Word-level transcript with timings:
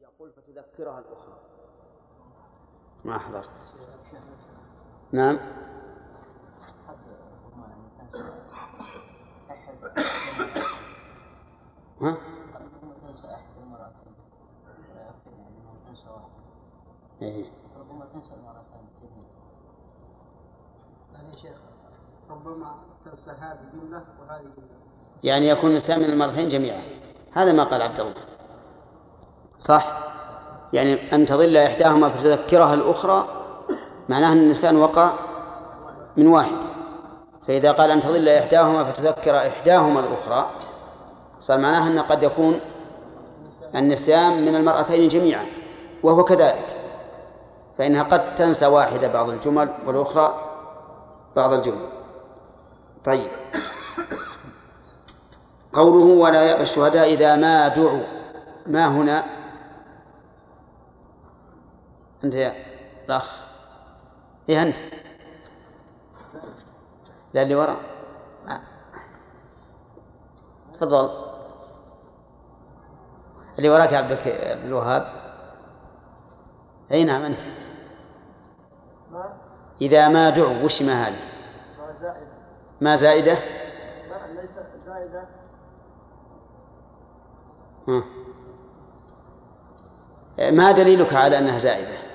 يقول 0.00 0.32
فتذكرها 0.32 0.98
الأخرى. 0.98 1.38
ما 3.04 3.18
حضرت. 3.18 3.50
نعم. 5.12 5.38
ها؟ 12.00 12.16
ربما 17.76 18.04
تنسى 18.12 18.34
المرتين 18.34 19.24
يعني 21.14 21.32
شيخ 21.32 21.56
ربما 22.30 22.78
تنسى 23.04 23.30
هذه 23.30 23.60
جملة 23.72 24.04
وهذه 24.20 24.40
جملة 24.40 24.80
يعني 25.24 25.48
يكون 25.48 25.70
الإنسان 25.70 25.98
من 25.98 26.04
المرتين 26.04 26.48
جميعا. 26.48 26.82
هذا 27.32 27.52
ما 27.52 27.64
قال 27.64 27.82
عبد 27.82 28.00
الله. 28.00 28.29
صح؟ 29.60 29.86
يعني 30.72 31.14
أن 31.14 31.26
تضل 31.26 31.56
إحداهما 31.56 32.08
فتذكرها 32.08 32.74
الأخرى 32.74 33.28
معناه 34.08 34.32
أن 34.32 34.38
الإنسان 34.38 34.76
وقع 34.76 35.10
من 36.16 36.26
واحدة 36.26 36.66
فإذا 37.48 37.72
قال 37.72 37.90
أن 37.90 38.00
تضل 38.00 38.28
إحداهما 38.28 38.84
فتذكر 38.84 39.36
إحداهما 39.36 40.00
الأخرى 40.00 40.50
صار 41.40 41.58
معناه 41.58 41.86
أنه 41.88 42.02
قد 42.02 42.22
يكون 42.22 42.60
النسيان 43.74 44.44
من 44.44 44.56
المرأتين 44.56 45.08
جميعا 45.08 45.46
وهو 46.02 46.24
كذلك. 46.24 46.76
فإنها 47.78 48.02
قد 48.02 48.34
تنسى 48.34 48.66
واحدة 48.66 49.08
بعض 49.08 49.28
الجمل 49.28 49.68
والأخرى 49.86 50.34
بعض 51.36 51.52
الجمل. 51.52 51.88
طيب. 53.04 53.28
قوله 55.72 56.04
ولا 56.04 56.42
يأبى 56.42 56.62
الشهداء 56.62 57.12
إذا 57.12 57.36
ما 57.36 57.68
دعوا 57.68 58.02
ما 58.66 58.88
هنا؟ 58.88 59.39
أنت 62.24 62.34
يا 62.34 62.54
الأخ. 63.04 63.40
إيه 64.48 64.62
أنت؟ 64.62 64.76
لا 67.34 67.42
اللي 67.42 67.54
وراء. 67.54 67.80
تفضل. 70.74 71.30
اللي 73.58 73.68
وراك 73.68 73.92
يا 73.92 73.98
عبد 73.98 74.18
الوهاب. 74.64 75.12
أي 76.92 77.04
نعم 77.04 77.22
أنت. 77.22 77.40
ما؟ 79.10 79.36
إذا 79.80 80.08
ما 80.08 80.30
دعوا 80.30 80.64
وش 80.64 80.82
ما 80.82 80.92
هذه؟ 80.92 81.22
ما 81.78 81.92
زائدة. 81.94 82.26
ما 82.80 82.96
زائدة؟ 82.96 83.32
لا 83.32 84.40
ليس 84.40 84.50
زائدة. 84.86 85.28
ما 90.50 90.72
دليلك 90.72 91.14
على 91.14 91.38
أنها 91.38 91.58
زائدة؟ 91.58 91.88
آه، 91.88 92.09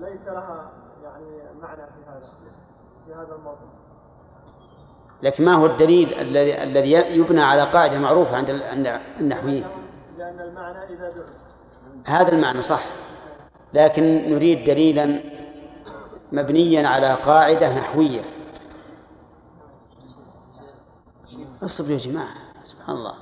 ليس 0.00 0.26
لها 0.26 0.70
يعني 1.04 1.24
معنى 1.60 1.82
في 1.86 2.10
هذا 2.10 2.20
في 3.06 3.14
هذا 3.14 3.34
الموضوع. 3.34 3.68
لكن 5.22 5.44
ما 5.44 5.54
هو 5.54 5.66
الدليل 5.66 6.14
الذي 6.14 6.62
الذي 6.62 6.92
يبنى 6.92 7.42
على 7.42 7.62
قاعدة 7.62 7.98
معروفة 7.98 8.36
عند 8.36 8.50
عند 8.50 9.00
النحويين؟ 9.20 9.64
لأن 10.18 10.40
المعنى 10.40 10.84
إذا 10.84 11.10
دعوا 11.10 11.26
هذا 12.06 12.32
المعنى 12.32 12.60
صح 12.62 12.82
لكن 13.74 14.04
نريد 14.30 14.64
دليلا 14.64 15.22
مبنيا 16.32 16.88
على 16.88 17.14
قاعدة 17.14 17.72
نحوية. 17.72 18.22
اصبروا 21.62 21.92
يا 21.92 21.98
جماعة 21.98 22.34
سبحان 22.62 22.96
الله. 22.96 23.14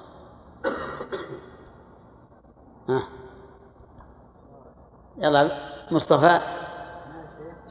ها. 2.89 3.03
يلا 5.19 5.69
مصطفى. 5.91 6.41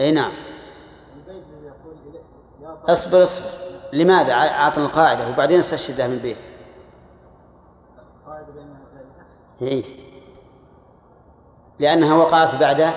إي 0.02 0.12
نعم. 0.12 0.31
اصبر 2.88 3.24
اصبر. 3.24 3.68
لماذا؟ 3.94 4.34
اعطنا 4.34 4.85
القاعدة 4.85 5.28
وبعدين 5.28 5.59
استشهدها 5.59 6.08
من 6.08 6.13
البيت. 6.13 6.38
هي 9.59 9.84
لأنها 11.80 12.16
وقعت 12.16 12.56
بعد 12.56 12.94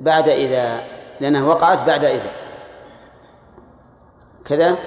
بعد 0.00 0.28
إذا 0.28 0.80
لأنها 1.20 1.44
وقعت 1.48 1.84
بعد 1.84 2.04
إذا. 2.04 2.30
كذا. 4.44 4.78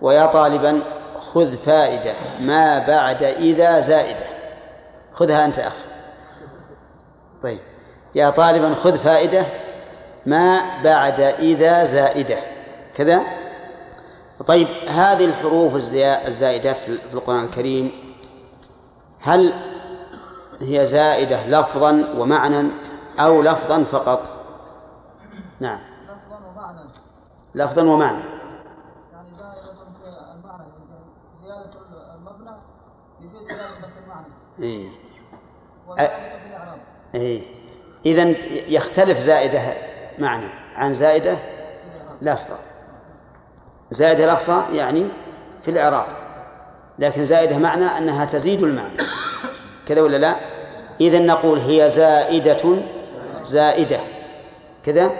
ويا 0.00 0.26
طالبا 0.26 0.82
خذ 1.18 1.52
فائدة 1.52 2.12
ما 2.40 2.78
بعد 2.78 3.22
إذا 3.22 3.80
زائدة. 3.80 4.26
خذها 5.12 5.44
أنت 5.44 5.58
أخ. 5.58 5.76
طيب. 7.42 7.60
يا 8.14 8.30
طالبا 8.30 8.74
خذ 8.74 8.94
فائدة 8.94 9.46
ما 10.26 10.82
بعد 10.82 11.20
إذا 11.20 11.84
زائدة. 11.84 12.38
كذا؟ 12.94 13.22
طيب 14.46 14.68
هذه 14.88 15.24
الحروف 15.24 15.76
الزائدات 16.26 16.78
في 16.78 16.98
القرآن 17.14 17.44
الكريم 17.44 18.14
هل 19.20 19.52
هي 20.60 20.86
زائدة 20.86 21.46
لفظا 21.46 22.14
ومعنى 22.16 22.70
أو 23.20 23.42
لفظا 23.42 23.84
فقط؟ 23.84 24.30
نعم. 25.60 25.80
لفظا 26.04 26.46
ومعنى 26.46 26.88
لفظا 27.54 27.82
ومعنى 27.82 28.24
يعني 29.12 29.28
زائدة 29.38 29.72
المعنى 30.34 30.64
زيادة 31.44 31.70
المبنى 32.14 32.56
يفيد 33.20 33.48
زيادة 33.48 33.88
المعنى. 34.04 34.26
إيه. 34.58 34.88
وزائدة 35.88 36.38
في 36.38 36.46
الإعراب. 36.46 36.78
إيه. 37.14 37.42
إذا 38.06 38.22
يختلف 38.68 39.18
زائدة 39.18 39.91
معنى. 40.18 40.48
عن 40.74 40.94
زائدة 40.94 41.38
لفظة. 42.22 42.58
زائدة 43.90 44.34
لفظة 44.34 44.64
يعني 44.72 45.08
في 45.62 45.70
الإعراب. 45.70 46.06
لكن 46.98 47.24
زائدة 47.24 47.58
معنى 47.58 47.84
أنها 47.84 48.24
تزيد 48.24 48.62
المعنى. 48.62 48.98
كذا 49.86 50.00
ولا 50.00 50.16
لا؟ 50.16 50.36
إذا 51.00 51.18
نقول 51.18 51.58
هي 51.58 51.88
زائدة 51.88 52.76
زائدة. 53.42 54.00
كذا؟ 54.84 55.10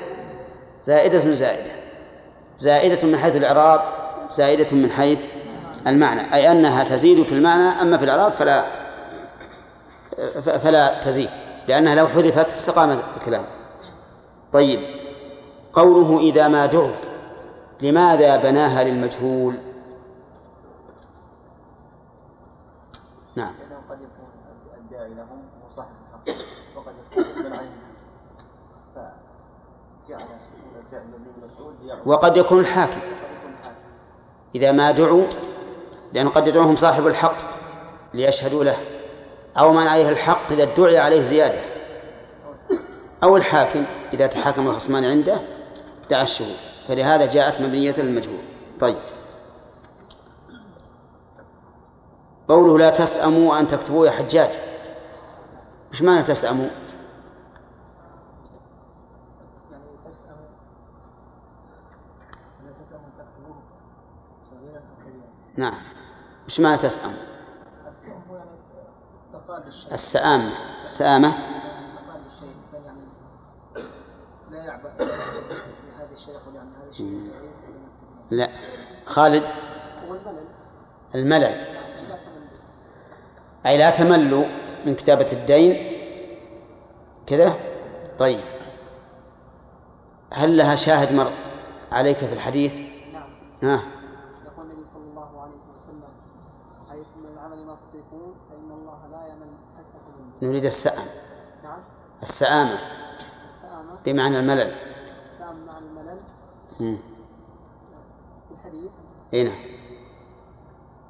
زائدة 0.83 1.35
زائدة. 1.35 1.73
زائدة 2.59 3.09
من 3.09 3.17
حيث 3.17 3.37
الإعراب 3.37 3.81
زائدة 4.31 4.77
من 4.77 4.91
حيث 4.91 5.27
المعنى. 5.87 6.35
أي 6.35 6.53
أنها 6.53 6.85
تزيد 6.85 7.23
في 7.23 7.33
المعنى 7.33 7.83
أما 7.83 7.99
في 7.99 8.05
الإعراب 8.05 8.33
فلا 8.33 8.65
فلا 10.43 11.01
تزيد. 11.01 11.31
لأنها 11.69 11.95
لو 11.95 12.09
حذفت 12.09 12.47
استقام 12.47 12.99
الكلام. 13.17 13.45
طيب 14.53 14.81
قوله 15.73 16.19
إذا 16.19 16.49
ما 16.49 16.67
دعوا 16.67 16.95
لماذا 17.81 18.37
بناها 18.37 18.85
للمجهول؟ 18.85 19.59
نعم. 23.37 23.55
قد 23.91 23.99
يكون 24.01 24.29
الداعي 24.79 25.09
لهم 25.09 25.43
صاحب 25.71 25.89
الحق 26.27 26.37
وقد 26.77 26.95
يكون 27.13 27.53
وقد 32.07 32.37
يكون 32.37 32.61
الحاكم. 32.61 33.01
إذا 34.55 34.73
ما 34.73 34.91
دعوا 34.91 35.25
لأن 36.13 36.29
قد 36.29 36.49
يدعوهم 36.49 36.77
صاحب 36.77 37.07
الحق 37.07 37.37
ليشهدوا 38.15 38.65
له 38.65 38.77
أو 39.59 39.73
من 39.73 39.87
عليه 39.87 40.09
الحق 40.09 40.53
إذا 40.53 40.63
ادعي 40.63 40.99
عليه 40.99 41.23
زيادة. 41.23 41.61
أو 43.25 43.37
الحاكم. 43.37 43.85
إذا 44.13 44.27
تحاكم 44.27 44.69
الخصمان 44.69 45.05
عنده 45.05 45.41
دعا 46.11 46.23
الشهود. 46.23 46.57
فلهذا 46.89 47.27
جاءت 47.27 47.61
مبنية 47.61 47.95
للمجهول. 47.99 48.43
طيب. 48.81 48.99
قوله 52.49 52.79
لا 52.79 52.91
تسأموا 52.91 53.61
أن 53.61 53.67
تكتبوا 53.67 54.07
يا 54.07 54.11
حجاج. 54.11 54.59
وش 55.93 56.03
معنى 56.03 56.23
تسأموا؟ 56.23 56.69
نعم. 65.57 65.75
وش 66.47 66.61
معنى 66.61 66.77
تسأم؟ 66.77 67.13
يعني 69.53 69.65
للشيء 69.67 69.93
السآمة 69.93 70.51
السآمة 70.81 71.33
تقال 71.33 72.21
للشيء 72.25 72.49
الإنسان 72.49 72.85
يعني 72.85 73.07
هذا 75.03 76.13
الشيء 76.91 77.19
صغير 77.19 77.43
لا. 78.31 78.49
خالد؟ 79.07 79.49
الملل. 81.15 81.67
أي 83.67 83.79
لا 83.79 83.91
تملوا 83.91 84.45
من 84.87 84.95
كتابة 84.95 85.27
الدين؟ 85.33 85.93
كذا؟ 87.27 87.57
طيب. 88.19 88.41
هل 90.35 90.57
لها 90.57 90.75
شاهد 90.75 91.13
مر 91.13 91.31
عليك 91.93 92.17
في 92.17 92.33
الحديث؟ 92.33 92.81
نعم. 93.13 93.31
ها. 93.63 93.83
يقول 94.47 94.67
النبي 94.67 94.85
صلى 94.95 95.03
الله 95.11 95.41
عليه 95.43 95.61
وسلم 95.75 96.13
حيث 96.91 97.07
من 97.17 97.33
العمل 97.35 97.67
ما 97.67 97.77
تطيقون 97.91 98.35
فإن 98.51 98.71
الله 98.71 99.01
لا 99.13 99.27
يمل 99.27 99.51
حتى 99.77 100.47
نريد 100.47 100.65
السأم. 100.65 101.07
نعم. 101.65 101.79
السآمة 102.23 102.79
السآمة 103.47 103.99
بمعنى 104.07 104.39
الملل 104.41 104.61
السام 105.27 105.67
مع 105.67 105.79
الملل 105.79 106.15
مم. 106.15 106.19
في 106.69 106.72
الحديث 108.51 108.91
إي 109.35 109.45
نعم. 109.45 109.59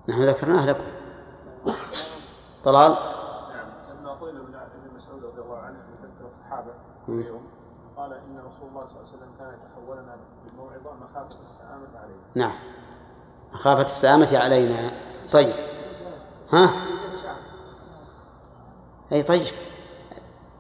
نحن 0.09 0.23
ذكرناه 0.23 0.67
لكم. 0.67 0.85
طلال؟ 2.65 2.93
نعم 2.93 3.69
لما 4.01 4.15
قيل 4.15 4.37
ابن 4.37 4.55
ابن 4.55 4.95
مسعود 4.97 5.25
رضي 5.25 5.41
الله 5.41 5.59
عنه 5.59 5.79
يذكر 6.03 6.27
الصحابة. 6.27 6.73
اليوم 7.09 7.43
قال 7.97 8.13
إن 8.13 8.39
رسول 8.39 8.69
الله 8.69 8.87
صلى 8.87 9.01
الله 9.01 9.09
عليه 9.09 9.17
وسلم 9.17 9.33
كان 9.39 9.55
يتحولنا 9.55 10.17
بالموعظه 10.45 10.95
مخافة 10.95 11.43
السآمة 11.45 11.99
علينا. 11.99 12.23
نعم. 12.35 12.59
مخافة 13.53 13.83
السآمة 13.83 14.39
علينا. 14.45 14.91
طيب. 15.33 15.55
ها؟ 16.53 16.69
أي 19.13 19.23
طيب. 19.23 19.43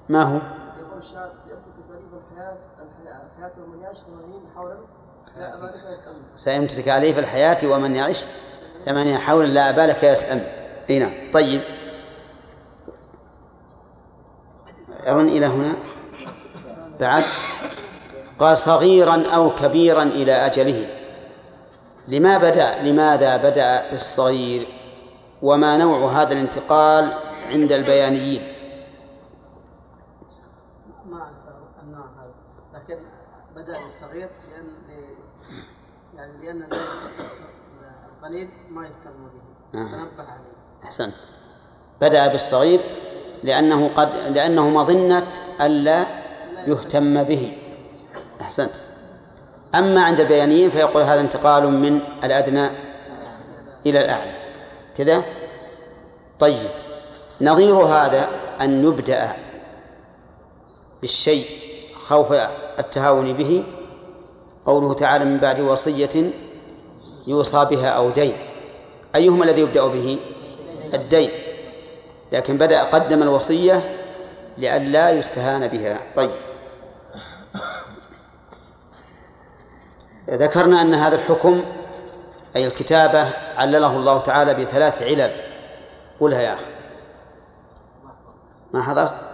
ما 0.08 0.22
هو؟ 0.22 0.40
يقول 0.80 1.04
شاهد 1.04 1.36
سيأتي 1.36 1.60
تكاليف 1.62 2.14
الحياة 2.14 2.56
الحياة 2.78 3.26
الحياة 3.26 3.52
ومن 3.64 3.80
يعيش 3.80 3.98
80 3.98 4.50
حولا. 4.56 4.76
لا 5.38 5.54
أمانة 5.58 5.92
يسأل 5.92 6.12
سيمت 6.36 6.72
تكاليف 6.72 7.18
الحياة 7.18 7.58
ومن 7.64 7.96
يعش 7.96 8.24
ثمانية 8.84 9.16
حول 9.16 9.54
لا 9.54 9.70
أبالك 9.70 10.02
يسأم 10.04 10.40
أي 10.90 10.98
نعم. 10.98 11.12
طيب. 11.32 11.60
أظن 15.06 15.28
إلى 15.28 15.46
هنا. 15.46 15.74
بعد. 17.00 17.22
قال 18.38 18.58
صغيرا 18.58 19.22
أو 19.34 19.54
كبيرا 19.54 20.02
إلى 20.02 20.32
أجله. 20.32 20.86
لما 22.08 22.38
بدأ 22.38 22.82
لماذا 22.82 23.36
بدأ 23.36 23.90
بالصغير؟ 23.90 24.66
وما 25.42 25.76
نوع 25.76 26.12
هذا 26.12 26.32
الانتقال 26.32 27.12
عند 27.46 27.72
البيانيين؟ 27.72 28.52
ما 31.04 31.18
أعرف 31.20 31.32
النوع 31.82 32.06
هذا 32.06 32.32
لكن 32.74 32.98
بدأ 33.56 33.72
بالصغير 33.84 34.30
لأن 34.50 34.81
يعني 36.22 36.46
لأن 36.46 36.66
القليل 38.16 38.48
ما 38.70 38.82
يهتم 38.82 39.28
به. 39.32 39.80
آه. 39.80 39.92
تنبه 39.92 40.30
عليه. 40.30 40.84
أحسنت 40.84 41.14
بدأ 42.00 42.28
بالصغير 42.28 42.80
لأنه 43.42 43.88
قد 43.88 44.08
لأنه 44.14 44.70
مظنة 44.70 45.32
ألا 45.60 46.06
يهتم 46.66 47.22
به. 47.22 47.56
أحسنت. 48.40 48.74
أما 49.74 50.02
عند 50.04 50.20
البيانيين 50.20 50.70
فيقول 50.70 51.02
هذا 51.02 51.20
انتقال 51.20 51.68
من 51.68 52.00
الأدنى 52.24 52.66
إلى 53.86 54.00
الأعلى. 54.04 54.32
كذا؟ 54.96 55.24
طيب. 56.38 56.70
نظير 57.40 57.74
هذا 57.74 58.28
أن 58.60 58.84
يبدأ 58.84 59.36
بالشيء 61.00 61.46
خوف 61.96 62.32
التهاون 62.78 63.32
به 63.32 63.64
قوله 64.64 64.94
تعالى 64.94 65.24
من 65.24 65.38
بعد 65.38 65.60
وصية 65.60 66.30
يوصى 67.26 67.66
بها 67.70 67.88
أو 67.88 68.10
دين. 68.10 68.36
أيهما 69.14 69.44
الذي 69.44 69.60
يبدأ 69.60 69.86
به؟ 69.86 70.18
الدين. 70.94 71.30
لكن 72.32 72.58
بدأ 72.58 72.82
قدم 72.82 73.22
الوصية 73.22 73.98
لئلا 74.58 75.10
يستهان 75.10 75.66
بها. 75.68 76.00
طيب. 76.16 76.30
ذكرنا 80.30 80.80
أن 80.80 80.94
هذا 80.94 81.14
الحكم 81.14 81.64
أي 82.56 82.66
الكتابة 82.66 83.30
علله 83.56 83.96
الله 83.96 84.18
تعالى 84.18 84.54
بثلاث 84.54 85.02
علل. 85.02 85.30
قلها 86.20 86.40
يا 86.40 86.54
أخي 86.54 86.64
ما 88.72 88.82
حضرت؟ 88.82 89.31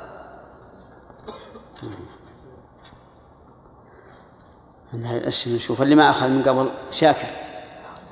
إيش 4.95 5.49
نشوف 5.49 5.83
اللي 5.83 5.95
ما 5.95 6.11
أخذ 6.11 6.29
من 6.29 6.43
قبل 6.43 6.71
شاكر. 6.91 7.29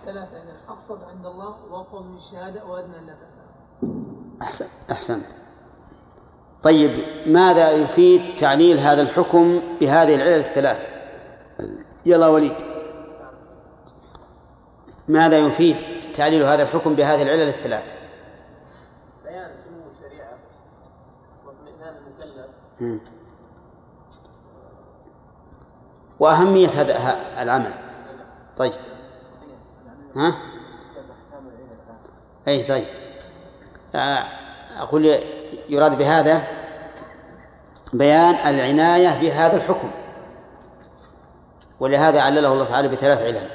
ثلاثة 0.07 0.47
أقصد 0.69 1.05
عند 1.05 1.27
الله 1.27 1.57
وأقوى 1.71 2.05
من 2.05 2.17
الشهادة 2.17 2.65
وأدنى 2.65 2.95
تفعل 2.95 3.93
أحسن 4.43 4.93
أحسن. 4.93 5.21
طيب 6.63 7.05
ماذا 7.27 7.71
يفيد 7.71 8.37
تعليل 8.37 8.79
هذا 8.79 9.03
الحكم 9.03 9.63
بهذه 9.81 10.15
العلل 10.15 10.39
الثلاث؟ 10.39 10.87
يلا 12.07 12.27
وليد. 12.27 12.57
ماذا 15.09 15.39
يفيد 15.39 15.77
تعليل 16.15 16.43
هذا 16.43 16.63
الحكم 16.63 16.95
بهذه 16.95 17.23
العلل 17.23 17.49
الثلاث؟ 17.49 17.95
بيان 19.25 19.57
سمو 19.57 19.91
الشريعة 19.91 20.39
وإطمئنان 21.47 21.95
المكلف. 21.97 23.16
وأهمية 26.21 26.69
هذا 26.69 27.17
العمل. 27.43 27.73
طيب. 28.57 28.73
ها؟ 30.17 30.37
أي 32.49 32.63
طيب. 32.63 32.85
آه، 33.95 34.25
أقول 34.79 35.15
يراد 35.69 35.99
بهذا 35.99 36.43
بيان 37.93 38.35
العناية 38.35 39.21
بهذا 39.21 39.57
الحكم. 39.57 39.91
ولهذا 41.81 42.21
علله 42.21 42.53
الله 42.53 42.65
تعالى 42.65 42.89
بثلاث 42.89 43.25
علل. 43.25 43.49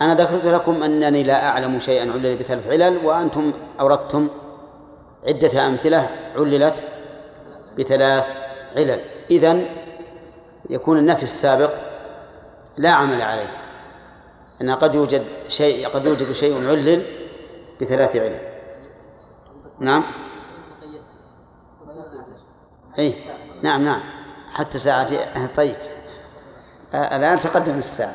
أنا 0.00 0.14
ذكرت 0.14 0.46
لكم 0.46 0.82
أنني 0.82 1.22
لا 1.22 1.46
أعلم 1.46 1.78
شيئا 1.78 2.12
علل 2.12 2.36
بثلاث 2.36 2.70
علل 2.70 3.06
وأنتم 3.06 3.52
أوردتم 3.80 4.28
عدة 5.26 5.66
أمثلة 5.66 6.10
عللت 6.36 6.86
بثلاث 7.78 8.34
علل. 8.76 9.00
إذن 9.30 9.66
يكون 10.70 10.98
النفي 10.98 11.22
السابق 11.22 11.93
لا 12.76 12.90
عمل 12.90 13.22
عليه. 13.22 13.56
أن 14.62 14.70
قد 14.70 14.94
يوجد 14.94 15.26
شيء 15.48 15.88
قد 15.88 16.06
يوجد 16.06 16.32
شيء 16.32 16.68
علل 16.68 17.26
بثلاث 17.80 18.16
علل. 18.16 18.40
نعم. 19.80 20.04
أي 22.98 23.14
نعم 23.62 23.84
نعم. 23.84 24.00
حتى 24.52 24.78
ساعتي 24.78 25.18
طيب. 25.56 25.76
الآن 26.94 27.38
تقدم 27.38 27.78
الساعة. 27.78 28.14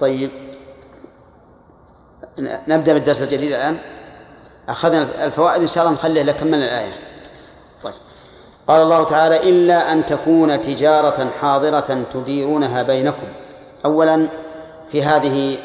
طيب. 0.00 0.30
نبدأ 2.68 2.92
بالدرس 2.92 3.22
الجديد 3.22 3.52
الآن. 3.52 3.78
أخذنا 4.68 5.24
الفوائد 5.24 5.62
إن 5.62 5.68
شاء 5.68 5.84
الله 5.84 5.94
نخليه 5.94 6.22
لكملنا 6.22 6.64
الآية. 6.64 7.05
قال 8.68 8.82
الله 8.82 9.04
تعالى 9.04 9.50
إلا 9.50 9.92
أن 9.92 10.06
تكون 10.06 10.60
تجارة 10.60 11.26
حاضرة 11.40 12.04
تديرونها 12.12 12.82
بينكم. 12.82 13.28
أولا 13.84 14.28
في 14.88 15.02
هذه 15.02 15.58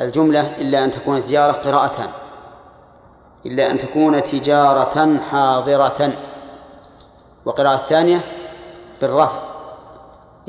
الجملة 0.00 0.56
إلا 0.60 0.84
أن 0.84 0.90
تكون 0.90 1.22
تجارة 1.22 1.52
قراءتان 1.52 2.08
إلا 3.46 3.70
أن 3.70 3.78
تكون 3.78 4.22
تجارة 4.22 5.18
حاضرة. 5.30 6.12
وقراءة 7.44 7.74
الثانية 7.74 8.20
بالرفع. 9.00 9.38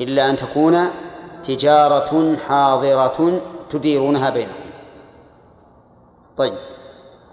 إلا 0.00 0.30
أن 0.30 0.36
تكون 0.36 0.78
تجارة 1.42 2.36
حاضرة 2.36 3.40
تديرونها 3.70 4.30
بينكم. 4.30 4.70
طيب. 6.36 6.54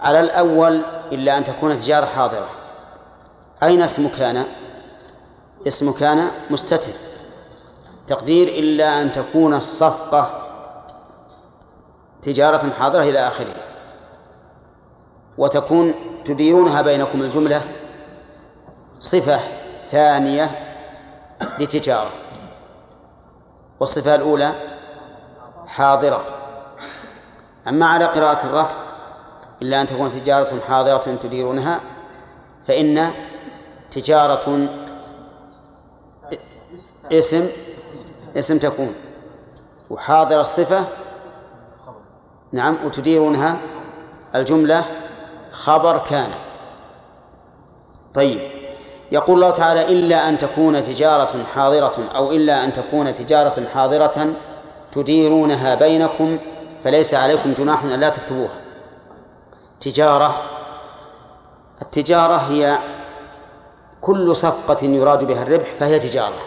على 0.01 0.19
الأول 0.19 0.86
إلا 1.12 1.38
أن 1.38 1.43
تكون 1.43 1.79
تجارة 1.79 2.05
حاضرة. 2.05 2.62
أين 3.63 3.82
اسم 3.82 4.08
كان 4.17 4.43
اسم 5.67 5.91
كان 5.91 6.27
مستتر. 6.50 6.91
تقدير 8.08 8.48
إلا 8.48 9.01
أن 9.01 9.12
تكون 9.12 9.53
الصفقة 9.53 10.29
تجارة 12.22 12.70
حاضرة 12.79 13.03
إلى 13.03 13.20
آخره. 13.27 13.55
وتكون 15.38 15.93
تديرونها 16.25 16.82
بينكم 16.82 17.22
الجملة 17.22 17.62
صفة 19.00 19.39
ثانية 19.77 20.75
لتجارة. 21.60 22.12
والصفة 23.79 24.15
الأولى 24.15 24.51
حاضرة. 25.67 26.25
أما 27.67 27.86
على 27.86 28.05
قراءة 28.05 28.46
الرفع 28.46 28.75
إلا 29.62 29.82
أن 29.82 29.88
تكون 29.88 30.12
تجارة 30.12 30.60
حاضرة 30.60 31.15
تديرونها 31.15 31.82
فإن 32.67 33.13
تجارة. 33.96 34.70
اسم 37.12 37.48
اسم 38.36 38.58
تكون. 38.58 38.94
وحاضر 39.90 40.40
الصفة. 40.42 40.86
نعم 42.52 42.78
وتديرونها. 42.86 43.58
الجملة 44.36 44.86
خبر 45.52 45.98
كان. 45.98 46.30
طيب. 48.14 48.42
يقول 49.12 49.36
الله 49.36 49.50
تعالى 49.50 49.82
إلا 49.82 50.30
أن 50.30 50.38
تكون 50.38 50.84
تجارة 50.84 51.44
حاضرة 51.44 52.10
أو 52.16 52.32
إلا 52.32 52.64
أن 52.64 52.74
تكون 52.74 53.14
تجارة 53.14 53.68
حاضرة 53.74 54.34
تديرونها 54.92 55.76
بينكم 55.76 56.40
فليس 56.84 57.14
عليكم 57.14 57.54
جناح 57.54 57.84
أن 57.84 58.00
لا 58.00 58.10
تكتبوها. 58.10 58.56
تجارة. 59.82 60.42
التجارة 61.82 62.36
هي 62.36 62.78
كل 64.03 64.36
صفقة 64.36 64.86
يراد 64.86 65.24
بها 65.24 65.41
الربح 65.41 65.65
فهي 65.65 66.00
تجارة. 66.00 66.39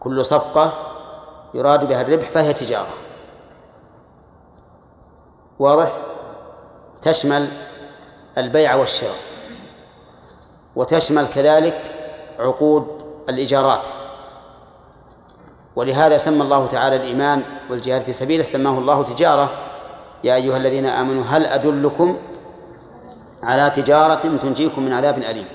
كل 0.00 0.24
صفقة 0.24 0.72
يراد 1.54 1.88
بها 1.88 2.02
الربح 2.02 2.28
فهي 2.30 2.52
تجارة. 2.52 2.94
واضح؟ 5.58 5.92
تشمل 7.02 7.48
البيع 8.38 8.74
والشراء. 8.74 9.16
وتشمل 10.76 11.26
كذلك 11.26 11.94
عقود 12.38 13.02
الإيجارات. 13.28 13.88
ولهذا 15.76 16.16
سمى 16.16 16.42
الله 16.42 16.66
تعالى 16.66 16.96
الإيمان 16.96 17.42
والجهاد 17.70 18.02
في 18.02 18.12
سبيله 18.12 18.42
سماه 18.42 18.78
الله 18.78 19.04
تجارة. 19.04 19.50
يا 20.24 20.34
أيها 20.34 20.56
الذين 20.56 20.86
آمنوا 20.86 21.24
هل 21.24 21.46
أدلكم 21.46 22.16
على 23.42 23.70
تجارة 23.70 24.36
تنجيكم 24.36 24.82
من 24.82 24.92
عذاب 24.92 25.18
أليم؟ 25.18 25.46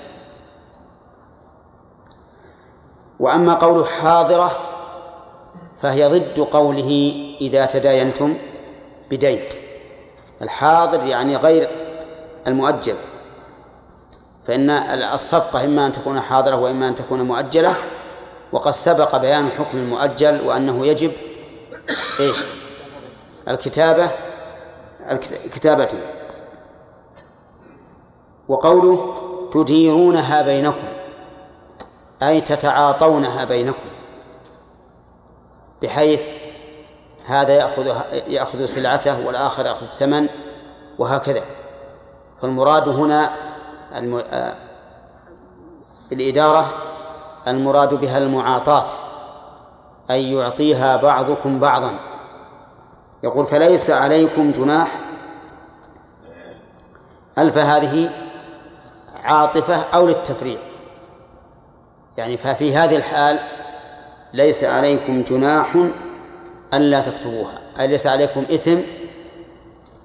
وأما 3.22 3.54
قول 3.54 3.86
حاضرة 3.86 4.50
فهي 5.78 6.06
ضد 6.08 6.40
قوله 6.40 7.14
إذا 7.40 7.66
تداينتم 7.66 8.36
بدين. 9.10 9.40
الحاضر 10.42 11.06
يعني 11.06 11.36
غير 11.36 11.70
المؤجل. 12.46 12.94
فإن 14.44 14.70
الصفقة 15.14 15.64
إما 15.64 15.86
أن 15.86 15.92
تكون 15.92 16.20
حاضرة 16.20 16.56
وإما 16.56 16.88
أن 16.88 16.94
تكون 16.94 17.22
مؤجلة 17.22 17.74
وقد 18.52 18.70
سبق 18.70 19.16
بيان 19.16 19.48
حكم 19.48 19.78
المؤجل 19.78 20.40
وأنه 20.46 20.86
يجب 20.86 21.12
إيش؟ 22.20 22.44
الكتابة 23.48 24.10
الكتابة. 25.10 25.88
وقوله 28.48 29.14
تديرونها 29.52 30.42
بينكم. 30.42 30.91
أي 32.22 32.40
تتعاطونها 32.40 33.44
بينكم 33.44 33.88
بحيث 35.82 36.30
هذا 37.26 37.54
يأخذ 37.54 37.86
يأخذ 38.26 38.64
سلعته 38.64 39.26
والآخر 39.26 39.66
يأخذ 39.66 39.82
الثمن 39.82 40.28
وهكذا. 40.98 41.42
فالمراد 42.42 42.88
هنا 42.88 43.32
الم... 43.96 44.22
الإدارة 46.12 46.72
المراد 47.46 47.94
بها 47.94 48.18
المعاطاة 48.18 48.86
أي 50.10 50.32
يعطيها 50.32 50.96
بعضكم 50.96 51.60
بعضا. 51.60 51.98
يقول 53.22 53.44
فليس 53.44 53.90
عليكم 53.90 54.52
جناح 54.52 54.98
ألف 57.38 57.58
هذه 57.58 58.10
عاطفة 59.24 59.82
أو 59.94 60.06
للتفريع 60.06 60.58
يعني 62.18 62.36
ففي 62.36 62.76
هذه 62.76 62.96
الحال 62.96 63.38
ليس 64.32 64.64
عليكم 64.64 65.22
جناح 65.22 65.86
ألا 66.74 67.00
تكتبوها 67.00 67.58
أي 67.80 67.86
ليس 67.86 68.06
عليكم 68.06 68.40
إثم 68.40 68.78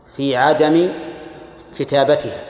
في 0.07 0.35
عدم 0.35 0.89
كتابتها. 1.79 2.41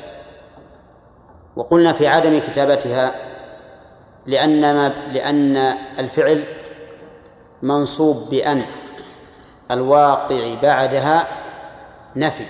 وقلنا 1.55 1.93
في 1.93 2.07
عدم 2.07 2.39
كتابتها 2.39 3.15
لأن 4.25 4.73
ما 4.73 4.87
لأن 5.11 5.57
الفعل 5.99 6.43
منصوب 7.61 8.29
بأن 8.29 8.61
الواقع 9.71 10.55
بعدها 10.63 11.27
نفي. 12.15 12.45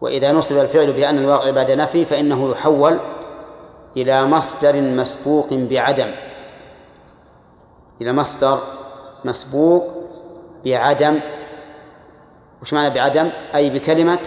وإذا 0.00 0.32
نصب 0.32 0.58
الفعل 0.58 0.92
بأن 0.92 1.18
الواقع 1.18 1.50
بعد 1.50 1.70
نفي 1.70 2.04
فإنه 2.04 2.50
يحول 2.50 3.00
إلى 3.96 4.24
مصدر 4.24 4.80
مسبوق 4.80 5.48
بعدم. 5.52 6.14
إلى 8.00 8.12
مصدر 8.12 8.58
مسبوق 9.24 9.92
بعدم. 10.64 11.20
وش 12.62 12.74
معنى 12.74 12.94
بعدم؟ 12.94 13.30
أي 13.54 13.70
بكلمة 13.70 14.26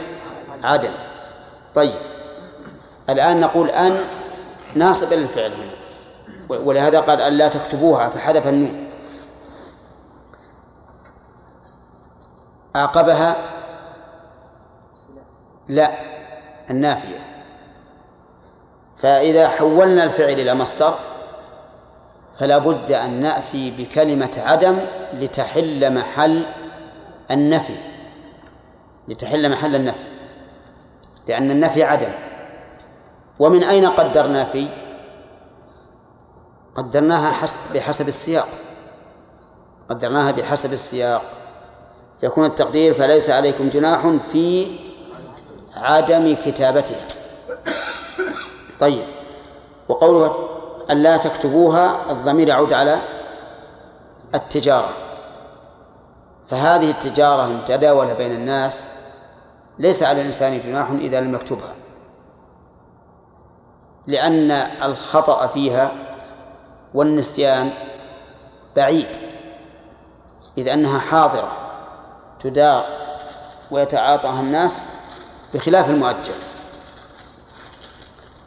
عدم. 0.64 0.92
طيب. 1.76 2.00
الآن 3.10 3.40
نقول 3.40 3.70
أن 3.70 4.00
ناصب 4.76 5.14
للفعل 5.14 5.52
هنا. 5.52 5.76
ولهذا 6.60 7.00
قال 7.00 7.22
أن 7.22 7.34
لا 7.34 7.48
تكتبوها 7.48 8.10
فحذف 8.10 8.48
النون. 8.48 8.90
أعقبها. 12.76 13.36
لا 15.68 15.92
النافية. 16.70 17.35
فإذا 19.06 19.48
حولنا 19.48 20.04
الفعل 20.04 20.34
إلى 20.34 20.54
مصدر 20.54 20.94
فلا 22.40 22.58
بد 22.58 22.92
أن 22.92 23.20
نأتي 23.20 23.72
بكلمة 23.72 24.42
عدم 24.46 24.78
لتحل 25.14 25.94
محل 25.94 26.46
النفي. 27.32 27.76
لتحل 29.08 29.52
محل 29.52 29.76
النفي. 29.76 30.06
لأن 31.28 31.52
النفي 31.52 31.84
عدم. 31.84 32.12
ومن 33.40 33.64
أين 33.64 33.88
قدرنا 33.88 34.44
في 34.44 34.68
قدرناها 36.76 37.32
حسب 37.32 37.60
بحسب 37.76 38.08
السياق. 38.08 38.48
قدرناها 39.90 40.32
بحسب 40.32 40.74
السياق. 40.74 41.22
يكون 42.24 42.46
التقدير 42.46 42.94
فليس 42.94 43.30
عليكم 43.30 43.70
جناح 43.70 44.08
في 44.32 44.78
عدم 45.74 46.36
كتابتها. 46.36 47.25
طيب. 48.80 49.06
وقوله 49.90 50.50
أن 50.92 51.04
لا 51.04 51.18
تكتبوها 51.18 52.12
الضمير 52.12 52.48
يعود 52.48 52.74
على 52.74 53.00
التجارة. 54.36 54.90
فهذه 56.48 56.92
التجارة 56.92 57.46
المتداولة 57.46 58.14
بين 58.14 58.32
الناس 58.32 58.86
ليس 59.80 60.04
على 60.04 60.22
الإنسان 60.22 60.60
جناح 60.60 60.90
إذا 60.90 61.22
لم 61.22 61.36
يكتبها. 61.36 61.76
لأن 64.08 64.52
الخطأ 64.84 65.48
فيها 65.48 65.92
والنسيان 66.94 67.72
بعيد. 68.76 69.10
إذ 70.58 70.70
أنها 70.70 71.00
حاضرة 71.00 71.52
تدار 72.40 72.86
ويتعاطاها 73.72 74.42
الناس 74.42 74.82
بخلاف 75.54 75.90
المؤجل. 75.90 76.34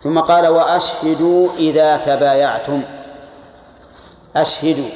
ثم 0.01 0.21
قال 0.21 0.47
وأشهدوا 0.49 1.49
إذا 1.59 1.97
تبايعتم. 1.97 2.83
أشهدوا 4.37 4.89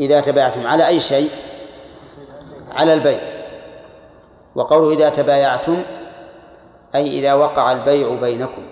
إذا 0.00 0.20
تبايعتم 0.20 0.66
على 0.66 0.86
أي 0.86 1.00
شيء؟ 1.00 1.30
على 2.74 2.94
البيع. 2.94 3.20
وقوله 4.54 4.90
إذا 4.94 5.08
تبايعتم 5.08 5.82
أي 6.94 7.18
إذا 7.18 7.34
وقع 7.34 7.72
البيع 7.72 8.14
بينكم. 8.14 8.62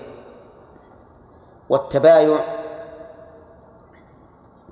والتبايع 1.68 2.44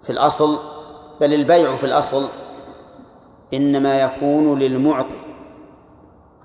في 0.02 0.10
الأصل 0.10 0.58
بل 1.20 1.34
البيع 1.34 1.76
في 1.76 1.86
الأصل 1.86 2.28
إنما 3.54 4.02
يكون 4.02 4.58
للمعطي 4.58 5.20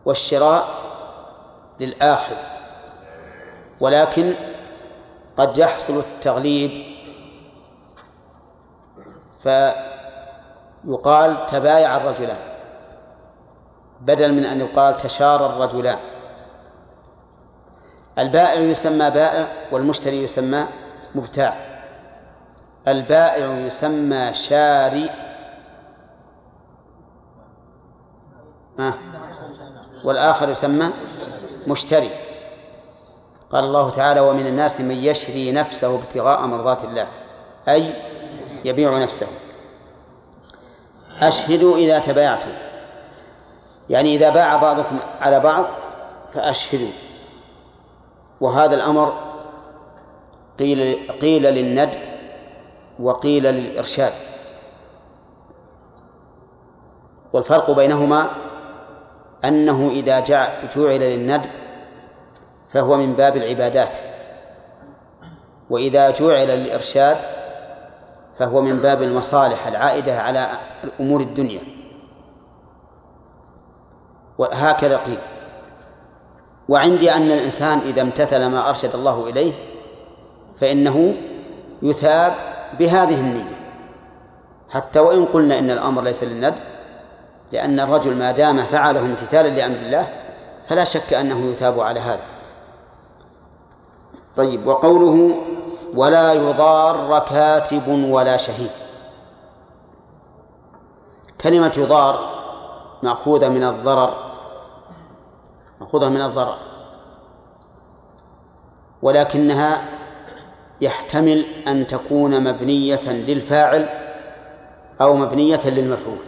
والشراء 0.06 0.68
للآخذ 1.80 2.36
ولكن 3.82 4.34
قد 5.38 5.58
يحصل 5.58 5.98
التغليب. 5.98 6.90
فيقال 9.40 11.46
تبايع 11.46 11.98
الرجلان 11.98 12.38
بدل 14.02 14.34
من 14.34 14.46
أن 14.46 14.60
يقال 14.60 14.98
تشارى 14.98 15.46
الرجلان. 15.46 16.00
البائع 18.18 18.54
يسمى 18.54 19.10
بائع 19.10 19.48
والمشتري 19.72 20.24
يسمى 20.24 20.66
مبتاع. 21.16 21.58
البائع 22.88 23.58
يسمى 23.58 24.34
شاري. 24.34 25.10
والآخر 30.04 30.50
يسمى 30.50 30.86
مشتري. 31.68 32.10
قال 33.52 33.64
الله 33.64 33.90
تعالى 33.90 34.20
ومن 34.20 34.48
الناس 34.48 34.82
من 34.82 34.96
يشري 34.96 35.52
نفسه 35.52 35.96
ابتغاء 35.96 36.46
مرضات 36.46 36.84
الله. 36.84 37.08
أي 37.68 37.94
يبيع 38.66 38.98
نفسه. 38.98 39.28
أشهدوا 41.22 41.78
إذا 41.78 42.00
تبايعتم. 42.00 42.52
يعني 43.90 44.16
إذا 44.16 44.30
باع 44.30 44.56
بعضكم 44.56 45.00
على 45.22 45.40
بعض 45.40 45.66
فأشهدوا. 46.32 46.92
وهذا 48.42 48.76
الأمر 48.76 49.14
قيل 50.60 51.08
قيل 51.22 51.44
للند 51.44 51.98
وقيل 53.00 53.44
للإرشاد. 53.44 54.14
والفرق 57.34 57.72
بينهما 57.72 58.30
أنه 59.46 59.90
إذا 59.92 60.20
جع- 60.20 60.64
جعل 60.76 61.00
للندب 61.00 61.50
فهو 62.70 62.98
من 62.98 63.14
باب 63.14 63.38
العبادات. 63.38 63.98
وإذا 65.70 66.10
جعل 66.10 66.48
للإرشاد 66.48 67.18
فهو 68.40 68.62
من 68.62 68.78
باب 68.80 69.02
المصالح 69.02 69.68
العائدة 69.68 70.18
على 70.22 70.48
أمور 71.00 71.22
الدنيا. 71.22 71.62
وهكذا 74.38 74.98
قيل. 74.98 75.20
وعندي 76.70 77.12
أن 77.12 77.32
الإنسان 77.32 77.80
إذا 77.80 78.02
امتثل 78.02 78.46
ما 78.46 78.70
أرشد 78.70 78.96
الله 78.96 79.30
إليه 79.30 79.54
فإنه 80.58 81.14
يثاب 81.82 82.34
بهذه 82.80 83.20
النية. 83.20 83.60
حتى 84.70 85.00
وإن 85.00 85.26
قلنا 85.26 85.60
إن 85.60 85.72
الأمر 85.72 86.02
ليس 86.02 86.24
للندب 86.24 86.56
لأن 87.52 87.80
الرجل 87.80 88.16
ما 88.16 88.32
دام 88.32 88.58
فعله 88.58 89.00
امتثالا 89.00 89.48
لأمر 89.48 89.76
الله 89.76 90.08
فلا 90.68 90.84
شك 90.84 91.14
أنه 91.14 91.52
يثاب 91.52 91.80
على 91.80 92.00
هذا. 92.00 92.39
طيب 94.40 94.68
وقوله 94.68 95.42
ولا 95.94 96.34
يضار 96.34 97.20
كاتب 97.20 97.88
ولا 97.88 98.38
شهيد. 98.38 98.72
كلمة 101.42 101.74
يضار 101.78 102.30
مأخوذة 103.04 103.50
من 103.50 103.64
الضرر 103.64 104.32
مأخوذة 105.82 106.10
من 106.10 106.22
الضرر 106.22 106.58
ولكنها 109.02 109.82
يحتمل 110.82 111.46
أن 111.68 111.88
تكون 111.88 112.44
مبنية 112.44 113.12
للفاعل 113.12 113.90
أو 115.02 115.16
مبنية 115.16 115.62
للمفعول. 115.66 116.26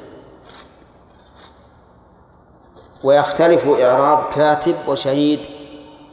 ويختلف 3.04 3.68
إعراب 3.68 4.30
كاتب 4.34 4.76
وشهيد 4.88 5.40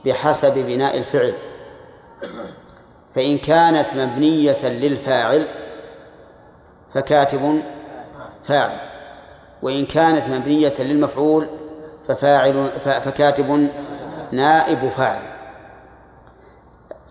بحسب 0.05 0.67
بناء 0.67 0.99
الفعل. 0.99 1.48
فإن 3.15 3.39
كانت 3.39 3.95
مبنية 3.95 4.69
للفاعل 4.69 5.47
فكاتب 6.95 7.63
فاعل 8.45 8.79
وإن 9.63 9.87
كانت 9.87 10.29
مبنية 10.29 10.73
للمفعول 10.79 11.47
ففاعل 12.05 12.71
فكاتب 12.81 13.69
نائب 14.33 14.89
فاعل. 14.89 15.23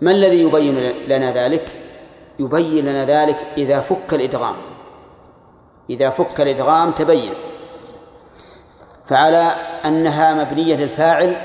ما 0.02 0.12
الذي 0.12 0.42
يبين 0.42 0.76
لنا 1.08 1.32
ذلك؟ 1.32 1.70
يبين 2.40 2.86
لنا 2.86 3.06
ذلك 3.06 3.48
إذا 3.58 3.82
فك 3.82 4.14
الإدغام. 4.14 4.56
إذا 5.90 6.10
فك 6.10 6.42
الإدغام 6.42 6.92
تبين. 6.92 7.34
فعلى 9.06 9.56
أنها 9.86 10.44
مبنية 10.44 10.76
للفاعل 10.76 11.36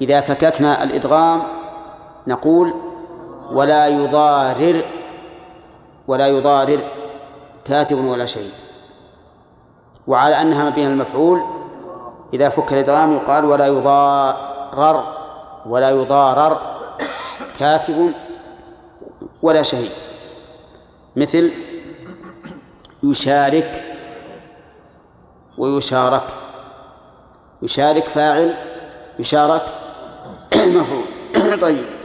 إذا 0.00 0.20
فككنا 0.20 0.82
الإدغام 0.82 1.59
نقول 2.30 2.74
ولا 3.52 3.86
يضارر 3.88 4.84
ولا 6.08 6.26
يضارر 6.28 6.80
كاتب 7.64 8.04
ولا 8.04 8.26
شهيد. 8.26 8.52
وعلى 10.06 10.40
أنها 10.40 10.70
مبنية 10.70 10.88
للمفعول 10.88 11.40
إذا 12.34 12.48
فك 12.48 12.72
الإدغام 12.72 13.12
يقال 13.12 13.44
ولا 13.44 13.66
يضارر 13.66 15.14
ولا 15.66 15.90
يضارر 15.90 16.60
كاتب 17.58 18.12
ولا 19.42 19.62
شهيد. 19.62 19.90
مثل 21.16 21.50
يشارك 23.02 23.84
ويشارك 25.58 26.22
يشارك 27.62 28.04
فاعل 28.04 28.54
يشارك 29.18 29.62
مفعول. 30.76 31.60
طيب. 31.60 31.99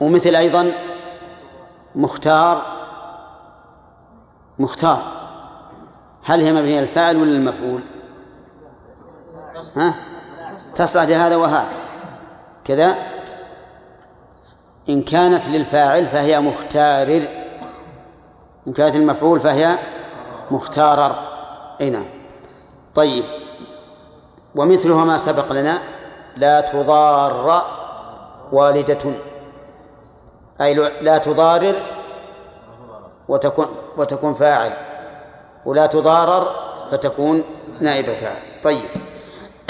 ومثل 0.00 0.34
أيضا 0.36 0.72
مختار 1.94 2.78
مختار. 4.58 5.02
هل 6.24 6.40
هي 6.40 6.52
مبنية 6.52 6.80
للفاعل 6.80 7.16
ولا 7.16 7.30
للمفعول؟ 7.30 7.82
ها؟ 9.76 9.94
تصلح 10.74 11.02
لهذا 11.02 11.36
وهذا. 11.36 11.72
كذا. 12.64 12.94
إن 14.88 15.02
كانت 15.02 15.48
للفاعل 15.48 16.06
فهي 16.06 16.40
مختارر 16.40 17.28
إن 18.66 18.72
كانت 18.72 18.96
المفعول 18.96 19.40
فهي 19.40 19.78
مختارر 20.50 21.16
أي 21.80 21.90
نعم. 21.90 22.06
طيب. 22.94 23.24
ومثلها 24.56 25.04
ما 25.04 25.16
سبق 25.16 25.52
لنا. 25.52 25.78
لا 26.36 26.60
تضار 26.60 27.64
والدة. 28.52 28.98
أي 30.60 30.74
لا 31.00 31.18
تضارر 31.18 31.74
وتكون 33.28 33.66
وتكون 33.96 34.34
فاعل. 34.34 34.72
ولا 35.64 35.86
تضارر 35.86 36.54
فتكون 36.90 37.44
نائب 37.80 38.06
فاعل. 38.06 38.42
طيب. 38.62 38.88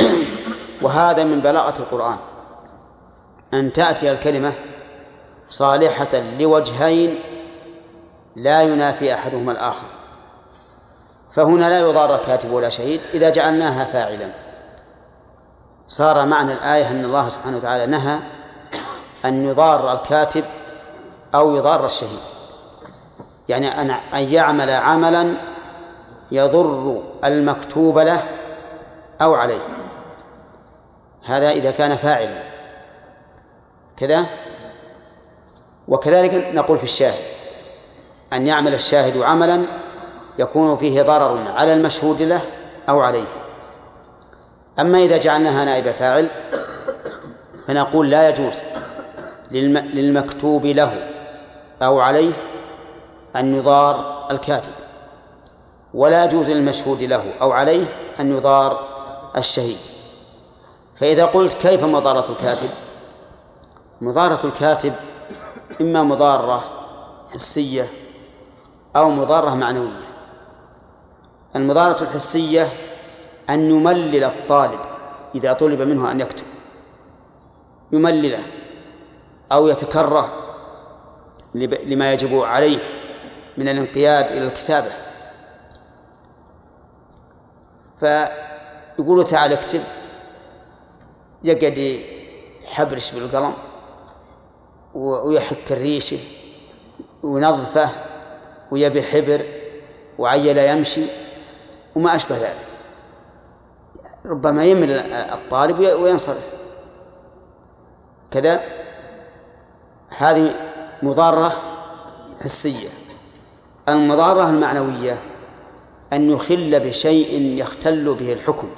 وهذا 0.82 1.24
من 1.24 1.40
بلاغة 1.40 1.78
القرآن. 1.78 2.16
أن 3.54 3.72
تأتي 3.72 4.10
الكلمة 4.12 4.52
صالحة 5.48 6.22
لوجهين 6.38 7.18
لا 8.36 8.62
ينافي 8.62 9.14
أحدهما 9.14 9.52
الآخر. 9.52 9.86
فهنا 11.30 11.68
لا 11.68 11.80
يضار 11.80 12.16
كاتب 12.16 12.52
ولا 12.52 12.68
شهيد 12.68 13.00
إذا 13.14 13.30
جعلناها 13.30 13.84
فاعلا. 13.84 14.32
صار 15.88 16.26
معنى 16.26 16.52
الآية 16.52 16.90
أن 16.90 17.04
الله 17.04 17.28
سبحانه 17.28 17.56
وتعالى 17.56 17.86
نهى 17.86 18.18
أن 19.24 19.44
يضار 19.46 19.92
الكاتب 19.92 20.44
أو 21.34 21.56
يضار 21.56 21.84
الشهيد. 21.84 22.18
يعني 23.48 23.80
أن 23.80 23.90
أن 23.90 24.22
يعمل 24.22 24.70
عملا 24.70 25.34
يضر 26.32 27.02
المكتوب 27.24 27.98
له 27.98 28.22
أو 29.20 29.34
عليه. 29.34 29.60
هذا 31.24 31.50
إذا 31.50 31.70
كان 31.70 31.96
فاعلا. 31.96 32.42
كذا؟ 33.96 34.26
وكذلك 35.88 36.54
نقول 36.54 36.78
في 36.78 36.84
الشاهد 36.84 37.24
أن 38.32 38.46
يعمل 38.46 38.74
الشاهد 38.74 39.22
عملا 39.22 39.62
يكون 40.38 40.76
فيه 40.76 41.02
ضرر 41.02 41.52
على 41.56 41.72
المشهود 41.72 42.22
له 42.22 42.40
أو 42.88 43.00
عليه. 43.00 43.26
أما 44.80 44.98
إذا 44.98 45.16
جعلناها 45.18 45.64
نائب 45.64 45.90
فاعل 45.90 46.28
فنقول 47.66 48.10
لا 48.10 48.28
يجوز 48.28 48.62
للمكتوب 49.50 50.66
له 50.66 51.07
أو 51.82 52.00
عليه 52.00 52.32
أن 53.36 53.54
يضار 53.54 54.26
الكاتب 54.30 54.72
ولا 55.94 56.24
يجوز 56.24 56.50
للمشهود 56.50 57.02
له 57.02 57.32
أو 57.40 57.52
عليه 57.52 57.86
أن 58.20 58.32
يضار 58.32 58.88
الشهيد. 59.36 59.76
فإذا 60.96 61.24
قلت 61.24 61.54
كيف 61.54 61.84
مضارة 61.84 62.30
الكاتب؟ 62.32 62.68
مضارة 64.00 64.46
الكاتب 64.46 64.94
إما 65.80 66.02
مضارة 66.02 66.64
حسية 67.34 67.86
أو 68.96 69.10
مضارة 69.10 69.54
معنوية. 69.54 70.08
المضارة 71.56 72.02
الحسية 72.02 72.68
أن 73.50 73.70
يملل 73.70 74.24
الطالب 74.24 74.80
إذا 75.34 75.52
طلب 75.52 75.82
منه 75.82 76.10
أن 76.10 76.20
يكتب 76.20 76.46
يملله 77.92 78.42
أو 79.52 79.68
يتكره 79.68 80.47
لما 81.54 82.12
يجب 82.12 82.40
عليه 82.40 82.78
من 83.56 83.68
الانقياد 83.68 84.30
إلى 84.30 84.44
الكتابة. 84.46 84.90
فيقول 87.98 89.24
تعال 89.24 89.52
اكتب. 89.52 89.82
يقعد 91.44 92.02
يحبرش 92.64 93.12
بالقلم 93.12 93.54
ويحك 94.94 95.72
الريشه 95.72 96.18
وينظفه 97.22 97.90
ويبي 98.70 99.02
حبر 99.02 99.46
وعيل 100.18 100.58
يمشي 100.58 101.04
وما 101.96 102.16
أشبه 102.16 102.36
ذلك. 102.36 102.66
ربما 104.26 104.64
يمل 104.64 104.90
الطالب 105.10 105.78
وينصرف. 105.78 106.58
كذا 108.30 108.60
هذه 110.18 110.67
مضارة 111.02 111.52
حسية. 112.44 112.88
المضارة 113.88 114.50
المعنوية 114.50 115.18
أن 116.12 116.30
يخل 116.30 116.80
بشيء 116.80 117.40
يختل 117.58 118.14
به 118.14 118.32
الحكم. 118.32 118.70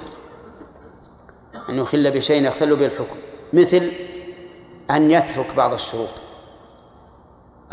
أن 1.69 1.77
يخل 1.77 2.11
بشيء 2.11 2.47
يختل 2.47 2.75
به 2.75 2.85
الحكم. 2.85 3.15
مثل 3.53 3.91
أن 4.91 5.11
يترك 5.11 5.55
بعض 5.55 5.73
الشروط. 5.73 6.09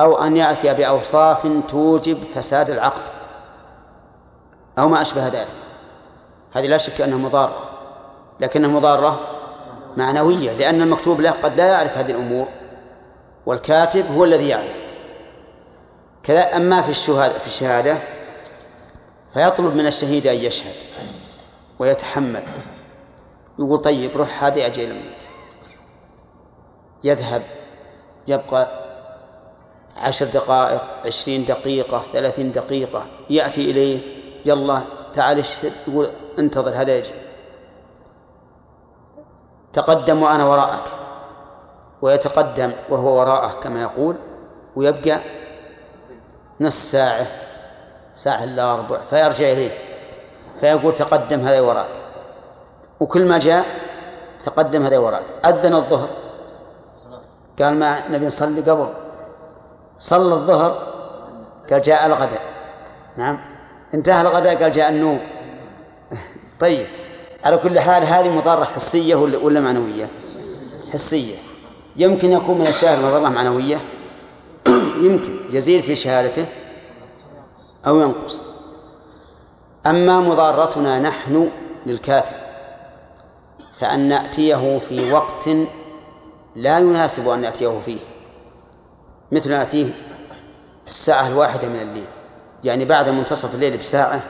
أو 0.01 0.19
أن 0.19 0.37
يأتي 0.37 0.75
بأوصاف 0.75 1.49
توجب 1.69 2.23
فساد 2.35 2.71
العقد. 2.71 3.03
أو 4.79 4.89
ما 4.89 5.03
أشبه 5.03 5.29
ذلك. 5.29 5.49
هذه 6.53 6.67
لا 6.67 6.79
شك 6.79 7.01
أنها 7.01 7.19
مضارة. 7.19 7.71
لكنها 8.41 8.71
مضارة 8.71 9.21
معنوية 9.97 10.53
لأن 10.53 10.83
المكتوب 10.83 11.21
له 11.21 11.31
قد 11.31 11.57
لا 11.57 11.67
يعرف 11.67 11.99
هذه 11.99 12.11
الأمور. 12.11 12.49
والكاتب 13.49 14.07
هو 14.13 14.25
الذي 14.25 14.49
يعرف. 14.49 14.89
كذا 16.23 16.57
أما 16.57 16.83
في 16.83 16.91
الشهادة 16.91 17.39
في 17.39 17.47
الشهادة 17.47 17.99
فيطلب 19.35 19.75
من 19.75 19.87
الشهيد 19.87 20.27
أن 20.27 20.37
يشهد 20.37 20.75
ويتحمل. 21.79 22.43
يقول 23.59 23.79
طيب 23.79 24.17
روح 24.17 24.45
هذه 24.45 24.67
أجل 24.67 24.91
أمك 24.91 25.29
يذهب 27.05 27.43
يبقى 28.29 28.69
عشر 29.97 30.27
دقائق 30.27 30.83
عشرين 31.07 31.45
دقيقة 31.45 32.03
ثلاثين 32.13 32.53
دقيقة 32.53 33.07
يأتي 33.31 33.71
إليه 33.71 34.01
يلا 34.45 34.81
تعال 35.13 35.39
اشهد. 35.39 35.73
يقول 35.89 36.11
انتظر 36.39 36.71
هذا 36.71 36.99
يجي 36.99 37.11
تقدم 39.73 40.23
وأنا 40.23 40.45
وراءك. 40.45 40.98
ويتقدم 42.03 42.73
وهو 42.89 43.19
وراءه 43.21 43.61
كما 43.61 43.83
يقول 43.83 44.17
ويبقى 44.77 45.21
نص 46.61 46.75
ساعة 46.93 47.27
ساعة 48.15 48.45
إلا 48.45 48.77
ربع 48.77 48.99
فيرجع 49.11 49.53
إليه 49.53 49.71
فيقول 50.61 50.95
تقدم 50.95 51.41
هذا 51.41 51.61
وراك. 51.61 51.89
وكل 53.01 53.25
ما 53.25 53.39
جاء 53.39 53.67
تقدم 54.43 54.83
هذا 54.83 54.99
وراك. 54.99 55.25
أذن 55.45 55.75
الظهر. 55.75 56.09
قال 57.59 57.75
ما 57.75 58.09
نبي 58.09 58.27
نصلي 58.27 58.61
قبل. 58.61 58.89
صلى 59.99 60.35
الظهر 60.35 60.83
قال 61.71 61.83
جاء 61.83 62.07
الغداء. 62.07 62.43
نعم. 63.17 63.41
انتهى 63.95 64.21
الغداء 64.21 64.63
قال 64.63 64.73
جاء 64.73 64.89
النوم. 64.89 65.21
طيب. 66.61 66.87
على 67.45 67.57
كل 67.57 67.81
حال 67.81 68.05
هذه 68.05 68.29
مضارة 68.29 68.65
حسية 68.65 69.15
ولا 69.15 69.61
معنوية؟ 69.61 70.07
حسية. 70.93 71.48
يمكن 71.99 72.31
يكون 72.31 72.59
من 72.59 72.67
الشاهد 72.67 73.05
مضرة 73.05 73.29
معنوية؟ 73.29 73.81
يمكن. 75.05 75.37
يزيد 75.51 75.81
في 75.81 75.97
شهادته 75.97 76.47
أو 77.87 78.01
ينقص. 78.01 78.43
أما 79.87 80.21
مضارتنا 80.21 80.99
نحن 80.99 81.51
للكاتب 81.87 82.37
فأن 83.75 84.09
نأتيه 84.09 84.79
في 84.79 85.13
وقت 85.13 85.49
لا 86.57 86.79
يناسب 86.79 87.29
أن 87.29 87.41
نأتيه 87.41 87.81
فيه. 87.81 87.99
مثل 89.33 89.51
نأتيه 89.51 89.95
الساعة 90.87 91.27
الواحدة 91.27 91.69
من 91.69 91.81
الليل. 91.81 92.07
يعني 92.65 92.85
بعد 92.85 93.09
منتصف 93.09 93.55
الليل 93.55 93.77
بساعة 93.77 94.21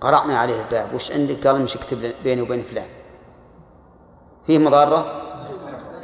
قرأنا 0.00 0.38
عليه 0.38 0.60
الباب. 0.60 0.94
وش 0.94 1.12
عندك؟ 1.12 1.46
قال 1.46 1.62
مش 1.62 1.76
اكتب 1.76 2.12
بيني 2.24 2.42
وبين 2.42 2.62
فلان. 2.62 2.88
فيه 4.46 4.58
مضارة؟ 4.58 5.22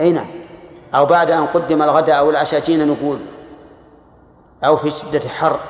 أي 0.01 0.12
نعم. 0.12 0.41
أو 0.94 1.07
بعد 1.07 1.31
أن 1.31 1.46
قدم 1.46 1.83
الغداء 1.83 2.18
أو 2.18 2.31
العشاء 2.31 2.61
جينا 2.61 2.85
نقول 2.85 3.18
أو 4.64 4.76
في 4.76 4.90
شدة 4.90 5.28
حر 5.28 5.61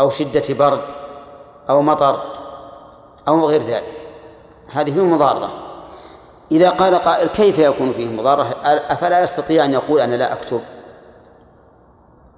أو 0.00 0.10
شدة 0.10 0.54
برد 0.54 0.84
أو 1.70 1.82
مطر 1.82 2.22
أو 3.28 3.48
غير 3.48 3.62
ذلك. 3.62 4.06
هذه 4.72 4.94
فيه 4.94 5.02
مضارة. 5.02 5.50
إذا 6.52 6.70
قال 6.70 6.94
قائل 6.94 7.28
كيف 7.28 7.58
يكون 7.58 7.92
فيه 7.92 8.08
مضارة؟ 8.08 8.56
أفلا 8.64 9.20
يستطيع 9.20 9.64
أن 9.64 9.72
يقول 9.72 10.00
أنا 10.00 10.14
لا 10.14 10.32
أكتب؟ 10.32 10.60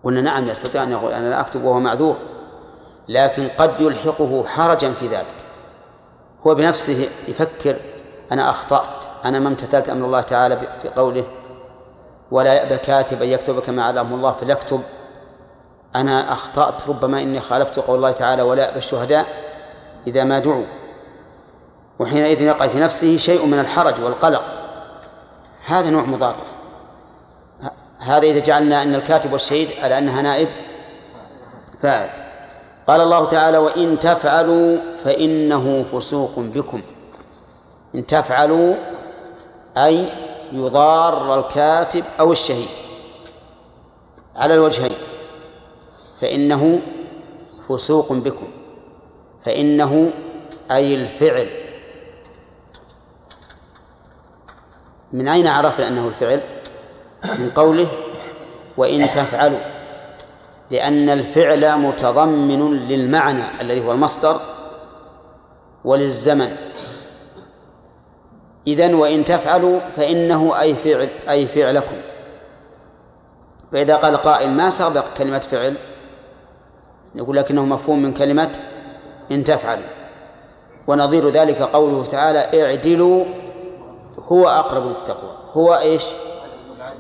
قلنا 0.02 0.20
نعم 0.20 0.48
يستطيع 0.48 0.82
أن 0.82 0.92
يقول 0.92 1.12
أنا 1.12 1.30
لا 1.30 1.40
أكتب 1.40 1.64
وهو 1.64 1.80
معذور. 1.80 2.16
لكن 3.08 3.48
قد 3.48 3.80
يلحقه 3.80 4.44
حرجا 4.46 4.92
في 4.92 5.06
ذلك. 5.06 5.34
هو 6.46 6.54
بنفسه 6.54 7.08
يفكر 7.28 7.76
أنا 8.32 8.50
أخطأت 8.50 9.04
أنا 9.24 9.38
ما 9.38 9.48
امتثلت 9.48 9.88
أمر 9.88 10.06
الله 10.06 10.20
تعالى 10.20 10.58
في 10.82 10.88
قوله 10.88 11.24
ولا 12.30 12.54
يأبى 12.54 12.76
كاتب 12.76 13.22
أن 13.22 13.28
يكتب 13.28 13.60
كما 13.60 13.84
علمه 13.84 14.14
الله 14.14 14.32
فليكتب. 14.32 14.82
أنا 15.96 16.32
أخطأت 16.32 16.88
ربما 16.88 17.22
إني 17.22 17.40
خالفت 17.40 17.78
قول 17.78 17.96
الله 17.96 18.12
تعالى 18.12 18.42
ولا 18.42 18.64
يأبى 18.64 18.78
الشهداء 18.78 19.26
إذا 20.06 20.24
ما 20.24 20.38
دعوا. 20.38 20.66
وحينئذ 21.98 22.42
يقع 22.42 22.66
في 22.66 22.80
نفسه 22.80 23.16
شيء 23.16 23.46
من 23.46 23.58
الحرج 23.58 24.00
والقلق. 24.00 24.44
هذا 25.66 25.90
نوع 25.90 26.02
مضار 26.02 26.36
هذا 27.98 28.26
إذا 28.26 28.40
جعلنا 28.40 28.82
أن 28.82 28.94
الكاتب 28.94 29.32
والشهيد 29.32 29.68
على 29.82 29.98
أنها 29.98 30.22
نائب 30.22 30.48
فاعل. 31.80 32.10
قال 32.86 33.00
الله 33.00 33.24
تعالى 33.24 33.58
وإن 33.58 33.98
تفعلوا 33.98 34.78
فإنه 35.04 35.84
فسوق 35.92 36.38
بكم. 36.38 36.82
إن 37.94 38.06
تفعلوا 38.06 38.74
أي 39.76 40.27
يضار 40.52 41.38
الكاتب 41.40 42.04
أو 42.20 42.32
الشهيد 42.32 42.68
على 44.36 44.54
الوجهين 44.54 44.96
فإنه 46.20 46.80
فسوق 47.68 48.12
بكم 48.12 48.46
فإنه 49.44 50.10
أي 50.70 50.94
الفعل. 50.94 51.48
من 55.12 55.28
أين 55.28 55.46
عرفنا 55.46 55.88
أنه 55.88 56.08
الفعل؟ 56.08 56.40
من 57.24 57.50
قوله 57.56 57.88
وإن 58.76 59.10
تفعلوا 59.10 59.58
لأن 60.70 61.08
الفعل 61.10 61.78
متضمن 61.78 62.72
للمعنى 62.88 63.60
الذي 63.60 63.86
هو 63.86 63.92
المصدر 63.92 64.40
وللزمن. 65.84 66.56
إذن 68.68 68.94
وإن 68.94 69.24
تفعلوا 69.24 69.80
فإنه 69.96 70.60
أي 70.60 70.74
فعل 70.74 71.08
أي 71.28 71.46
فعلكم. 71.46 71.96
فإذا 73.72 73.96
قال 73.96 74.16
قائل 74.16 74.50
ما 74.50 74.70
سبق 74.70 75.04
كلمة 75.18 75.38
فعل؟ 75.38 75.76
نقول 77.14 77.36
لكنه 77.36 77.64
مفهوم 77.64 78.02
من 78.02 78.12
كلمة 78.12 78.58
إن 79.30 79.44
تفعلوا. 79.44 79.84
ونظير 80.86 81.28
ذلك 81.28 81.62
قوله 81.62 82.04
تعالى 82.04 82.62
اعدلوا 82.62 83.24
هو 84.28 84.48
أقرب 84.48 84.86
للتقوى. 84.86 85.30
هو 85.52 85.74
إيش؟ 85.74 86.04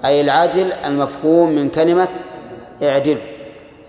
أي 0.04 0.20
العدل 0.20 0.72
المفهوم 0.72 1.48
من 1.48 1.68
كلمة 1.68 2.08
اعدلوا. 2.82 3.22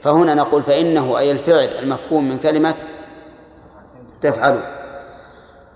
فهنا 0.01 0.33
نقول 0.33 0.63
فإنه 0.63 1.17
أي 1.17 1.31
الفعل 1.31 1.69
المفهوم 1.79 2.29
من 2.29 2.37
كلمة 2.39 2.75
تفعلوا. 4.21 4.79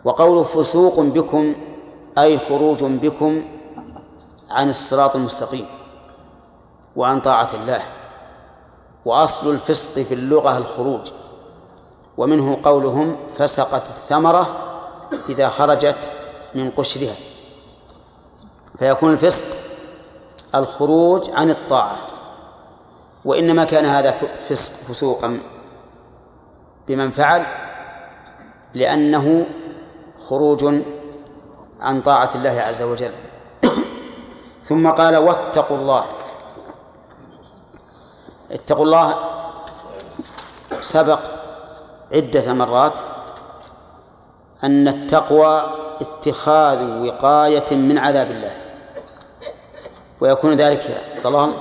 وقوله 0.06 0.44
فسوق 0.44 1.00
بكم 1.00 1.56
أي 2.18 2.40
خروج 2.40 2.84
بكم 2.84 3.46
عن 4.50 4.70
الصراط 4.70 5.16
المستقيم 5.16 5.66
وعن 6.96 7.20
طاعة 7.20 7.48
الله. 7.54 7.82
وأصل 9.06 9.52
الفسق 9.52 10.02
في 10.02 10.14
اللغة 10.14 10.58
الخروج. 10.58 11.12
ومنه 12.18 12.60
قولهم 12.64 13.18
فسقت 13.28 13.90
الثمرة 13.90 14.58
إذا 15.30 15.50
خرجت 15.50 16.12
من 16.56 16.70
قشرها. 16.72 17.16
فيكون 18.80 19.14
الفسق 19.14 19.46
الخروج 20.56 21.30
عن 21.30 21.50
الطاعة. 21.50 21.98
وإنما 23.26 23.64
كان 23.64 23.86
هذا 23.86 24.12
فسق 24.50 24.74
فسوقا 24.74 25.40
بمن 26.88 27.12
فعل 27.12 27.46
لأنه 28.74 29.46
خروج 30.28 30.76
عن 31.84 32.02
طاعة 32.02 32.30
الله 32.36 32.62
عز 32.62 32.82
وجل. 32.82 33.12
ثم 34.64 34.90
قال 34.90 35.18
واتقوا 35.18 35.78
الله. 35.78 36.06
اتقوا 38.52 38.86
الله 38.86 39.16
سبق 40.82 41.20
عدة 42.14 42.54
مرات 42.54 42.98
أن 44.64 44.88
التقوى 44.88 45.64
اتخاذ 46.02 47.08
وقاية 47.08 47.76
من 47.76 47.98
عذاب 47.98 48.32
الله. 48.32 48.64
ويكون 50.22 50.54
ذلك 50.54 51.04
ضلال 51.24 51.54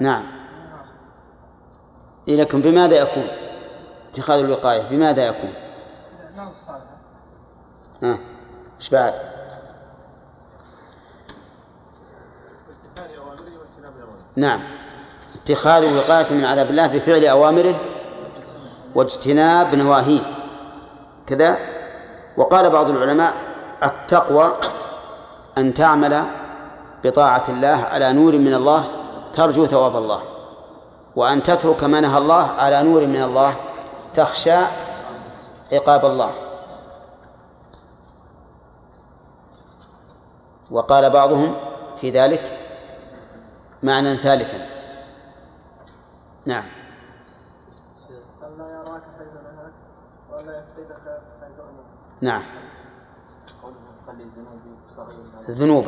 نعم. 0.00 0.26
لكن 2.28 2.60
بماذا 2.60 2.96
يكون 2.96 3.24
اتخاذ 4.10 4.38
الوقاية؟ 4.38 4.82
بماذا 4.82 5.26
يكون؟ 5.26 5.52
ها 8.02 8.18
إيش 8.80 8.90
بعد؟ 8.90 9.14
نعم. 14.36 14.60
اتخاذ 15.34 15.96
وقاية 15.98 16.32
من 16.34 16.44
عذاب 16.44 16.70
الله 16.70 16.86
بفعل 16.86 17.24
أوامره 17.24 17.74
واجتناب 18.94 19.74
نواهيه. 19.74 20.20
كذا؟ 21.26 21.58
وقال 22.36 22.70
بعض 22.70 22.90
العلماء 22.90 23.34
التقوى 23.82 24.52
أن 25.58 25.74
تعمل 25.74 26.22
بطاعة 27.04 27.42
الله 27.48 27.86
على 27.92 28.12
نور 28.12 28.38
من 28.38 28.54
الله 28.54 28.84
ترجو 29.32 29.66
ثواب 29.66 29.96
الله 29.96 30.22
وأن 31.16 31.42
تترك 31.42 31.84
ما 31.84 32.00
نهى 32.00 32.18
الله 32.18 32.50
على 32.58 32.82
نور 32.82 33.06
من 33.06 33.22
الله 33.22 33.54
تخشى 34.14 34.58
عقاب 35.72 36.04
الله. 36.04 36.30
وقال 40.70 41.10
بعضهم 41.10 41.54
في 41.96 42.10
ذلك 42.10 42.58
معنى 43.82 44.16
ثالثا. 44.16 44.66
نعم. 46.46 46.64
ألا 48.42 48.70
يراك 48.70 49.02
حيث 49.18 49.28
نهاك 49.28 49.72
ولا 50.32 50.58
يفقدك 50.58 51.22
حيث 51.40 51.60
أمرك. 51.60 51.86
نعم. 52.20 52.42
الذنوب 55.48 55.48
الذنوب. 55.48 55.86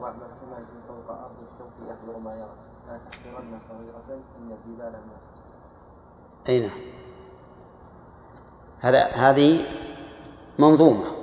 واعمل 0.00 0.26
كما 0.40 0.64
فوق 0.88 1.08
الشوك 1.42 1.72
يحذر 1.88 2.18
ما 2.18 2.34
يرى. 2.34 2.54
لا 2.88 2.98
تحقرن 3.10 3.58
صغيرة 3.60 4.20
إن 4.38 4.50
الجبال 4.52 4.92
من 4.92 5.12
الحسن 5.22 5.44
أي 6.48 6.60
نعم. 6.60 6.80
هذا 8.80 9.08
هذه 9.08 9.66
منظومة. 10.58 11.21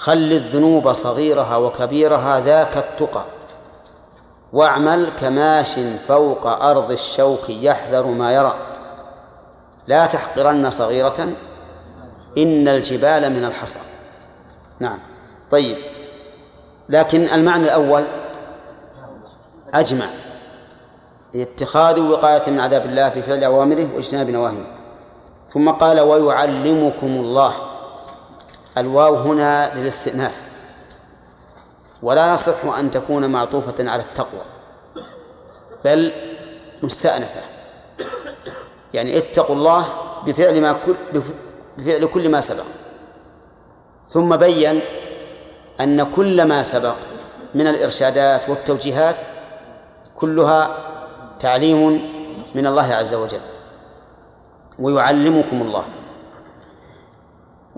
خل 0.00 0.12
الذنوب 0.12 0.92
صغيرها 0.92 1.56
وكبيرها 1.56 2.40
ذاك 2.40 2.76
التقى 2.76 3.24
واعمل 4.52 5.10
كماش 5.10 5.78
فوق 6.08 6.46
أرض 6.46 6.90
الشوك 6.90 7.50
يحذر 7.50 8.06
ما 8.06 8.32
يرى. 8.32 8.54
لا 9.86 10.06
تحقرن 10.06 10.70
صغيرة 10.70 11.28
إن 12.38 12.68
الجبال 12.68 13.30
من 13.32 13.44
الحصى. 13.44 13.78
نعم. 14.80 14.98
طيب. 15.50 15.76
لكن 16.88 17.28
المعنى 17.28 17.64
الأول 17.64 18.04
أجمع. 19.74 20.06
اتخاذ 21.34 22.00
وقاية 22.00 22.50
من 22.50 22.60
عذاب 22.60 22.86
الله 22.86 23.08
بفعل 23.08 23.44
أوامره 23.44 23.88
واجتناب 23.94 24.30
نواهيه. 24.30 24.76
ثم 25.46 25.70
قال 25.70 26.00
ويعلمكم 26.00 27.06
الله. 27.06 27.69
الواو 28.78 29.14
هنا 29.14 29.74
للاستئناف. 29.74 30.50
ولا 32.02 32.32
يصح 32.32 32.78
أن 32.78 32.90
تكون 32.90 33.30
معطوفة 33.30 33.90
على 33.90 34.02
التقوى 34.02 34.42
بل 35.84 36.12
مستأنفة. 36.82 37.40
يعني 38.94 39.18
اتقوا 39.18 39.56
الله 39.56 39.86
بفعل 40.26 40.60
ما 40.60 40.72
كل 40.72 40.96
بفعل 41.78 42.06
كل 42.06 42.28
ما 42.28 42.40
سبق. 42.40 42.64
ثم 44.08 44.36
بين 44.36 44.80
أن 45.80 46.12
كل 46.12 46.44
ما 46.44 46.62
سبق 46.62 46.96
من 47.54 47.66
الإرشادات 47.66 48.48
والتوجيهات 48.48 49.18
كلها 50.16 50.76
تعليم 51.40 52.10
من 52.54 52.66
الله 52.66 52.94
عز 52.94 53.14
وجل. 53.14 53.40
ويعلمكم 54.78 55.62
الله. 55.62 55.84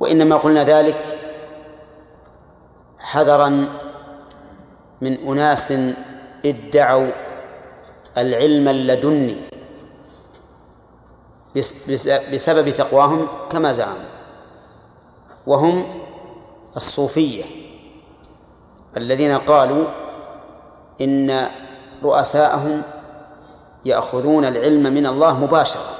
وإنما 0.02 0.36
قلنا 0.36 0.64
ذلك 0.64 1.18
حذرا 2.98 3.48
من 5.00 5.12
أناس 5.28 5.72
ادعوا 6.46 7.10
العلم 8.18 8.68
اللدني 8.68 9.36
بسبب 12.32 12.70
تقواهم 12.70 13.28
كما 13.50 13.72
زعموا 13.72 14.10
وهم 15.46 15.84
الصوفية 16.76 17.44
الذين 18.96 19.32
قالوا 19.38 19.86
إن 21.00 21.48
رؤساءهم 22.02 22.82
يأخذون 23.84 24.44
العلم 24.44 24.82
من 24.94 25.06
الله 25.06 25.38
مباشرة 25.44 25.90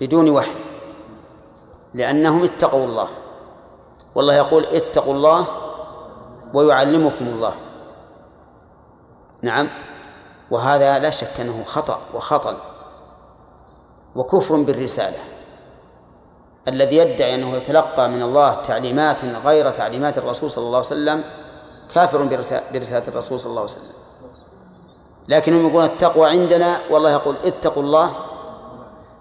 بدون 0.00 0.30
وحي. 0.30 0.65
لأنهم 1.96 2.44
اتقوا 2.44 2.84
الله. 2.84 3.08
والله 4.14 4.34
يقول 4.34 4.64
اتقوا 4.64 5.14
الله 5.14 5.46
ويعلمكم 6.54 7.24
الله. 7.24 7.54
نعم. 9.42 9.68
وهذا 10.50 10.98
لا 10.98 11.10
شك 11.10 11.40
أنه 11.40 11.64
خطأ 11.64 11.98
وخطل 12.14 12.56
وكفر 14.16 14.56
بالرسالة. 14.56 15.18
الذي 16.68 16.96
يدعي 16.96 17.34
أنه 17.34 17.56
يتلقى 17.56 18.08
من 18.08 18.22
الله 18.22 18.54
تعليمات 18.54 19.24
غير 19.24 19.70
تعليمات 19.70 20.18
الرسول 20.18 20.50
صلى 20.50 20.64
الله 20.64 20.76
عليه 20.76 20.86
وسلم 20.86 21.24
كافر 21.94 22.18
برسالة 22.72 23.08
الرسول 23.08 23.40
صلى 23.40 23.50
الله 23.50 23.60
عليه 23.60 23.70
وسلم. 23.70 23.96
لكنهم 25.28 25.60
يقولون 25.60 25.84
التقوى 25.84 26.28
عندنا 26.28 26.78
والله 26.90 27.10
يقول 27.10 27.36
اتقوا 27.44 27.82
الله 27.82 28.10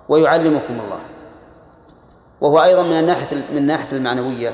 ويعلمكم 0.09 0.79
الله. 0.79 1.14
وهو 2.41 2.63
أيضا 2.63 2.83
من 2.83 2.99
الناحية 2.99 3.35
من 3.35 3.57
الناحية 3.57 3.97
المعنوية. 3.97 4.53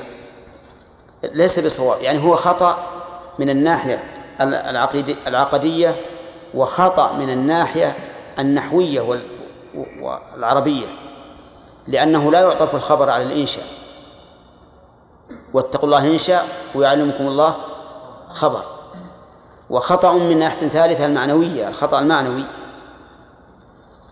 ليس 1.22 1.58
بصواب 1.58 2.02
يعني 2.02 2.24
هو 2.24 2.34
خطأ 2.34 2.86
من 3.38 3.50
الناحية 3.50 4.04
العقدية 5.26 5.96
وخطأ 6.54 7.12
من 7.12 7.30
الناحية 7.30 7.96
النحوية 8.38 9.20
والعربية 10.00 10.86
لأنه 11.88 12.30
لا 12.30 12.40
يعطف 12.40 12.74
الخبر 12.74 13.10
على 13.10 13.22
الإنشاء. 13.22 13.64
واتقوا 15.54 15.84
الله 15.84 16.06
إنشاء 16.06 16.46
ويعلمكم 16.74 17.26
الله 17.26 17.56
خبر. 18.28 18.64
وخطأ 19.70 20.12
من 20.12 20.38
ناحية 20.38 20.68
ثالثة 20.68 21.06
المعنوية 21.06 21.68
الخطأ 21.68 21.98
المعنوي 21.98 22.44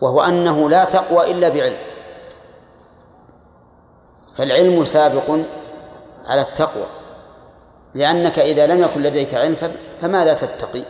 وهو 0.01 0.23
أنه 0.23 0.71
لا 0.71 0.85
تقوى 0.85 1.31
إلا 1.31 1.49
بعلم. 1.49 1.90
فالعلم 4.41 4.85
سابق 4.85 5.31
على 6.27 6.41
التقوى 6.41 6.87
لأنك 7.95 8.39
إذا 8.39 8.67
لم 8.67 8.83
يكن 8.83 9.03
لديك 9.03 9.35
علم 9.35 9.57
فماذا 10.01 10.33
تتقي؟ 10.33 10.83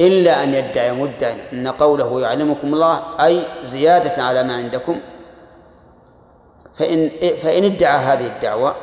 إلا 0.00 0.42
أن 0.42 0.54
يدعي 0.54 0.92
مدعي 0.92 1.36
أن 1.52 1.68
قوله 1.68 2.20
يعلمكم 2.20 2.74
الله 2.74 3.00
أي 3.20 3.42
زيادة 3.62 4.22
على 4.22 4.42
ما 4.42 4.54
عندكم. 4.54 5.00
فإن 6.74 7.10
فإن 7.42 7.64
ادعى 7.64 7.98
هذه 7.98 8.26
الدعوة 8.26 8.74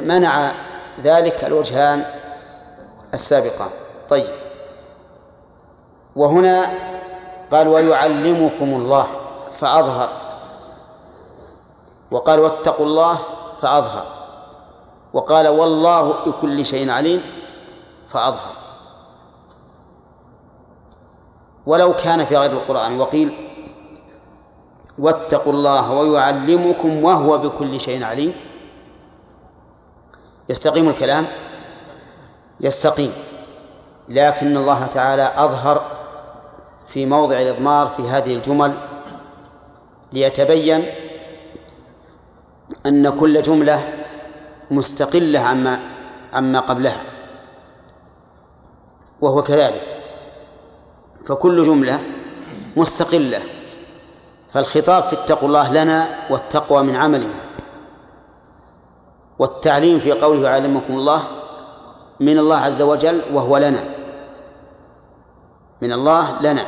منع 0.00 0.52
ذلك 1.00 1.44
الوجهان 1.44 2.04
السابقان. 3.14 3.70
طيب. 4.08 4.30
وهنا 6.16 6.70
قال 7.52 7.68
ويعلمكم 7.68 8.74
الله 8.74 9.06
فأظهر 9.52 10.21
وقال 12.12 12.40
واتقوا 12.40 12.86
الله 12.86 13.18
فأظهر. 13.62 14.06
وقال 15.12 15.48
والله 15.48 16.12
بكل 16.26 16.64
شيء 16.66 16.90
عليم 16.90 17.22
فأظهر. 18.08 18.56
ولو 21.66 21.96
كان 21.96 22.24
في 22.24 22.36
غير 22.36 22.52
القرآن 22.52 23.00
وقيل 23.00 23.48
واتقوا 24.98 25.52
الله 25.52 25.92
ويعلمكم 25.92 27.04
وهو 27.04 27.38
بكل 27.38 27.80
شيء 27.80 28.04
عليم. 28.04 28.34
يستقيم 30.48 30.88
الكلام؟ 30.88 31.26
يستقيم. 32.60 33.12
لكن 34.08 34.56
الله 34.56 34.86
تعالى 34.86 35.32
أظهر 35.36 35.82
في 36.86 37.06
موضع 37.06 37.40
الإضمار 37.40 37.86
في 37.86 38.02
هذه 38.02 38.34
الجمل 38.34 38.74
ليتبين 40.12 41.11
أن 42.86 43.08
كل 43.18 43.42
جملة 43.42 43.92
مستقلة 44.70 45.40
عما 45.40 45.80
عما 46.32 46.60
قبلها 46.60 47.02
وهو 49.20 49.42
كذلك. 49.42 49.86
فكل 51.26 51.62
جملة 51.62 52.00
مستقلة 52.76 53.40
فالخطاب 54.50 55.02
في 55.02 55.12
اتقوا 55.12 55.48
الله 55.48 55.72
لنا 55.72 56.08
والتقوى 56.30 56.82
من 56.82 56.96
عملنا 56.96 57.34
والتعليم 59.38 60.00
في 60.00 60.12
قوله 60.12 60.48
يعلمكم 60.50 60.92
الله 60.94 61.22
من 62.20 62.38
الله 62.38 62.56
عز 62.56 62.82
وجل 62.82 63.20
وهو 63.32 63.56
لنا 63.58 63.84
من 65.82 65.92
الله 65.92 66.42
لنا 66.42 66.66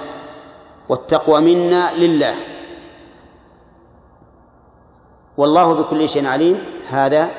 والتقوى 0.88 1.40
منا 1.40 1.92
لله. 1.94 2.34
والله 5.36 5.74
بكل 5.74 6.08
شيء 6.08 6.26
عليم 6.26 6.64
هذا 6.88 7.30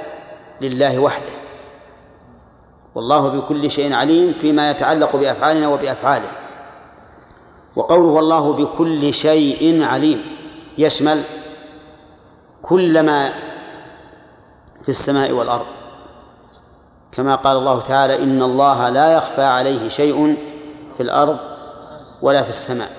لله 0.62 1.00
وحده. 1.00 1.32
والله 2.96 3.30
بكل 3.30 3.72
شيء 3.72 3.94
عليم 3.94 4.34
فيما 4.34 4.72
يتعلق 4.72 5.16
بأفعالنا 5.16 5.68
وبأفعاله. 5.68 6.32
وقوله 7.76 8.08
والله 8.08 8.54
بكل 8.54 9.14
شيء 9.14 9.84
عليم 9.84 10.26
يشمل 10.78 11.22
كل 12.62 13.04
ما 13.04 13.30
في 14.84 14.90
السماء 14.90 15.32
والأرض. 15.32 15.66
كما 17.12 17.36
قال 17.36 17.58
الله 17.58 17.82
تعالى 17.82 18.24
إن 18.24 18.42
الله 18.42 18.90
لا 18.90 19.14
يخفى 19.14 19.44
عليه 19.44 19.88
شيء 19.88 20.38
في 20.98 21.04
الأرض 21.04 21.38
ولا 22.22 22.44
في 22.44 22.50
السماء. 22.50 22.90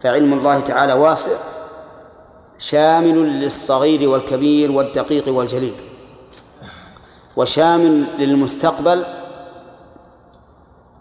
فعلم 0.00 0.32
الله 0.32 0.60
تعالى 0.60 0.92
واسع 0.92 1.32
شامل 2.62 3.40
للصغير 3.40 4.08
والكبير 4.08 4.72
والدقيق 4.72 5.28
والجليل 5.28 5.74
وشامل 7.36 8.04
للمستقبل 8.18 9.04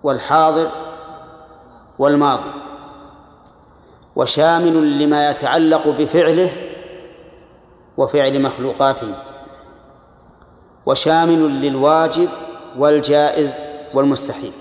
والحاضر 0.04 0.71
والماضي 2.00 2.52
وشامل 4.15 5.00
لما 5.00 5.30
يتعلق 5.30 5.88
بفعله 5.88 6.52
وفعل 7.97 8.41
مخلوقاته 8.41 9.15
وشامل 10.86 11.62
للواجب 11.62 12.30
والجائز 12.78 13.60
والمستحيل. 13.93 14.52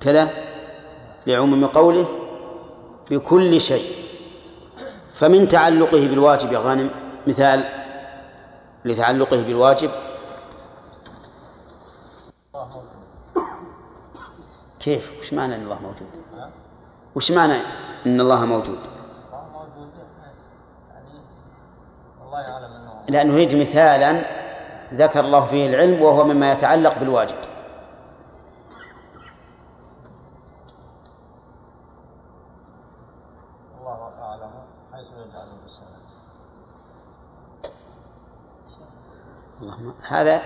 كذا 0.00 0.30
لعموم 1.26 1.66
قوله 1.66 2.08
بكل 3.10 3.60
شيء. 3.60 4.09
فمن 5.20 5.48
تعلقه 5.48 6.06
بالواجب 6.06 6.52
يا 6.52 6.58
غانم 6.58 6.90
مثال 7.26 7.64
لتعلقه 8.84 9.42
بالواجب. 9.42 9.90
كيف؟ 14.80 15.12
وش 15.20 15.32
معنى 15.32 15.54
إن 15.54 15.62
الله 15.62 15.82
موجود؟ 15.82 16.08
وش 17.14 17.32
معنى 17.32 17.54
إن 18.06 18.20
الله 18.20 18.44
موجود؟ 18.44 18.78
لأنه 23.08 23.34
يريد 23.34 23.54
مثالا 23.54 24.22
ذكر 24.94 25.20
الله 25.20 25.46
فيه 25.46 25.66
العلم 25.66 26.02
وهو 26.02 26.24
مما 26.24 26.52
يتعلق 26.52 26.98
بالواجب 26.98 27.36
الله 33.80 34.12
أعلم 34.22 34.50
حيث 34.92 35.06
يجعل 35.06 35.46
الرسالة 35.60 36.00
اللهم. 39.62 39.94
هذا 40.08 40.42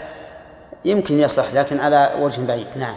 يمكن 0.85 1.21
يصح 1.21 1.55
لكن 1.55 1.81
على 1.81 2.15
وجه 2.21 2.47
بعيد. 2.47 2.79
نعم. 2.79 2.97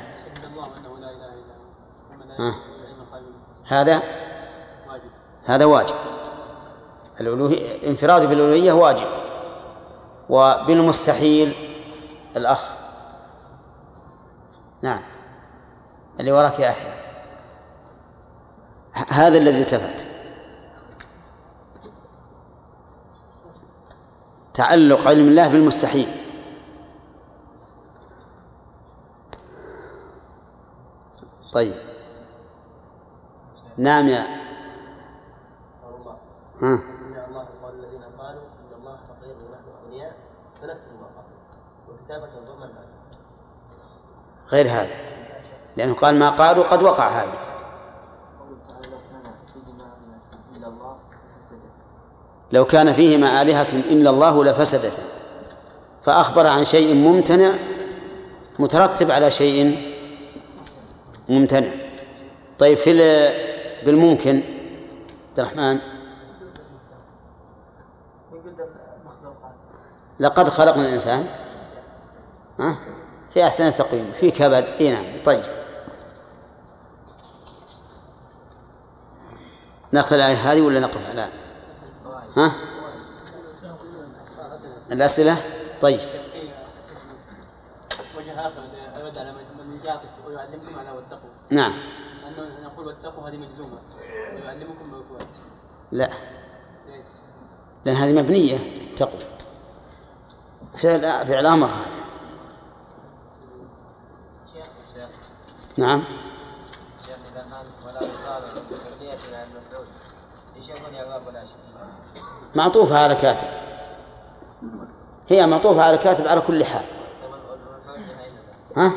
ها. 2.40 2.56
هذا؟ 3.68 4.02
هذا 5.46 5.66
واجب. 5.66 5.96
الألوهية 7.22 7.88
انفراد 7.88 8.30
بالألوهية 8.30 8.72
واجب. 8.72 9.08
وبالمستحيل 10.30 11.54
الأخ. 12.36 12.66
نعم. 14.82 15.00
اللي 16.20 16.32
وراك 16.32 16.60
يا 16.60 16.70
أحيى 16.70 16.94
هذا 19.10 19.38
الذي 19.38 19.62
التفت. 19.62 20.17
تعلق 24.58 25.08
علم 25.08 25.28
الله 25.28 25.48
بالمستحيل. 25.48 26.10
طيب. 31.54 31.76
نعم 33.78 34.08
يا. 34.08 34.22
ها. 36.62 36.78
سمع 36.98 37.26
الله 37.26 37.48
الذين 37.70 38.04
قالوا 38.04 38.42
ان 38.42 38.80
الله 38.80 38.96
فقير 38.96 39.36
ونحن 39.36 39.70
اغنياء 39.84 40.16
ما 42.60 42.66
الأجر 42.66 42.98
غير 44.52 44.66
هذا. 44.66 44.96
لأنه 45.78 45.94
قال 45.94 46.20
ما 46.20 46.30
قالوا 46.30 46.64
قد 46.64 46.84
وقع 46.84 47.08
هذا. 47.08 47.58
لو 52.52 52.66
كان 52.66 52.94
فيهما 52.94 53.42
آلهة 53.42 53.68
إلا 53.74 54.10
الله 54.10 54.44
لفسدتا 54.44 55.04
فأخبر 56.02 56.48
عن 56.48 56.66
شيء 56.66 56.94
ممتنع 56.96 57.52
مترتب 58.60 59.12
على 59.12 59.32
شيء 59.32 59.78
ممتنع. 61.30 61.72
طيب 62.60 62.78
في 62.78 62.92
ال- 62.92 63.86
بالممكن 63.86 64.36
عبد 64.36 65.40
الرحمن. 65.40 65.80
لقد 70.20 70.50
خلقنا 70.50 70.88
الإنسان 70.88 71.26
ها 72.60 72.78
في 73.30 73.44
أحسن 73.44 73.74
تقويم 73.74 74.12
في 74.14 74.32
كبد. 74.32 74.66
إي 74.80 74.92
نعم 74.92 75.06
طيب. 75.26 75.42
ناخذ 79.92 80.16
الآية 80.16 80.36
هذه 80.36 80.62
ولا 80.62 80.80
نقف؟ 80.80 81.10
على 81.10 81.28
ها؟ 82.38 82.52
الأسئلة؟ 84.92 85.38
طيب. 85.82 86.00
وجه 88.18 88.52
يرد 89.00 89.18
على 89.18 89.32
من 89.32 89.80
ويعلمكم 90.28 90.80
على 90.80 90.92
واتقوا 90.92 91.30
نعم. 91.50 91.74
لأنه 92.22 92.68
نقول 92.68 92.88
واتقوا 92.88 93.30
هذه 93.30 93.38
مجزومة. 93.38 93.78
ويعلمكم 94.34 95.04
لا. 95.92 96.10
ليش؟ 96.88 97.06
لأن 97.86 97.96
هذه 97.96 98.14
مبنية. 98.14 98.82
اتقوا. 98.82 99.20
فعل 100.76 101.28
فعل 101.28 101.46
أمر 101.46 101.68
هذا. 101.68 101.98
نعم. 105.78 106.04
شيخ 107.06 107.18
إذا 107.32 107.42
كان 107.42 107.88
ولا 107.88 108.02
يقال 108.02 108.44
بكلية 108.70 109.14
إلى 109.14 109.44
المفعول. 109.44 109.88
إيش 110.56 110.70
يكون 110.70 110.96
اعراب 110.96 111.28
ولا 111.28 111.46
شيء؟ 111.46 111.67
معطوفة 112.56 112.98
على 112.98 113.16
كاتب. 113.16 113.48
هي 115.30 115.48
معطوفة 115.48 115.82
على 115.82 115.98
كاتب 115.98 116.28
على 116.28 116.42
كل 116.42 116.64
حال؟ 116.64 116.86
ها؟ 118.78 118.92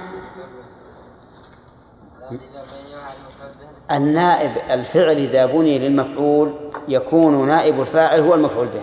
النائب 3.90 4.50
الفعل 4.70 5.16
إذا 5.16 5.46
بني 5.46 5.78
للمفعول 5.78 6.54
يكون 6.88 7.48
نائب 7.48 7.80
الفاعل 7.80 8.20
هو 8.20 8.34
المفعول 8.34 8.66
به. 8.66 8.82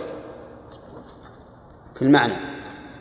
في 1.96 2.02
المعنى. 2.02 2.34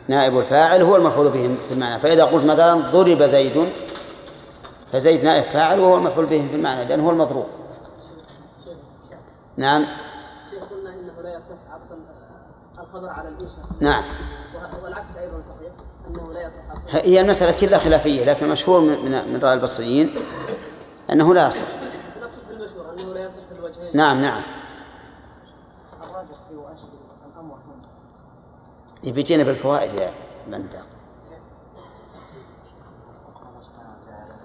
نائب 0.07 0.39
الفاعل 0.39 0.81
هو 0.81 0.95
المفعول 0.95 1.29
به 1.29 1.55
في 1.67 1.73
المعنى. 1.73 1.99
فإذا 1.99 2.25
قلت 2.25 2.45
مثلا 2.45 2.75
ضرب 2.75 3.23
زيد 3.23 3.69
فزيد 4.93 5.23
نائب 5.23 5.43
فاعل 5.43 5.79
وهو 5.79 5.95
المفعول 5.95 6.25
به 6.25 6.47
في 6.49 6.55
المعنى 6.55 6.85
لأنه 6.85 7.05
هو 7.05 7.09
المضروب. 7.09 7.45
نعم 9.57 9.87
شيخ 10.49 10.63
قلنا 10.63 10.89
انه 10.89 11.21
لا 11.23 11.26
يصح 11.37 11.55
عطف 11.71 11.87
الخبر 12.79 13.09
على 13.09 13.29
الانشاء 13.29 13.65
نعم. 13.81 14.03
والعكس 14.83 15.15
أيضا 15.15 15.41
صحيح 15.41 15.71
أنه 16.07 16.33
لا 16.33 16.47
يصح 16.47 16.69
عطف 16.69 16.95
هي 16.95 17.21
المسألة 17.21 17.59
كلها 17.59 17.79
خلافية 17.79 18.25
لكن 18.25 18.45
المشهور 18.45 18.81
من 18.81 19.05
من 19.05 19.33
من 19.33 19.39
رأي 19.43 19.53
البصريين 19.53 20.09
أنه 21.09 21.33
لا 21.33 21.47
يصح. 21.47 21.65
نقصد 22.21 22.47
بالمشهور 22.49 22.93
أنه 22.93 23.13
لا 23.13 23.23
يصح 23.23 23.41
في 23.49 23.59
الوجهين 23.59 23.97
نعم 23.97 24.21
نعم. 24.21 24.41
الراجح 26.03 26.37
في 26.49 26.55
واشد 26.55 26.89
الأمر 27.33 27.55
هنا 27.55 29.43
بالفوائد 29.43 29.93
يا 29.93 30.11
وتعالى 34.01 34.37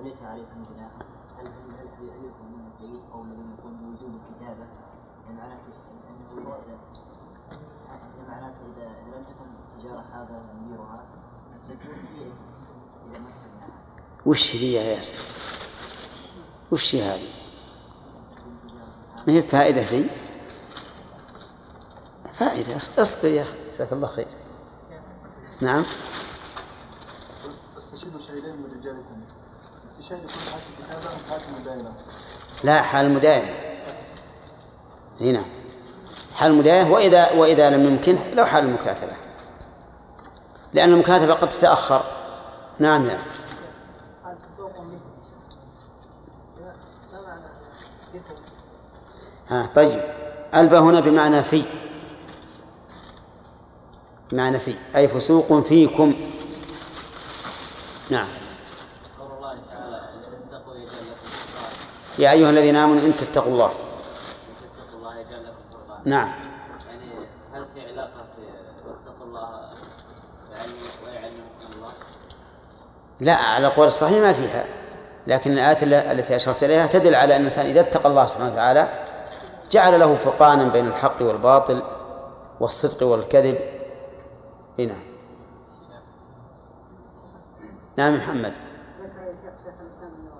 وليس 0.00 0.22
عليكم 0.22 0.62
جناح 0.70 0.92
هل 1.38 1.46
هل 1.46 1.52
هل 1.78 1.88
هل 2.10 2.24
يكون 2.24 2.46
من 2.52 2.64
الجيد 2.72 3.00
أو 3.12 3.22
الذي 3.22 3.42
يكون 3.58 3.72
بوجوب 3.76 4.10
الكتابه 4.14 4.66
يعني 5.24 5.38
معناته 5.38 5.72
انه 6.20 6.48
هو 6.48 6.52
اذا 6.52 6.78
يعني 7.88 8.28
معناته 8.28 8.60
اذا 8.76 8.82
اذا 8.82 9.16
لم 9.16 9.22
تكن 9.22 9.46
تجاره 9.78 9.80
هذا 9.80 9.80
مديرها 9.80 9.80
تكون 9.80 9.80
هي 9.80 9.80
اذا 9.80 9.80
ما 9.80 9.80
كان 9.80 9.81
وش 14.26 14.56
ذي 14.56 14.72
يا 14.72 14.82
ياسر؟ 14.82 15.18
وش 16.72 16.94
هذه؟ 16.96 17.28
ما 19.26 19.32
هي 19.32 19.42
فائدة 19.42 19.80
ذي 19.80 20.10
فائدة. 22.32 22.76
أصبر 22.76 23.28
يا 23.28 23.42
أخي 23.42 23.70
جزاك 23.70 23.92
الله 23.92 24.06
خير. 24.06 24.26
نعم. 25.60 25.84
استشهدوا 27.78 28.20
شهيدين 28.20 28.56
من 28.56 28.78
رجالكم. 28.78 29.20
استشهاد 29.90 30.18
يكون 30.18 30.30
حالة 30.30 30.62
الكتابة 30.78 31.14
أم 31.14 31.30
حالة 31.30 31.56
المداينة 31.56 31.92
لا 32.64 32.82
حال 32.82 33.06
المداينة 33.06 33.54
هنا. 35.20 35.44
حال 36.34 36.50
المداينة 36.50 36.90
وإذا 36.92 37.32
وإذا 37.32 37.70
لم 37.70 37.86
يمكن 37.86 38.18
لو 38.34 38.44
حال 38.44 38.64
المكاتبة. 38.64 39.31
لأن 40.74 40.92
المكاتبة 40.92 41.34
قد 41.34 41.48
تتأخر. 41.48 42.02
نعم 42.78 43.04
نعم 43.06 43.18
ها 49.48 49.66
طيب. 49.66 50.00
ألبى 50.54 50.76
هنا 50.76 51.00
بمعنى 51.00 51.42
في. 51.42 51.64
بمعنى 54.32 54.58
في. 54.58 54.76
أي 54.96 55.08
فسوق 55.08 55.60
فيكم. 55.60 56.14
نعم. 58.10 58.26
قول 59.20 59.30
الله 59.36 59.54
تعالى 59.70 59.96
إن 60.14 60.20
تتقوا 60.46 60.74
يجعل 60.74 60.86
لكم 60.86 62.22
يا 62.22 62.30
أيها 62.32 62.50
الذين 62.50 62.76
آمنوا 62.76 63.06
إن 63.06 63.16
تتقوا 63.16 63.52
الله 63.52 63.72
نعم 66.04 66.32
يعني 66.88 67.14
هل 67.52 67.66
في 67.74 67.80
علاقة 67.80 68.24
في 68.36 68.42
واتقوا 68.88 69.26
الله 69.26 69.48
ويعلم- 70.50 71.06
ويعلمكم 71.06 71.76
الله؟ 71.76 71.92
لا 73.20 73.34
على 73.34 73.66
قول 73.66 73.86
الصحيح 73.86 74.18
ما 74.18 74.32
فيها. 74.32 74.64
لكن 75.26 75.52
الآيات 75.52 75.82
التي 75.82 76.36
أشرت 76.36 76.64
إليها 76.64 76.86
تدل 76.86 77.14
على 77.14 77.34
أن 77.36 77.40
الإنسان 77.40 77.66
إذا 77.66 77.80
اتقى 77.80 78.08
الله 78.08 78.26
سبحانه 78.26 78.52
وتعالى 78.52 78.88
جعل 79.70 80.00
له 80.00 80.14
فرقانا 80.14 80.68
بين 80.68 80.86
الحق 80.86 81.22
والباطل 81.22 81.82
والصدق 82.60 83.06
والكذب. 83.06 83.58
إي 84.78 84.86
نعم. 84.86 85.02
نعم 87.96 88.16
محمد 88.16 88.52
ذكر 89.02 89.22
يا 89.22 89.32
شيخ 89.32 89.64
شيخ 89.64 89.74
الاسلام 89.82 90.10
انه 90.14 90.32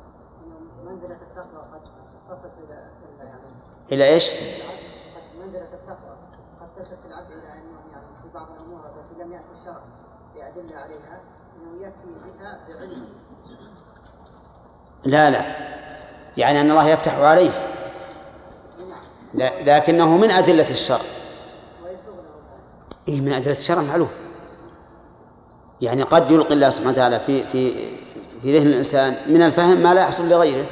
انه 0.44 0.90
منزله 0.90 1.18
التقوى 1.22 1.62
قد 1.62 1.82
تصل 2.30 2.48
يعني 3.18 3.40
إلى 3.92 4.04
إيش؟ 4.04 4.30
قد 4.30 5.38
منزله 5.44 5.62
التقوى 5.62 6.16
قد 6.60 6.68
تصل 6.78 6.96
العبد 7.06 7.30
إلى 7.30 7.52
أنه 7.52 7.80
يعني 7.92 8.16
في 8.22 8.28
بعض 8.34 8.46
الأمور 8.50 8.80
التي 8.86 9.22
لم 9.22 9.32
يأتي 9.32 9.48
الشرع 9.60 9.82
بادله 10.34 10.76
عليها. 10.76 11.20
بها 11.78 11.92
لا 15.04 15.30
لا. 15.30 15.40
يعني 16.36 16.60
أن 16.60 16.70
الله 16.70 16.88
يفتح 16.88 17.18
عليه. 17.18 17.50
لا 19.34 19.78
لكنه 19.78 20.16
من 20.16 20.30
أدلة 20.30 20.70
الشرع. 20.70 21.00
إيه 23.08 23.20
من 23.20 23.32
أدلة 23.32 23.52
الشرع 23.52 23.82
معلوم. 23.82 24.08
يعني 25.80 26.02
قد 26.02 26.30
يلقي 26.30 26.54
الله 26.54 26.70
سبحانه 26.70 26.92
وتعالى 26.92 27.20
في 27.20 27.44
في 27.46 27.74
في 28.42 28.58
ذهن 28.58 28.66
الإنسان 28.66 29.16
من 29.26 29.42
الفهم 29.42 29.76
ما 29.76 29.94
لا 29.94 30.00
يحصل 30.02 30.28
لغيره. 30.28 30.66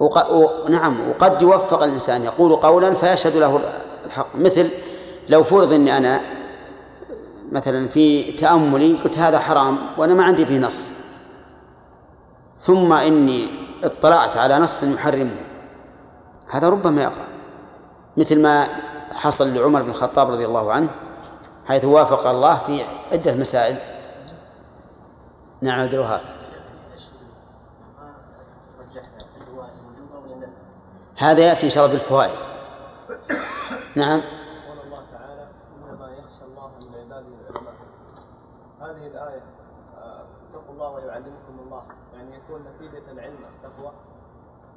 وق... 0.00 0.32
و... 0.32 0.68
نعم 0.68 1.10
وقد 1.10 1.42
يوفق 1.42 1.82
الإنسان. 1.82 2.24
يقول 2.24 2.56
قولا 2.56 2.94
فيشهد 2.94 3.36
له 3.36 3.60
الحق. 4.06 4.36
مثل 4.36 4.70
لو 5.28 5.42
فرض 5.42 5.72
أني 5.72 5.96
أنا 5.96 6.37
مثلا 7.52 7.88
في 7.88 8.32
تأملي 8.32 8.94
قلت 8.94 9.18
هذا 9.18 9.38
حرام 9.38 9.78
وأنا 9.98 10.14
ما 10.14 10.24
عندي 10.24 10.46
فيه 10.46 10.58
نص. 10.58 10.92
ثم 12.58 12.92
إني 12.92 13.48
اطلعت 13.84 14.36
على 14.36 14.58
نص 14.58 14.82
يحرمه. 14.82 15.36
هذا 16.50 16.68
ربما 16.68 17.02
يقع. 17.02 17.24
مثل 18.16 18.42
ما 18.42 18.68
حصل 19.12 19.54
لعمر 19.54 19.82
بن 19.82 19.90
الخطاب 19.90 20.30
رضي 20.30 20.46
الله 20.46 20.72
عنه 20.72 20.88
حيث 21.66 21.84
وافق 21.84 22.26
الله 22.26 22.58
في 22.58 22.82
عدة 23.12 23.34
مسائل. 23.34 23.76
نعم 25.62 25.80
الوهاب 25.80 26.20
هذا 31.16 31.40
يأتي 31.40 31.66
إن 31.66 31.70
شاء 31.70 31.84
الله 31.84 31.96
بالفوائد. 31.96 32.38
نعم 33.96 34.20
قول 34.68 34.78
الله 34.86 35.02
تعالى 35.12 35.48
انما 35.76 36.08
يخشى 36.16 36.44
الله 36.44 36.70
من 36.80 36.94
عباده 36.94 37.26
العلماء 37.50 37.74
هذه 38.80 39.06
الايه 39.06 39.42
آه، 39.98 40.22
اتقوا 40.48 40.74
الله 40.74 40.90
ويعلمكم 40.90 41.54
الله 41.66 41.82
يعني 42.14 42.36
يكون 42.36 42.60
نتيجه 42.62 43.12
العلم 43.12 43.38
التقوى 43.44 43.92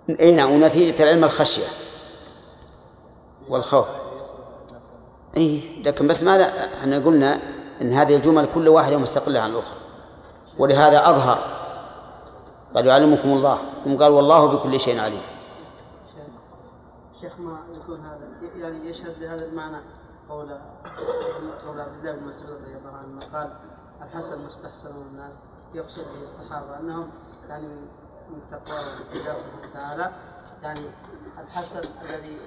اي 0.09 0.35
نعم 0.35 0.51
ونتيجة 0.51 1.03
العلم 1.03 1.23
الخشية 1.23 1.67
والخوف. 3.49 3.87
اي 5.37 5.81
لكن 5.85 6.07
بس 6.07 6.23
ماذا؟ 6.23 6.45
إحنا 6.81 6.97
قلنا 6.97 7.39
إن 7.81 7.91
هذه 7.91 8.15
الجمل 8.15 8.47
كل 8.53 8.67
واحدة 8.67 8.97
مستقلة 8.97 9.39
عن 9.39 9.51
الأخرى. 9.51 9.77
ولهذا 10.57 11.09
أظهر 11.09 11.39
قال 12.75 12.87
يعلمكم 12.87 13.29
الله. 13.29 13.59
ثم 13.85 13.97
قال 13.97 14.11
والله 14.11 14.45
بكل 14.45 14.79
شيء 14.79 14.99
عليم. 14.99 15.21
شيخ 17.21 17.39
ما 17.39 17.59
يكون 17.75 17.99
هذا؟ 17.99 18.19
يعني 18.57 18.89
يشهد 18.89 19.15
لهذا 19.19 19.45
المعنى؟ 19.45 19.81
قول 20.29 20.57
قول 21.65 21.79
عبد 21.79 21.97
الله 21.99 22.11
بن 22.11 22.27
مسعود 22.27 22.49
رضي 22.49 22.77
الله 22.77 22.97
عنه 22.97 23.19
قال 23.33 23.53
الحسن 24.01 24.45
مستحسن 24.45 24.89
الناس 25.11 25.33
يقصد 25.73 26.03
به 26.15 26.21
الصحابة 26.21 26.79
أنهم 26.79 27.09
يعني 27.49 27.67
من 28.31 28.39
تقوى 28.51 28.79
الله 28.79 28.95
سبحانه 29.13 29.35
وتعالى. 29.71 30.11
يعني 30.63 30.79
الحسن 31.47 31.79
الذي 31.79 32.37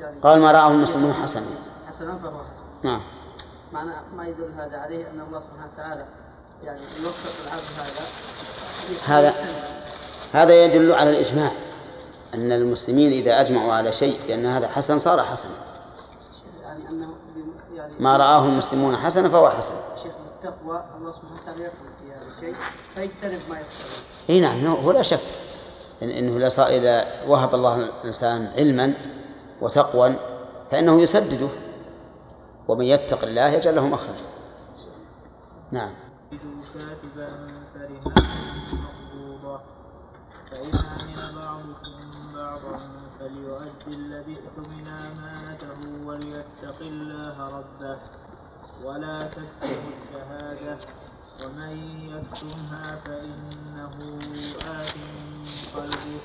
يعني 0.00 0.20
قال 0.20 0.40
ما 0.40 0.52
رآه 0.52 0.70
المسلمون 0.70 1.12
حسنا 1.12 1.46
حسنا 1.88 2.18
فهو 2.22 2.38
حسن. 2.38 2.88
نعم. 2.88 3.00
معنى 3.72 3.90
ما 4.16 4.26
يدل 4.28 4.50
هذا 4.58 4.76
عليه 4.78 5.10
أن 5.10 5.20
الله 5.20 5.40
سبحانه 5.40 5.68
وتعالى 5.74 6.06
يعني 6.64 6.80
يوفق 6.80 7.46
العبد 7.46 7.64
هذا. 7.78 8.04
هذا 9.06 9.34
هذا 10.32 10.64
يدل 10.64 10.92
على 10.92 11.10
الإجماع. 11.10 11.52
أن 12.34 12.52
المسلمين 12.52 13.12
إذا 13.12 13.40
أجمعوا 13.40 13.72
على 13.72 13.92
شيء 13.92 14.20
بأن 14.26 14.46
هذا 14.46 14.68
حسن 14.68 14.98
صار 14.98 15.22
حسنا. 15.22 15.50
يعني 16.62 16.80
بم- 16.80 17.14
يعني 17.76 17.92
ما 17.98 18.16
رآه 18.16 18.44
المسلمون 18.46 18.96
حسنا 18.96 19.28
فهو 19.28 19.50
حسن. 19.50 19.74
شيخ 20.02 20.12
بالتقوى 20.24 20.84
الله 20.98 21.12
سبحانه 21.12 21.40
وتعالى 21.42 21.62
يقول 21.62 21.88
في 22.00 22.12
هذا 22.12 22.30
الشيء 22.36 22.54
فيجتنب 22.94 23.40
ما 23.50 23.56
يقتضي 23.58 24.02
إي 24.30 24.40
نعم 24.40 24.66
هو 24.66 24.92
لا 24.92 25.02
شك 25.02 25.20
إن 26.02 26.10
إنه 26.10 26.46
إذا 26.46 27.06
وهب 27.26 27.54
الله 27.54 27.74
الإنسان 27.74 28.46
علما 28.56 28.94
وتقوى 29.60 30.16
فإنه 30.70 31.00
يسدده 31.00 31.48
ومن 32.68 32.84
يتق 32.84 33.24
الله 33.24 33.48
يجعل 33.48 33.76
له 33.76 33.86
مخرجا. 33.86 34.24
نعم. 35.72 35.92
بعضكم 41.36 42.34
بعضا 42.34 42.78
فليؤدي 43.20 43.96
الذي 43.96 44.36
اؤتمن 44.36 44.86
أمانته 44.86 46.06
وليتق 46.06 46.80
الله 46.80 47.58
ربه 47.58 47.98
ولا 48.84 49.22
تكتموا 49.22 49.90
الشهادة 49.96 50.78
ومن 51.44 51.74
يكتمها 52.14 52.98
فإنه 53.04 53.92
آثم 54.80 55.00
قلبه 55.76 56.16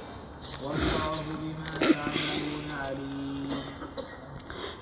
والله 0.63 1.15
بما 1.39 1.91
تعملون 1.93 2.67
عليم. 2.83 3.49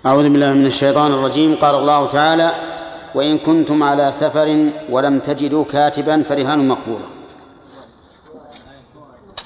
أعوذ 0.06 0.30
بالله 0.30 0.54
من 0.54 0.66
الشيطان 0.66 1.12
الرجيم. 1.12 1.56
قال 1.56 1.76
الله 1.76 2.08
تعالى 2.08 2.52
وإن 3.16 3.38
كنتم 3.38 3.84
على 3.84 4.12
سفر 4.12 4.70
ولم 4.90 5.20
تجدوا 5.20 5.64
كاتبا 5.64 6.24
فرهان 6.24 6.68
مقبولة. 6.68 7.08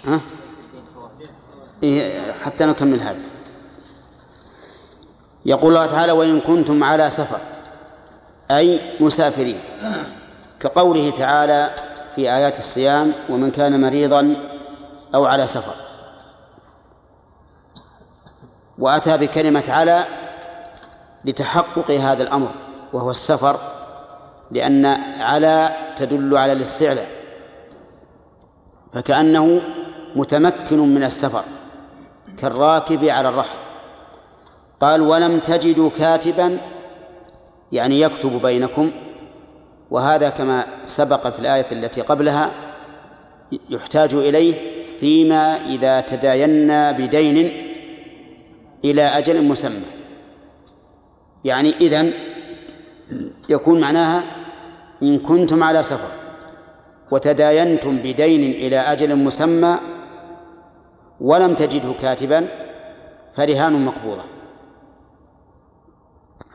ها؟ 0.05 0.19
إيه 1.83 2.21
حتى 2.43 2.65
نكمل 2.65 2.99
هذا. 2.99 3.23
يقول 5.45 5.69
الله 5.75 5.85
تعالى 5.85 6.11
وإن 6.11 6.41
كنتم 6.41 6.83
على 6.83 7.09
سفر 7.09 7.39
أي 8.51 8.99
مسافرين. 8.99 9.59
كقوله 10.63 11.09
تعالى 11.09 11.75
في 12.15 12.33
آيات 12.33 12.57
الصيام 12.57 13.11
ومن 13.29 13.51
كان 13.51 13.81
مريضا 13.81 14.35
أو 15.15 15.25
على 15.25 15.47
سفر. 15.47 15.73
وأتى 18.79 19.17
بكلمة 19.17 19.63
على 19.67 20.03
لتحقق 21.25 21.91
هذا 21.91 22.23
الأمر 22.23 22.51
وهو 22.93 23.11
السفر 23.11 23.57
لأن 24.51 24.85
على 25.19 25.75
تدل 25.95 26.37
على 26.37 26.51
الاستعلاء 26.51 27.07
فكأنه 28.93 29.61
متمكن 30.15 30.79
من 30.79 31.03
السفر 31.03 31.43
كالراكب 32.37 33.05
على 33.05 33.29
الرحل. 33.29 33.57
قال 34.81 35.01
ولم 35.01 35.39
تجدوا 35.39 35.89
كاتبا 35.97 36.57
يعني 37.71 38.01
يكتب 38.01 38.41
بينكم 38.41 38.91
وهذا 39.93 40.29
كما 40.29 40.65
سبق 40.83 41.27
في 41.27 41.39
الآية 41.39 41.65
التي 41.71 42.01
قبلها 42.01 42.51
يحتاج 43.69 44.13
إليه 44.13 44.53
فيما 44.99 45.65
إذا 45.65 46.01
تداينا 46.01 46.91
بدين 46.91 47.37
إلى 48.85 49.01
أجل 49.01 49.43
مسمى. 49.43 49.85
يعني 51.45 51.77
إذن 51.77 52.13
يكون 53.49 53.79
معناها 53.79 54.23
إن 55.03 55.19
كنتم 55.19 55.63
على 55.63 55.83
سفر 55.83 56.11
وتداينتم 57.11 57.97
بدين 57.97 58.51
إلى 58.51 58.77
أجل 58.77 59.15
مسمى 59.15 59.77
ولم 61.21 61.53
تجدوا 61.53 61.93
كاتبا 61.93 62.47
فرهان 63.33 63.85
مقبوضة. 63.85 64.23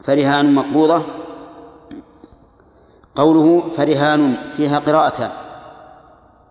فرهان 0.02 0.54
مقبوضة 0.54 1.27
قوله 3.18 3.68
فرهان 3.68 4.36
فيها 4.56 4.78
قراءتان 4.78 5.30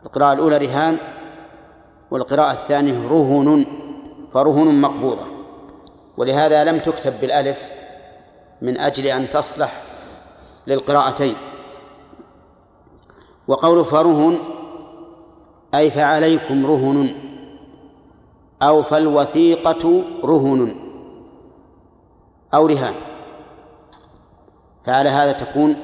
القراءة 0.05 0.33
الأولى 0.33 0.57
رهان 0.57 0.97
والقراءة 2.11 2.51
الثانية 2.51 3.07
رهن 3.07 3.65
فرهن 4.33 4.81
مقبوضة. 4.81 5.25
ولهذا 6.17 6.63
لم 6.63 6.79
تكتب 6.79 7.21
بالألف 7.21 7.71
من 8.61 8.77
أجل 8.77 9.07
أن 9.07 9.29
تصلح 9.29 9.81
للقراءتين. 10.67 11.35
وقول 13.47 13.85
فرهن 13.85 14.37
أي 15.75 15.91
فعليكم 15.91 16.65
رهن 16.65 17.15
أو 18.61 18.83
فالوثيقة 18.83 20.03
رهن 20.23 20.75
أو 22.53 22.65
رهان. 22.67 22.95
فعلى 24.83 25.09
هذا 25.09 25.31
تكون 25.31 25.75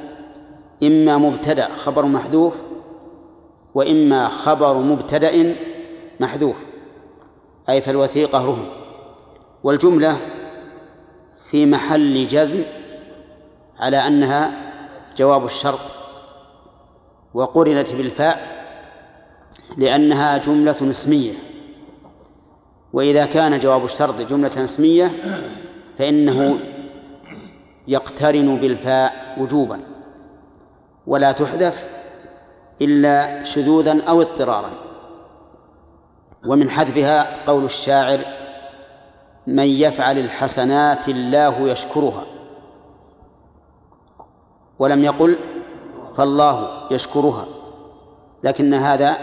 إما 0.83 1.17
مبتدأ 1.17 1.67
خبر 1.75 2.05
محذوف 2.05 2.55
وإما 3.75 4.27
خبر 4.27 4.77
مبتدأ 4.77 5.55
محذوف 6.19 6.55
أي 7.69 7.81
فالوثيقة 7.81 8.45
رهن 8.45 8.65
والجملة 9.63 10.17
في 11.49 11.65
محل 11.65 12.27
جزم 12.27 12.59
على 13.79 13.97
أنها 13.97 14.51
جواب 15.17 15.45
الشرط 15.45 15.79
وقرنت 17.33 17.93
بالفاء 17.93 18.63
لأنها 19.77 20.37
جملة 20.37 20.75
اسمية. 20.81 21.33
وإذا 22.93 23.25
كان 23.25 23.59
جواب 23.59 23.83
الشرط 23.83 24.21
جملة 24.21 24.63
اسمية 24.63 25.11
فإنه 25.97 26.59
يقترن 27.87 28.55
بالفاء 28.55 29.35
وجوبا. 29.39 29.79
ولا 31.07 31.31
تحذف 31.31 31.87
إلا 32.81 33.43
شذوذا 33.43 34.03
أو 34.03 34.21
اضطرارا. 34.21 34.79
ومن 36.47 36.69
حذفها 36.69 37.45
قول 37.45 37.65
الشاعر 37.65 38.19
من 39.47 39.67
يفعل 39.67 40.17
الحسنات 40.19 41.09
الله 41.09 41.69
يشكرها 41.69 42.23
ولم 44.79 45.03
يقل 45.03 45.37
فالله 46.15 46.87
يشكرها 46.91 47.45
لكن 48.43 48.73
هذا 48.73 49.17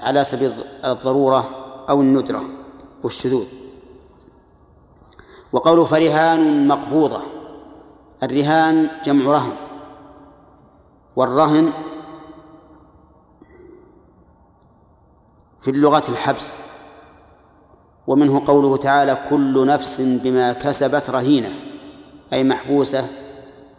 على 0.00 0.24
سبيل 0.24 0.52
الضرورة 0.84 1.44
أو 1.90 2.00
الندرة 2.00 2.44
والشذوذ. 3.02 3.46
وقول 5.52 5.86
فرهان 5.86 6.68
مقبوضة 6.68 7.20
الرهان 8.22 8.90
جمع 9.04 9.32
رهن 9.32 9.56
والرهن 11.16 11.72
في 15.60 15.70
اللغة 15.70 16.02
الحبس 16.08 16.58
ومنه 18.06 18.42
قوله 18.46 18.76
تعالى 18.76 19.18
كل 19.30 19.66
نفس 19.66 20.00
بما 20.00 20.52
كسبت 20.52 21.10
رهينة 21.10 21.48
أي 22.32 22.44
محبوسة 22.44 23.06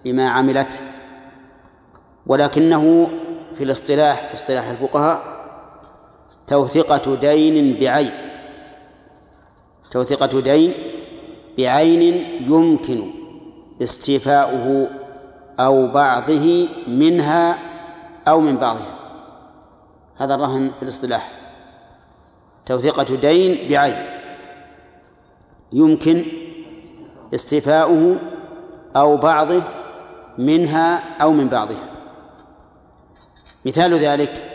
بما 0.06 0.30
عملت. 0.30 0.84
ولكنه 2.28 3.10
في 3.54 3.64
الاصطلاح 3.64 4.28
في 4.28 4.34
اصطلاح 4.34 4.68
الفقهاء 4.68 5.34
توثقة 6.48 7.16
دين 7.16 7.80
بعين 7.80 8.12
توثقة 9.92 10.42
دين 10.42 10.74
بعين 11.58 12.02
يمكن 12.52 13.12
استيفاؤه 13.82 14.90
أو 15.60 15.88
بعضه 15.88 16.68
منها 16.88 17.58
أو 18.28 18.40
من 18.40 18.58
بعضها. 18.58 19.00
هذا 20.18 20.36
الرهن 20.36 20.72
في 20.78 20.84
الاصطلاح. 20.84 21.32
توثيقة 22.66 23.16
دين 23.16 23.70
بعين. 23.70 24.06
يمكن 25.74 26.26
استيفاؤه 27.34 28.18
أو 28.96 29.18
بعضه 29.18 29.64
منها 30.38 31.18
أو 31.22 31.34
من 31.34 31.50
بعضها. 31.50 31.90
مثال 33.66 33.94
ذلك 33.94 34.50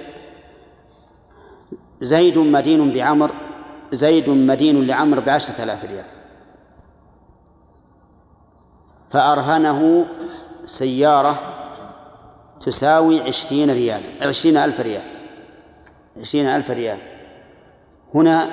زيد 2.00 2.38
مدين 2.38 2.92
بعمر 2.92 3.32
زيد 3.92 4.30
مدين 4.30 4.86
لعمر 4.86 5.20
بعشرة 5.20 5.64
آلاف 5.64 5.84
ريال. 5.84 6.04
فأرهنه 9.10 10.06
سيارة 10.68 11.34
تساوي 12.60 13.20
عشرين 13.20 13.70
ريالا 13.70 14.26
عشرين 14.26 14.56
ألف 14.56 14.80
ريال 14.80 15.02
عشرين 16.16 16.46
ألف 16.46 16.70
ريال. 16.70 16.98
هنا 18.14 18.48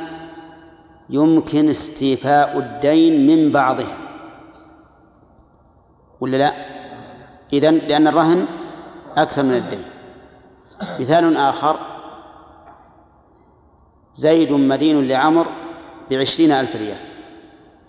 يمكن 1.10 1.70
استيفاء 1.70 2.58
الدين 2.58 3.28
من 3.28 3.52
بعضها. 3.52 3.98
ولا 6.20 6.38
لا؟ 6.38 6.52
إذن 7.54 7.76
لأن 7.76 8.08
الرهن 8.08 8.46
أكثر 9.18 9.44
من 9.44 9.54
الدين. 9.54 9.84
مثال 11.00 11.38
آخر 11.38 11.80
زيد 14.14 14.52
مدين 14.52 15.08
لعمر 15.08 15.48
بعشرين 16.12 16.52
ألف 16.52 16.76
ريال 16.76 16.98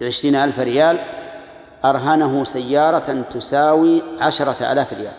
بعشرين 0.01 0.35
ألف 0.35 0.61
ريال 0.61 1.16
أرهنه 1.91 2.45
سيارة 2.45 3.21
تساوي 3.23 4.03
عشرة 4.21 4.73
آلاف 4.73 4.93
ريال. 4.93 5.15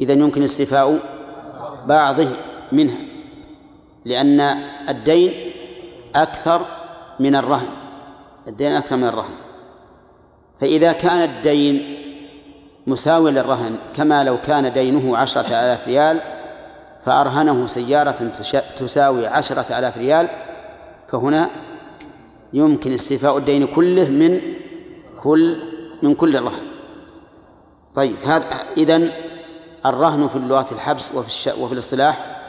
إذن 0.00 0.20
يمكن 0.20 0.42
استيفاء 0.42 0.98
بعضه 1.86 2.28
منها 2.72 2.98
لأن 4.04 4.40
الدين 4.88 5.52
أكثر 6.16 6.60
من 7.20 7.36
الرهن. 7.36 7.68
الدين 8.48 8.72
أكثر 8.72 8.96
من 8.96 9.04
الرهن. 9.04 9.34
فإذا 10.60 10.92
كان 10.92 11.22
الدين 11.30 11.98
مساوي 12.86 13.30
للرهن 13.30 13.78
كما 13.94 14.24
لو 14.24 14.40
كان 14.40 14.72
دينه 14.72 15.16
عشرة 15.16 15.46
آلاف 15.46 15.88
ريال 15.88 16.20
فأرهنه 17.04 17.66
سيارة 17.66 18.30
تساوي 18.76 19.26
عشرة 19.26 19.78
آلاف 19.78 19.98
ريال 19.98 20.28
فهنا 21.08 21.50
يمكن 22.52 22.92
استيفاء 22.92 23.38
الدين 23.38 23.66
كله 23.66 24.08
من 24.08 24.40
كل 25.22 25.62
من 26.02 26.14
كل 26.14 26.36
الرهن 26.36 26.66
طيب 27.94 28.16
هذا 28.24 28.48
إذن 28.76 29.10
الرهن 29.86 30.28
في 30.28 30.36
اللغة 30.36 30.66
الحبس 30.72 31.14
وفي 31.14 31.26
الش... 31.28 31.46
وفي 31.46 31.72
الاصطلاح 31.72 32.42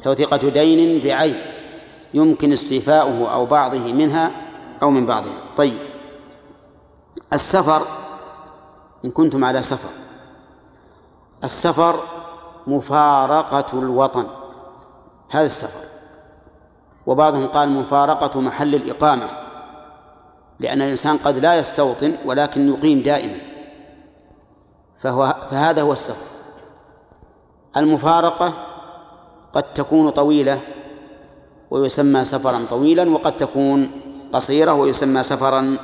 توثيقة 0.00 0.36
دين 0.36 1.00
بعين. 1.00 1.40
يمكن 2.14 2.52
استيفاؤه 2.52 3.32
أو 3.32 3.46
بعضه 3.46 3.92
منها 3.92 4.30
أو 4.82 4.90
من 4.90 5.06
بعضها. 5.06 5.38
طيب 5.56 5.78
السفر 7.32 7.82
إن 9.04 9.10
كنتم 9.10 9.44
على 9.44 9.62
سفر. 9.62 9.90
السفر 11.44 12.00
مفارقة 12.66 13.78
الوطن. 13.78 14.26
هذا 15.30 15.46
السفر. 15.46 15.89
وبعضهم 17.06 17.46
قال 17.46 17.70
مفارقة 17.70 18.40
محل 18.40 18.74
الإقامة 18.74 19.28
لأن 20.60 20.82
الإنسان 20.82 21.16
قد 21.16 21.38
لا 21.38 21.54
يستوطن 21.54 22.14
ولكن 22.24 22.68
يقيم 22.68 23.00
دائما. 23.02 23.38
فهو 24.98 25.34
فهذا 25.50 25.82
هو 25.82 25.92
السفر 25.92 26.30
المفارقة 27.76 28.52
قد 29.52 29.62
تكون 29.62 30.10
طويلة 30.10 30.60
ويسمى 31.70 32.24
سفرا 32.24 32.60
طويلا 32.70 33.10
وقد 33.10 33.36
تكون 33.36 33.90
قصيرة 34.32 34.74
ويسمى 34.74 35.22
سفرا 35.22 35.76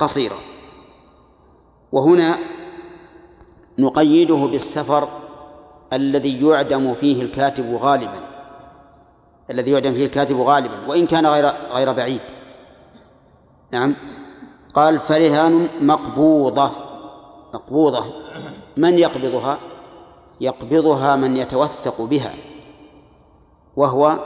قصيرا. 0.00 0.36
وهنا 1.92 2.38
نقيده 3.78 4.46
بالسفر 4.46 5.08
الذي 5.92 6.46
يعدم 6.46 6.94
فيه 6.94 7.22
الكاتب 7.22 7.74
غالبا. 7.74 8.33
الذي 9.50 9.70
يعدم 9.70 9.94
فيه 9.94 10.04
الكاتب 10.04 10.40
غالبا 10.40 10.86
وإن 10.88 11.06
كان 11.06 11.26
غير 11.26 11.52
غير 11.70 11.92
بعيد. 11.92 12.20
نعم. 13.70 13.96
قال 14.74 14.98
فرهان 14.98 15.68
مقبوضة. 15.80 16.70
مقبوضة. 17.54 18.04
من 18.76 18.98
يقبضها؟ 18.98 19.58
يقبضها 20.40 21.16
من 21.16 21.36
يتوثق 21.36 22.00
بها 22.00 22.32
وهو 23.76 24.18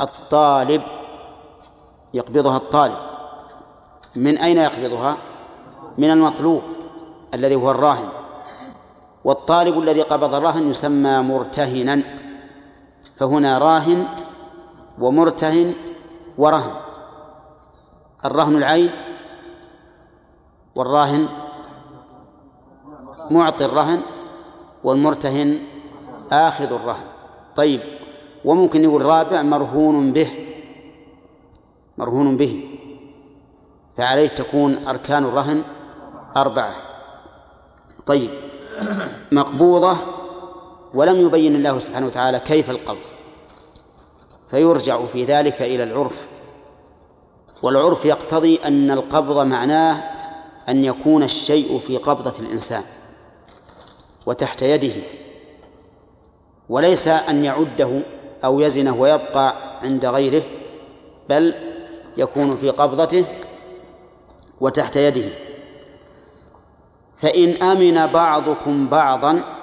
الطالب. 0.00 0.82
يقبضها 2.14 2.56
الطالب. 2.56 2.96
من 4.16 4.38
أين 4.38 4.58
يقبضها؟ 4.58 5.16
من 5.98 6.10
المطلوب 6.10 6.62
الذي 7.34 7.54
هو 7.54 7.70
الراهن. 7.70 8.08
والطالب 9.24 9.78
الذي 9.78 10.02
قبض 10.02 10.34
الرهن 10.34 10.70
يسمى 10.70 11.18
مرتهنا. 11.22 12.21
فهنا 13.16 13.58
راهن 13.58 14.08
ومرتهن 14.98 15.74
ورهن. 16.38 16.74
الرهن 18.24 18.56
العين 18.56 18.90
والراهن 20.74 21.28
معطي 23.30 23.64
الرهن 23.64 24.00
والمرتهن 24.84 25.60
آخذ 26.32 26.72
الرهن. 26.72 27.06
طيب 27.56 27.80
وممكن 28.44 28.84
يقول 28.84 29.02
رابع 29.02 29.42
مرهون 29.42 30.12
به 30.12 30.30
مرهون 31.98 32.36
به. 32.36 32.78
فعليه 33.96 34.28
تكون 34.28 34.86
أركان 34.86 35.24
الرهن 35.24 35.62
أربعة. 36.36 36.74
طيب 38.06 38.30
مقبوضة 39.32 39.96
ولم 40.94 41.26
يبين 41.26 41.56
الله 41.56 41.78
سبحانه 41.78 42.06
وتعالى 42.06 42.38
كيف 42.38 42.70
القبض 42.70 43.02
فيرجع 44.50 45.06
في 45.06 45.24
ذلك 45.24 45.62
إلى 45.62 45.82
العرف. 45.82 46.26
والعرف 47.62 48.04
يقتضي 48.04 48.60
أن 48.64 48.90
القبض 48.90 49.46
معناه 49.46 49.94
أن 50.68 50.84
يكون 50.84 51.22
الشيء 51.22 51.78
في 51.78 51.96
قبضة 51.96 52.34
الإنسان 52.40 52.82
وتحت 54.26 54.62
يده. 54.62 55.02
وليس 56.68 57.08
أن 57.08 57.44
يعده 57.44 58.00
أو 58.44 58.60
يزنه 58.60 58.96
ويبقى 59.00 59.54
عند 59.82 60.06
غيره 60.06 60.42
بل 61.28 61.54
يكون 62.16 62.56
في 62.56 62.70
قبضته 62.70 63.24
وتحت 64.60 64.96
يده. 64.96 65.30
فإن 67.16 67.62
أمن 67.62 68.06
بعضكم 68.06 68.88
بعضا 68.88 69.61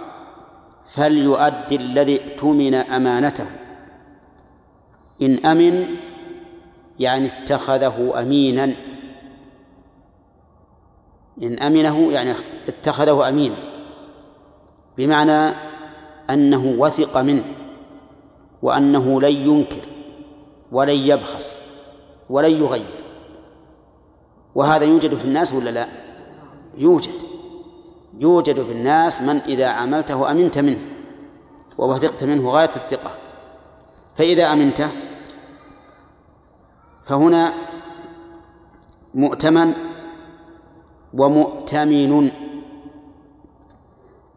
فليؤدي 0.89 1.75
الذي 1.75 2.19
اؤتمن 2.23 2.73
أمانته. 2.73 3.45
إن 5.21 5.45
أمن 5.45 5.85
يعني 6.99 7.25
اتخذه 7.25 8.21
أمينا. 8.21 8.75
إن 11.43 11.59
أمنه 11.59 12.11
يعني 12.11 12.33
اتخذه 12.67 13.29
أمينا. 13.29 13.55
بمعنى 14.97 15.55
أنه 16.29 16.75
وثق 16.77 17.17
منه 17.17 17.43
وأنه 18.61 19.21
لن 19.21 19.31
ينكر 19.31 19.81
ولن 20.71 20.95
يبخس 20.95 21.59
ولن 22.29 22.51
يغير. 22.51 23.03
وهذا 24.55 24.85
يوجد 24.85 25.15
في 25.15 25.25
الناس 25.25 25.53
ولا 25.53 25.69
لا؟ 25.69 25.87
يوجد. 26.77 27.28
يوجد 28.19 28.63
في 28.63 28.71
الناس 28.71 29.21
من 29.21 29.35
إذا 29.35 29.67
عملته 29.67 30.31
أمنت 30.31 30.57
منه 30.59 30.79
ووثقت 31.77 32.23
منه 32.23 32.49
غاية 32.49 32.67
الثقة. 32.67 33.11
فإذا 34.15 34.53
أمنته 34.53 34.89
فهنا 37.03 37.53
مؤتمن 39.13 39.73
ومؤتمن. 41.13 42.31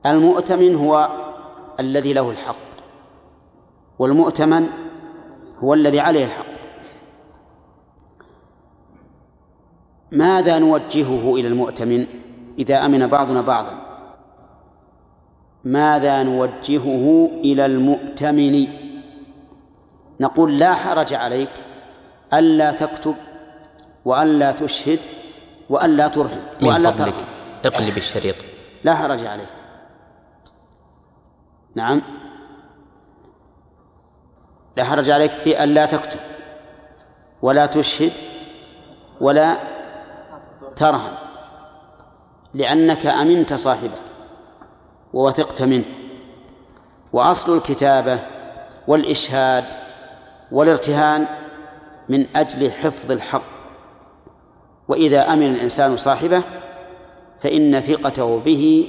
المؤتمن 0.06 0.74
هو 0.74 1.10
الذي 1.80 2.12
له 2.12 2.30
الحق 2.30 2.56
والمؤتمن 3.98 4.66
هو 5.58 5.74
الذي 5.74 6.00
عليه 6.00 6.24
الحق. 6.24 6.52
ماذا 10.12 10.58
نوجهه 10.58 11.34
إلى 11.34 11.48
المؤتمن؟ 11.48 12.06
إذا 12.62 12.84
أمن 12.84 13.06
بعضنا 13.06 13.40
بعضا. 13.40 13.74
ماذا 15.64 16.22
نوجهه 16.22 17.30
إلى 17.44 17.66
المؤتمن؟ 17.66 18.66
نقول 20.20 20.58
لا 20.58 20.74
حرج 20.74 21.14
عليك 21.14 21.50
ألا 22.34 22.72
تكتب 22.72 23.14
وألا 24.04 24.52
تشهد 24.52 24.98
وألا 25.70 26.08
ترهن 26.08 26.42
وألا 26.62 26.90
ترهن. 26.90 27.24
اقلب 27.64 27.96
الشريط. 27.96 28.36
لا 28.84 28.94
حرج 28.94 29.26
عليك. 29.26 29.54
نعم. 31.74 32.02
لا 34.76 34.84
حرج 34.84 35.10
عليك 35.10 35.30
في 35.30 35.64
ألا 35.64 35.86
تكتب 35.86 36.20
ولا 37.42 37.66
تشهد 37.66 38.12
ولا 39.20 39.56
ترهن. 40.76 41.21
لأنك 42.54 43.06
أمنت 43.06 43.54
صاحبه 43.54 43.98
ووثقت 45.12 45.62
منه. 45.62 45.84
وأصل 47.12 47.56
الكتابة 47.56 48.18
والإشهاد 48.88 49.64
والارتهان 50.52 51.26
من 52.08 52.36
أجل 52.36 52.70
حفظ 52.70 53.10
الحق. 53.10 53.42
وإذا 54.88 55.32
أمن 55.32 55.54
الإنسان 55.54 55.96
صاحبه 55.96 56.42
فإن 57.40 57.80
ثقته 57.80 58.38
به 58.38 58.88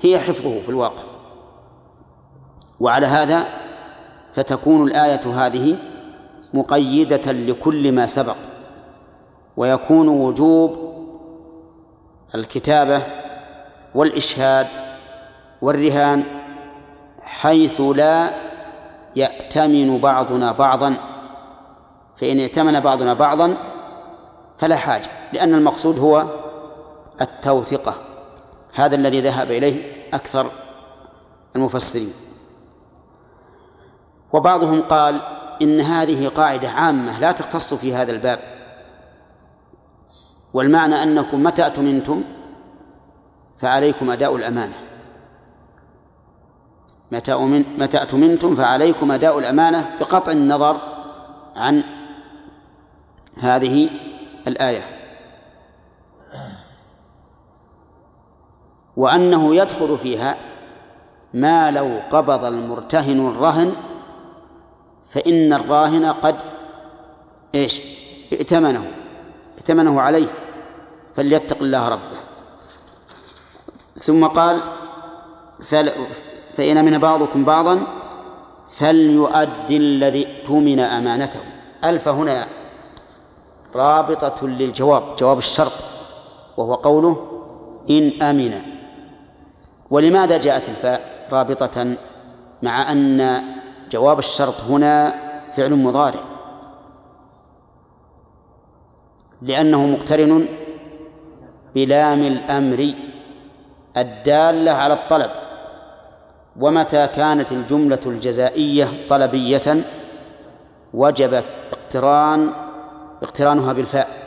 هي 0.00 0.18
حفظه 0.18 0.60
في 0.60 0.68
الواقع. 0.68 1.02
وعلى 2.80 3.06
هذا 3.06 3.46
فتكون 4.32 4.88
الآية 4.88 5.20
هذه 5.46 5.76
مقيدة 6.54 7.32
لكل 7.32 7.92
ما 7.92 8.06
سبق 8.06 8.36
ويكون 9.56 10.08
وجوب 10.08 10.89
الكتابة 12.34 13.02
والإشهاد 13.94 14.66
والرهان 15.62 16.24
حيث 17.22 17.80
لا 17.80 18.30
يأتمن 19.16 19.98
بعضنا 19.98 20.52
بعضا 20.52 20.96
فإن 22.16 22.40
ائتمن 22.40 22.80
بعضنا 22.80 23.14
بعضا 23.14 23.56
فلا 24.58 24.76
حاجة 24.76 25.08
لأن 25.32 25.54
المقصود 25.54 25.98
هو 25.98 26.26
التوثقة 27.20 27.94
هذا 28.74 28.96
الذي 28.96 29.20
ذهب 29.20 29.50
إليه 29.50 30.06
أكثر 30.14 30.50
المفسرين. 31.56 32.12
وبعضهم 34.32 34.82
قال 34.82 35.22
إن 35.62 35.80
هذه 35.80 36.28
قاعدة 36.28 36.68
عامة 36.68 37.20
لا 37.20 37.32
تختص 37.32 37.74
في 37.74 37.94
هذا 37.94 38.12
الباب. 38.12 38.59
والمعنى 40.54 41.02
أنكم 41.02 41.42
متى 41.42 41.66
أتمنتم؟ 41.66 42.24
فعليكم 43.58 44.10
أداء 44.10 44.36
الأمانة. 44.36 44.74
متى 47.12 47.34
متى 47.78 48.02
أتمنتم؟ 48.02 48.56
فعليكم 48.56 49.12
أداء 49.12 49.38
الأمانة 49.38 49.96
بقطع 50.00 50.32
النظر 50.32 50.80
عن 51.56 51.84
هذه 53.38 53.90
الآية. 54.46 54.82
وأنه 58.96 59.54
يدخل 59.54 59.98
فيها 59.98 60.36
ما 61.34 61.70
لو 61.70 62.00
قبض 62.10 62.44
المرتهن 62.44 63.26
الرهن 63.26 63.72
فإن 65.10 65.52
الراهن 65.52 66.04
قد 66.04 66.36
إيش؟ 67.54 67.82
ائتمنه. 68.32 68.99
ائتمنه 69.60 70.00
عليه 70.00 70.26
فليتق 71.16 71.62
الله 71.62 71.88
ربه. 71.88 72.18
ثم 73.96 74.26
قال 74.26 74.60
فل 75.60 75.92
فإن 76.56 76.84
من 76.84 76.98
بعضكم 76.98 77.44
بعضا 77.44 77.86
فليؤدي 78.72 79.76
الذي 79.76 80.26
اؤتمن 80.26 80.80
أمانته. 80.80 81.40
ألف 81.84 82.08
هنا 82.08 82.46
رابطة 83.74 84.46
للجواب 84.46 85.16
جواب 85.18 85.38
الشرط 85.38 85.72
وهو 86.56 86.74
قوله 86.74 87.42
إن 87.90 88.22
أمن. 88.22 88.62
ولماذا 89.90 90.36
جاءت 90.38 90.68
الفاء 90.68 91.28
رابطة؟ 91.32 91.96
مع 92.62 92.92
أن 92.92 93.42
جواب 93.90 94.18
الشرط 94.18 94.60
هنا 94.60 95.14
فعل 95.52 95.74
مضارع. 95.74 96.29
لأنه 99.42 99.86
مقترن 99.86 100.48
بلام 101.74 102.20
الأمر 102.22 102.94
الدالة 103.96 104.70
على 104.70 104.94
الطلب. 104.94 105.30
ومتى 106.56 107.06
كانت 107.06 107.52
الجملة 107.52 108.00
الجزائية 108.06 109.06
طلبية 109.08 109.84
وجب 110.94 111.42
اقتران 111.72 112.52
اقترانها 113.22 113.72
بالفاء. 113.72 114.20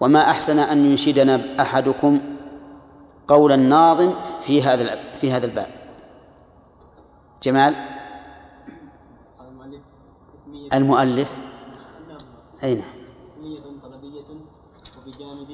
وما 0.00 0.20
أحسن 0.30 0.58
أن 0.58 0.86
ينشدنا 0.86 1.40
أحدكم 1.60 2.20
قول 3.28 3.52
الناظم 3.52 4.12
في 4.40 4.62
هذا 4.62 4.96
في 5.12 5.32
هذا 5.32 5.46
الباب. 5.46 5.66
جمال؟ 7.42 7.74
المؤلف. 9.40 9.80
المؤلف. 10.72 11.38
نعم. 12.08 12.18
أين 12.64 12.82
اسمية 13.24 13.60
طلبية 13.82 14.24
وبجامد 14.98 15.50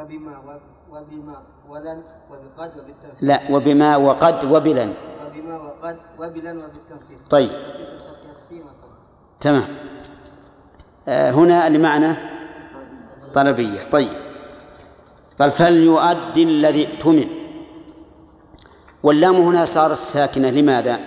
وبما 0.00 0.38
وب- 0.38 0.60
وبما 0.90 1.42
ولن 1.68 2.02
وبقد 2.30 2.70
وبالتنفيذ 2.78 3.28
لا 3.28 3.40
وبما 3.50 3.96
وقد 3.96 4.44
وبلن. 4.44 4.94
وبما 5.26 5.56
وقد 5.62 5.96
وبلا 6.18 6.52
وبالتنفيس 6.52 7.28
طيب. 7.30 7.50
تمام. 9.40 9.64
آه 11.08 11.30
هنا 11.30 11.66
المعنى 11.66 12.14
طلبية. 13.34 13.82
طيب. 13.84 14.12
قال 15.40 15.50
فليؤدي 15.50 16.42
الذي 16.42 16.86
ائتمن 16.86 17.26
واللام 19.02 19.36
هنا 19.36 19.64
صارت 19.64 19.96
ساكنة. 19.96 20.50
لماذا؟ 20.50 20.98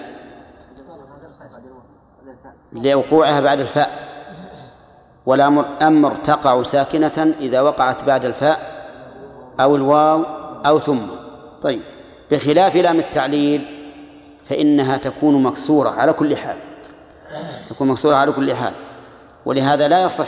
لوقوعها 2.76 3.40
بعد 3.40 3.60
الفاء. 3.60 4.12
والأمر 5.26 5.66
أمر 5.82 6.16
تقع 6.16 6.64
ساكنة 6.64 7.36
إذا 7.40 7.62
وقعت 7.62 8.04
بعد 8.04 8.26
الفاء. 8.26 8.71
أو 9.64 9.76
الواو 9.76 10.24
أو 10.66 10.80
ثم. 10.80 11.00
طيب. 11.62 11.82
بخلاف 12.32 12.76
لام 12.76 13.00
التعليل 13.00 13.66
فإنها 14.44 14.98
تكون 14.98 15.44
مكسورة 15.44 15.90
على 15.90 16.14
كل 16.14 16.38
حال. 16.38 16.58
تكون 17.70 17.88
مكسورة 17.88 18.16
على 18.16 18.32
كل 18.32 18.54
حال. 18.54 18.74
ولهذا 19.46 19.88
لا 19.88 20.04
يصح 20.04 20.28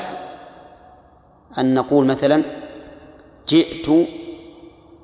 أن 1.57 1.73
نقول 1.73 2.05
مثلا 2.05 2.43
جئت 3.49 4.07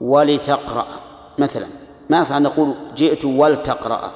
ولتقرأ. 0.01 0.85
مثلا. 1.37 1.65
ما 2.09 2.19
يصح 2.19 2.35
أن 2.35 2.43
نقول 2.43 2.73
جئت 2.95 3.25
ولتقرأ 3.25 4.11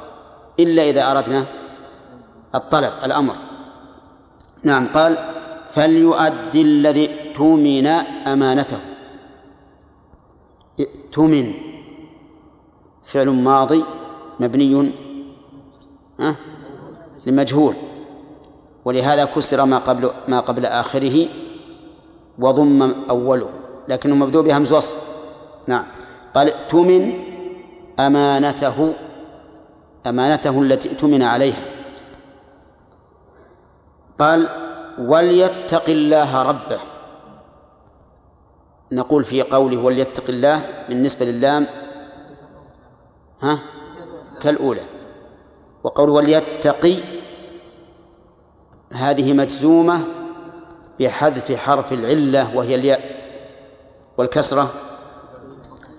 إلا 0.59 0.89
إذا 0.89 1.11
أردنا 1.11 1.45
الطلب 2.55 2.91
الأمر. 3.03 3.36
نعم 4.64 4.88
قال 4.88 5.18
فليؤدي 5.70 6.61
الذي 6.61 7.09
ائتمن 7.09 7.88
أمانته. 8.28 8.93
ائتمن. 10.80 11.53
فعل 13.03 13.30
ماضي 13.30 13.84
مبني 14.39 14.93
أه؟ 16.19 16.36
لمجهول 17.26 17.76
ولهذا 18.86 19.26
كسر 19.26 19.65
ما 19.65 19.78
قبل 19.78 20.11
ما 20.28 20.39
قبل 20.39 20.65
آخره 20.65 21.28
وضم 22.39 22.93
أوله 23.09 23.49
لكنه 23.88 24.15
مبدوء 24.15 24.43
بهمز 24.43 24.74
وصل 24.74 24.95
نعم. 25.67 25.86
قال 26.34 26.53
ائتمن 26.53 27.13
أمانته 27.99 28.93
أمانته 30.07 30.61
التي 30.61 30.89
ائتمن 30.89 31.21
عليها. 31.24 31.65
قال 34.19 34.49
وليتق 34.99 35.89
الله 35.89 36.41
ربه. 36.41 36.80
نقول 38.94 39.24
في 39.24 39.41
قوله 39.41 39.78
وليتق 39.78 40.24
الله 40.30 40.86
بالنسبة 40.89 41.26
للام 41.26 41.68
ها؟ 43.41 43.60
كالأولى. 44.41 44.82
وقوله 45.84 46.12
وليتقي 46.12 46.98
هذه 48.94 49.34
مجزومة 49.34 50.02
بحذف 51.00 51.56
حرف 51.56 51.94
العلة 51.94 52.56
وهي 52.56 52.76
الياء 52.76 53.02
والكسرة 54.18 54.70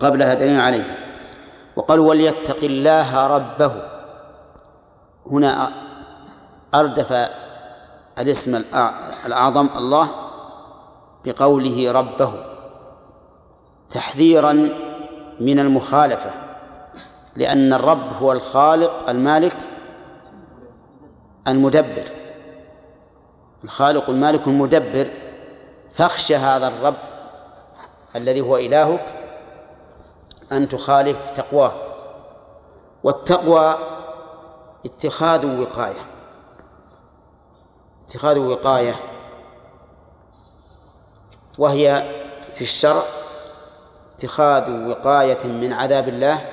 قبلها 0.00 0.34
دليل 0.34 0.60
عليها. 0.60 0.96
وقال 1.76 2.00
وليتق 2.00 2.64
الله 2.64 3.26
ربه 3.26 3.72
هنا 5.26 5.72
أردف 6.74 7.28
الاسم 8.18 8.62
الأعظم 9.26 9.68
الله 9.76 10.10
بقوله 11.24 11.92
ربه. 11.92 12.53
تحذيرا 13.94 14.52
من 15.40 15.58
المخالفة 15.58 16.30
لأن 17.36 17.72
الرب 17.72 18.12
هو 18.12 18.32
الخالق 18.32 19.10
المالك 19.10 19.56
المدبر. 21.48 22.04
الخالق 23.64 24.10
المالك 24.10 24.46
المدبر 24.46 25.10
فاخشى 25.90 26.36
هذا 26.36 26.68
الرب 26.68 26.94
الذي 28.16 28.40
هو 28.40 28.56
إلهك 28.56 29.04
أن 30.52 30.68
تخالف 30.68 31.30
تقواه 31.30 31.72
والتقوى 33.04 33.74
اتخاذ 34.86 35.60
وقاية. 35.60 36.00
اتخاذ 38.06 38.38
وقاية 38.38 38.94
وهي 41.58 42.14
في 42.54 42.62
الشرع 42.62 43.02
اتخاذ 44.14 44.88
وقاية 44.88 45.46
من 45.46 45.72
عذاب 45.72 46.08
الله 46.08 46.48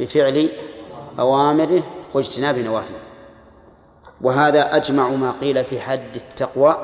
بفعل 0.00 0.50
أوامره 1.20 1.82
واجتناب 2.14 2.58
نواهيه 2.58 3.02
وهذا 4.20 4.76
أجمع 4.76 5.08
ما 5.08 5.34
قيل 5.40 5.64
في 5.64 5.80
حد 5.80 6.16
التقوى 6.16 6.76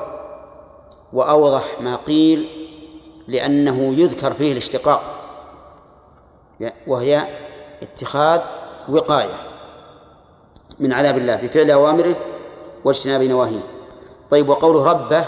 وأوضح 1.13 1.63
ما 1.81 1.95
قيل 1.95 2.49
لأنه 3.27 3.93
يذكر 3.93 4.33
فيه 4.33 4.51
الاشتقاق 4.51 5.15
وهي 6.87 7.27
اتخاذ 7.81 8.41
وقاية 8.89 9.35
من 10.79 10.93
عذاب 10.93 11.17
الله 11.17 11.35
بفعل 11.35 11.71
أوامره 11.71 12.15
واجتناب 12.85 13.21
نواهيه 13.21 13.63
طيب 14.29 14.49
وقوله 14.49 14.91
ربه 14.91 15.25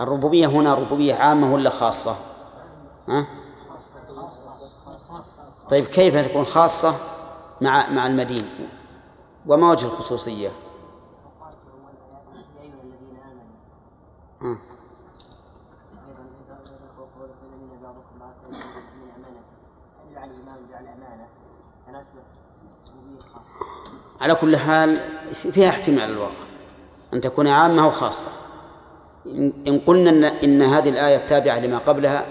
الربوبية 0.00 0.46
هنا 0.46 0.74
ربوبية 0.74 1.14
عامة 1.14 1.54
ولا 1.54 1.70
خاصة؟ 1.70 2.16
ها؟ 3.08 3.26
طيب 5.70 5.84
كيف 5.84 6.16
تكون 6.16 6.44
خاصة 6.44 6.94
مع 7.60 7.88
مع 7.90 8.06
المدين؟ 8.06 8.48
وما 9.46 9.70
وجه 9.70 9.86
الخصوصية؟ 9.86 10.48
ها. 14.42 14.58
على 24.20 24.34
كل 24.34 24.56
حال 24.56 24.96
فيها 25.32 25.68
احتمال 25.68 26.02
الواقع 26.10 26.32
أن 27.14 27.20
تكون 27.20 27.46
عامة 27.48 27.84
أو 27.84 27.90
خاصة 27.90 28.28
إن 29.66 29.80
قلنا 29.86 30.10
إن, 30.10 30.24
إن 30.24 30.62
هذه 30.62 30.88
الآية 30.88 31.16
تابعة 31.16 31.58
لما 31.58 31.78
قبلها 31.78 32.26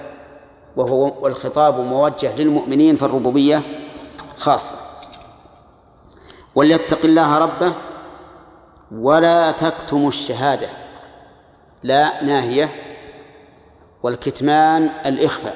وهو 0.77 1.13
والخطاب 1.21 1.79
موجه 1.79 2.35
للمؤمنين 2.35 2.95
فالربوبية 2.95 3.61
خاصة. 4.37 4.75
وليتق 6.55 6.99
الله 7.03 7.37
ربه 7.37 7.73
ولا 8.91 9.51
تكتموا 9.51 10.07
الشهادة 10.07 10.69
لا 11.83 12.23
ناهية 12.23 12.75
والكتمان 14.03 14.83
الإخفاء. 15.05 15.55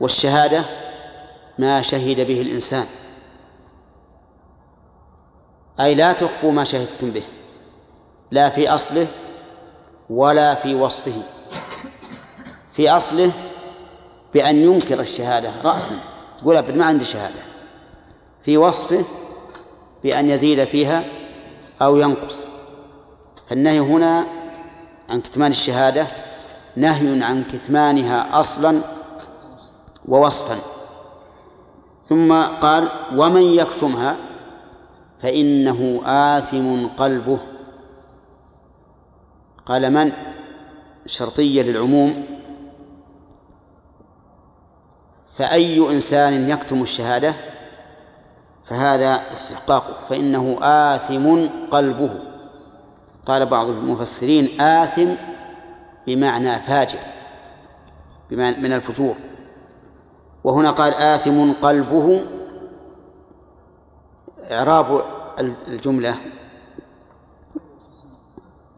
والشهادة 0.00 0.64
ما 1.58 1.82
شهد 1.82 2.20
به 2.26 2.40
الإنسان. 2.40 2.86
أي 5.80 5.94
لا 5.94 6.12
تخفوا 6.12 6.52
ما 6.52 6.64
شهدتم 6.64 7.10
به 7.10 7.22
لا 8.30 8.50
في 8.50 8.68
أصله 8.68 9.06
ولا 10.10 10.54
في 10.54 10.74
وصفه. 10.74 11.22
في 12.72 12.90
أصله 12.90 13.32
بأن 14.34 14.56
ينكر 14.56 15.00
الشهادة 15.00 15.52
رأسا. 15.64 15.96
تقول 16.38 16.56
أبد 16.56 16.76
ما 16.76 16.84
عندي 16.84 17.04
شهادة. 17.04 17.40
في 18.42 18.56
وصفه 18.56 19.04
بأن 20.04 20.30
يزيد 20.30 20.64
فيها 20.64 21.04
أو 21.82 21.96
ينقص. 21.96 22.48
فالنهي 23.48 23.80
هنا 23.80 24.26
عن 25.08 25.20
كتمان 25.20 25.50
الشهادة 25.50 26.06
نهي 26.76 27.22
عن 27.22 27.44
كتمانها 27.44 28.40
أصلا 28.40 28.80
ووصفا. 30.08 30.56
ثم 32.06 32.32
قال 32.42 32.88
ومن 33.16 33.42
يكتمها 33.42 34.16
فإنه 35.18 36.00
آثم 36.04 36.86
قلبه. 36.86 37.38
قال 39.66 39.92
من؟ 39.92 40.12
شرطية 41.06 41.62
للعموم. 41.62 42.35
فأي 45.36 45.90
إنسان 45.90 46.48
يكتم 46.48 46.82
الشهادة 46.82 47.34
فهذا 48.64 49.22
استحقاقه 49.32 49.92
فإنه 50.08 50.58
آثم 50.62 51.48
قلبه. 51.70 52.10
قال 53.26 53.46
بعض 53.46 53.68
المفسرين 53.68 54.60
آثم 54.60 55.08
بمعنى 56.06 56.60
فاجر 56.60 56.98
بمعنى 58.30 58.56
من 58.56 58.72
الفجور. 58.72 59.14
وهنا 60.44 60.70
قال 60.70 60.94
آثم 60.94 61.52
قلبه 61.52 62.24
إعراب 64.50 65.02
الجملة. 65.68 66.14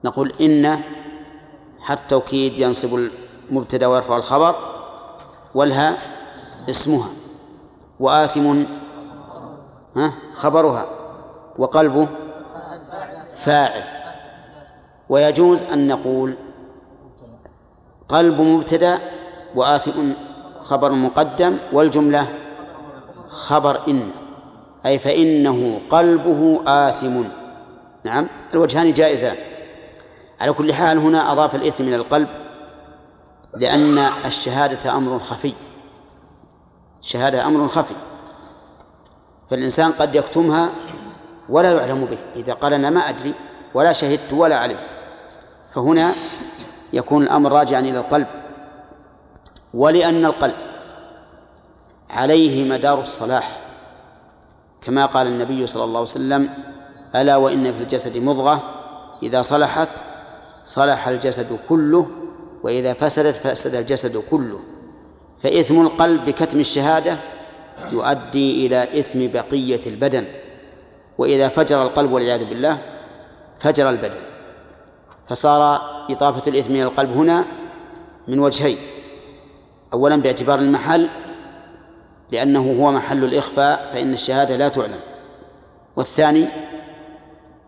نقول 0.05 0.33
إن 0.41 0.81
حتى 1.81 2.09
توكيد 2.09 2.59
ينصب 2.59 3.09
المبتدأ 3.51 3.87
ويرفع 3.87 4.17
الخبر 4.17 4.55
والها 5.55 6.18
اسمها. 6.69 7.09
وآثم 8.01 8.65
ها 9.97 10.13
خبرها. 10.35 10.87
وقلبه 11.59 12.09
فاعل. 13.37 13.83
ويجوز 15.09 15.63
أن 15.63 15.89
نقول 15.89 16.37
قلب 18.09 18.41
مبتدأ 18.41 18.99
وآثم 19.55 20.13
خبر 20.61 20.93
مقدم 20.93 21.57
والجملة 21.73 22.27
خبر 23.29 23.81
إن. 23.89 24.11
أي 24.87 24.99
فإنه 24.99 25.81
قلبه 25.91 26.61
آثم. 26.67 27.25
نعم 28.05 28.29
الوجهان 28.55 28.93
جائزان. 28.93 29.37
على 30.41 30.53
كل 30.53 30.73
حال 30.73 30.99
هنا 30.99 31.33
أضاف 31.33 31.55
الإثم 31.55 31.85
إلى 31.85 31.97
القلب 31.97 32.29
لأن 33.57 33.99
الشهادة 34.25 34.97
أمر 34.97 35.19
خفي. 35.19 35.53
الشهادة 37.09 37.47
أمر 37.47 37.69
خفي. 37.69 37.95
فالإنسان 39.51 39.93
قد 39.93 40.15
يكتمها 40.15 40.71
ولا 41.49 41.73
يعلم 41.73 42.05
به. 42.05 42.19
إذا 42.37 42.53
قال 42.53 42.73
أنا 42.73 42.91
ما 42.91 43.01
أدري 43.01 43.35
ولا 43.75 43.93
شهدت 43.93 44.33
ولا 44.33 44.57
علمت. 44.57 44.89
فهنا 45.75 46.13
يكون 46.93 47.23
الأمر 47.23 47.53
راجعا 47.53 47.81
إلى 47.81 47.99
القلب. 47.99 48.27
ولأن 49.75 50.25
القلب 50.25 50.55
عليه 52.11 52.71
مدار 52.71 53.01
الصلاح. 53.01 53.61
كما 54.83 55.07
قال 55.07 55.27
النبي 55.27 55.67
صلى 55.67 55.85
الله 55.85 55.99
عليه 55.99 56.11
وسلم 56.11 56.51
ألا 57.15 57.37
وإن 57.37 57.75
في 57.75 57.83
الجسد 57.83 58.19
مضغة 58.19 58.63
إذا 59.23 59.43
صلحت 59.43 59.89
صلح 60.65 61.09
الجسد 61.09 61.59
كله 61.69 62.07
وإذا 62.63 62.93
فسدت 62.93 63.37
فسد 63.37 63.75
الجسد 63.75 64.23
كله. 64.31 64.61
فإثم 65.41 65.80
القلب 65.80 66.24
بكتم 66.24 66.61
الشهادة 66.61 67.16
يؤدي 67.93 68.66
إلى 68.66 69.01
إثم 69.01 69.26
بقية 69.26 69.80
البدن. 69.86 70.26
وإذا 71.18 71.49
فجر 71.49 71.82
القلب 71.82 72.12
والعياذ 72.12 72.45
بالله 72.45 72.78
فجر 73.59 73.91
البدن. 73.91 74.20
فصار 75.28 75.80
إضافة 76.11 76.51
الإثم 76.51 76.72
إلى 76.72 76.82
القلب 76.82 77.11
هنا 77.12 77.45
من 78.28 78.39
وجهين. 78.39 78.76
أولا 79.93 80.16
باعتبار 80.16 80.59
المحل 80.59 81.09
لأنه 82.32 82.76
هو 82.80 82.93
محل 82.93 83.24
الإخفاء 83.24 83.91
فإن 83.93 84.12
الشهادة 84.12 84.57
لا 84.57 84.68
تعلم. 84.68 85.01
والثاني 85.97 86.47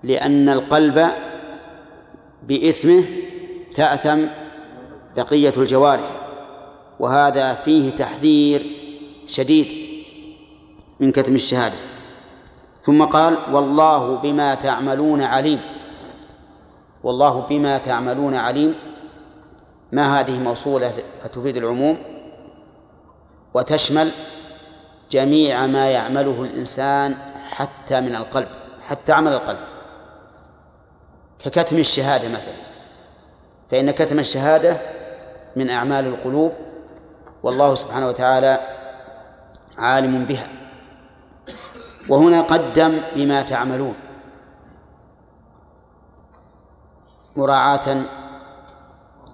لأن 0.02 0.48
القلب 0.48 1.08
بإثمه 2.42 3.04
تأتم 3.74 4.28
بقية 5.16 5.52
الجوارح. 5.56 6.19
وهذا 7.00 7.54
فيه 7.54 7.90
تحذير 7.90 8.66
شديد 9.26 9.66
من 11.00 11.12
كتم 11.12 11.34
الشهادة. 11.34 11.76
ثم 12.80 13.04
قال 13.04 13.38
والله 13.52 14.16
بما 14.16 14.54
تعملون 14.54 15.22
عليم. 15.22 15.60
والله 17.02 17.40
بما 17.40 17.78
تعملون 17.78 18.34
عليم. 18.34 18.74
ما 19.92 20.20
هذه 20.20 20.38
موصولة 20.38 20.92
فتفيد 21.22 21.56
العموم؟ 21.56 21.98
وتشمل 23.54 24.10
جميع 25.10 25.66
ما 25.66 25.90
يعمله 25.90 26.42
الإنسان 26.42 27.14
حتى 27.50 28.00
من 28.00 28.14
القلب 28.14 28.48
حتى 28.86 29.12
عمل 29.12 29.32
القلب. 29.32 29.58
ككتم 31.38 31.78
الشهادة 31.78 32.28
مثلا 32.28 32.54
فإن 33.70 33.90
كتم 33.90 34.18
الشهادة 34.18 34.76
من 35.56 35.70
أعمال 35.70 36.06
القلوب 36.06 36.52
والله 37.42 37.74
سبحانه 37.74 38.08
وتعالى 38.08 38.60
عالم 39.78 40.24
بها. 40.24 40.48
وهنا 42.08 42.40
قدم 42.40 43.00
بما 43.16 43.42
تعملون. 43.42 43.94
مراعاة 47.36 48.04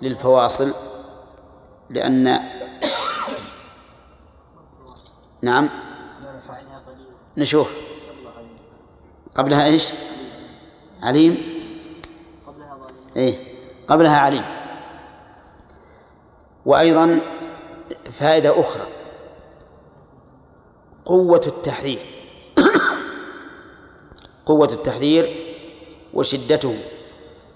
للفواصل 0.02 0.72
لأن 1.90 2.40
نعم 5.42 5.70
نشوف. 7.36 7.76
قبلها 9.34 9.64
إيش؟ 9.64 9.92
عليم. 11.02 11.36
إيه 13.16 13.38
قبلها 13.88 14.18
عليم. 14.18 14.44
وأيضا 16.66 17.20
فائدة 18.10 18.60
أخرى. 18.60 18.86
قوة 21.04 21.42
التحذير. 21.46 21.98
قوة 24.46 24.68
التحذير 24.72 25.54
وشدته. 26.14 26.76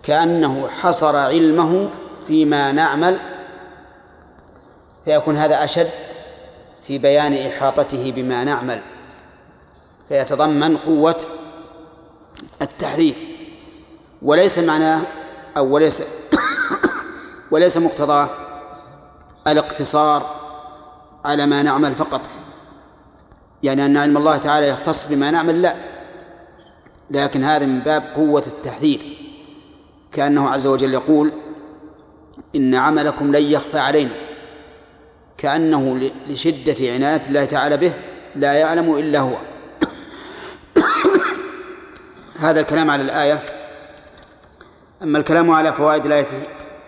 كأنه 0.03 0.68
حصر 0.68 1.16
علمه 1.16 1.90
فيما 2.26 2.72
نعمل 2.72 3.20
فيكون 5.05 5.36
هذا 5.36 5.64
أشد 5.64 5.90
في 6.82 6.98
بيان 6.98 7.32
إحاطته 7.34 8.12
بما 8.12 8.44
نعمل. 8.44 8.82
فيتضمن 10.09 10.76
قوة 10.76 11.24
التحذير. 12.62 13.14
وليس 14.22 14.59
معناه 14.59 15.03
أو 15.57 15.74
وليس 15.74 16.03
وليس 17.53 17.76
مقتضاه 17.76 18.28
الاقتصار 19.46 20.39
على 21.24 21.46
ما 21.46 21.62
نعمل 21.62 21.94
فقط. 21.94 22.20
يعني 23.62 23.86
أن 23.86 23.96
علم 23.96 24.16
الله 24.16 24.36
تعالى 24.36 24.68
يختص 24.68 25.06
بما 25.06 25.30
نعمل 25.30 25.62
لا. 25.62 25.74
لكن 27.10 27.44
هذا 27.44 27.66
من 27.66 27.80
باب 27.80 28.02
قوة 28.16 28.44
التحذير. 28.46 29.16
كأنه 30.12 30.48
عز 30.48 30.66
وجل 30.66 30.94
يقول 30.94 31.32
إن 32.56 32.74
عملكم 32.74 33.36
لن 33.36 33.42
يخفى 33.42 33.78
علينا. 33.78 34.12
كأنه 35.38 36.10
لشدة 36.28 36.92
عناية 36.92 37.22
الله 37.28 37.44
تعالى 37.44 37.76
به 37.76 37.92
لا 38.36 38.52
يعلم 38.52 38.98
إلا 38.98 39.20
هو. 39.20 39.36
هذا 42.40 42.60
الكلام 42.60 42.90
على 42.90 43.02
الآية. 43.02 43.42
أما 45.02 45.18
الكلام 45.18 45.50
على 45.50 45.72
فوائد 45.72 46.06
الآية 46.06 46.26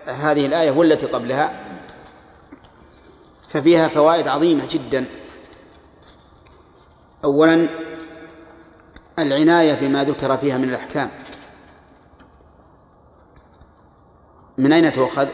هذه 0.06 0.46
الآية 0.46 0.70
والتي 0.70 1.06
قبلها 1.06 1.61
ففيها 3.52 3.88
فوائد 3.88 4.28
عظيمة 4.28 4.68
جدا. 4.70 5.04
أولا 7.24 7.68
العناية 9.18 9.74
بما 9.74 10.04
ذكر 10.04 10.36
فيها 10.36 10.58
من 10.58 10.68
الأحكام. 10.68 11.08
من 14.58 14.72
أين 14.72 14.92
تؤخذ؟ 14.92 15.28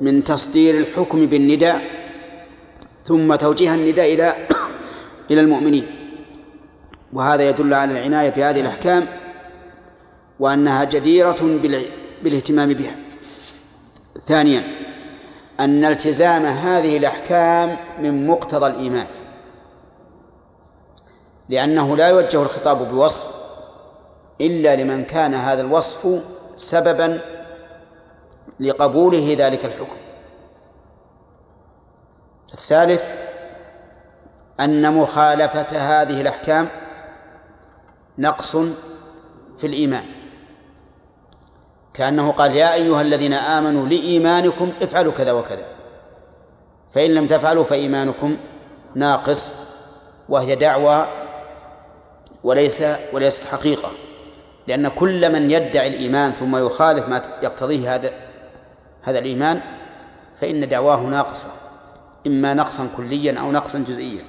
من 0.00 0.24
تصدير 0.24 0.78
الحكم 0.78 1.26
بالنداء 1.26 1.82
ثم 3.04 3.34
توجيه 3.34 3.74
النداء 3.74 4.14
إلى 4.14 4.48
إلى 5.30 5.40
المؤمنين. 5.40 5.86
وهذا 7.12 7.48
يدل 7.48 7.74
على 7.74 7.92
العناية 7.92 8.30
بهذه 8.30 8.60
الأحكام 8.60 9.06
وأنها 10.40 10.84
جديرة 10.84 11.60
بالاهتمام 12.22 12.72
بها. 12.72 12.96
ثانيا 14.26 14.79
أن 15.60 15.84
التزام 15.84 16.44
هذه 16.44 16.96
الأحكام 16.96 17.76
من 17.98 18.26
مقتضى 18.26 18.66
الإيمان. 18.66 19.06
لأنه 21.48 21.96
لا 21.96 22.08
يوجه 22.08 22.42
الخطاب 22.42 22.88
بوصف 22.88 23.40
إلا 24.40 24.76
لمن 24.76 25.04
كان 25.04 25.34
هذا 25.34 25.60
الوصف 25.60 26.22
سببا 26.56 27.20
لقبوله 28.60 29.36
ذلك 29.38 29.64
الحكم. 29.64 29.96
الثالث 32.54 33.12
أن 34.60 34.94
مخالفة 34.94 35.76
هذه 35.76 36.20
الأحكام 36.20 36.68
نقص 38.18 38.56
في 39.56 39.66
الإيمان. 39.66 40.19
كأنه 42.00 42.32
قال 42.32 42.56
يا 42.56 42.74
أيها 42.74 43.00
الذين 43.00 43.32
آمنوا 43.32 43.86
لإيمانكم 43.86 44.72
افعلوا 44.82 45.12
كذا 45.12 45.32
وكذا. 45.32 45.64
فإن 46.92 47.14
لم 47.14 47.26
تفعلوا 47.26 47.64
فإيمانكم 47.64 48.36
ناقص 48.94 49.54
وهي 50.28 50.54
دعوة 50.54 51.08
وليس 52.44 52.84
وليست 53.12 53.44
حقيقة. 53.44 53.90
لأن 54.66 54.88
كل 54.88 55.32
من 55.32 55.50
يدعي 55.50 55.88
الإيمان 55.88 56.32
ثم 56.32 56.56
يخالف 56.56 57.08
ما 57.08 57.22
يقتضيه 57.42 57.94
هذا 57.94 58.10
هذا 59.02 59.18
الإيمان 59.18 59.60
فإن 60.36 60.68
دعواه 60.68 61.00
ناقصة 61.00 61.48
إما 62.26 62.54
نقصا 62.54 62.88
كليا 62.96 63.40
أو 63.40 63.52
نقصا 63.52 63.78
جزئيا. 63.78 64.22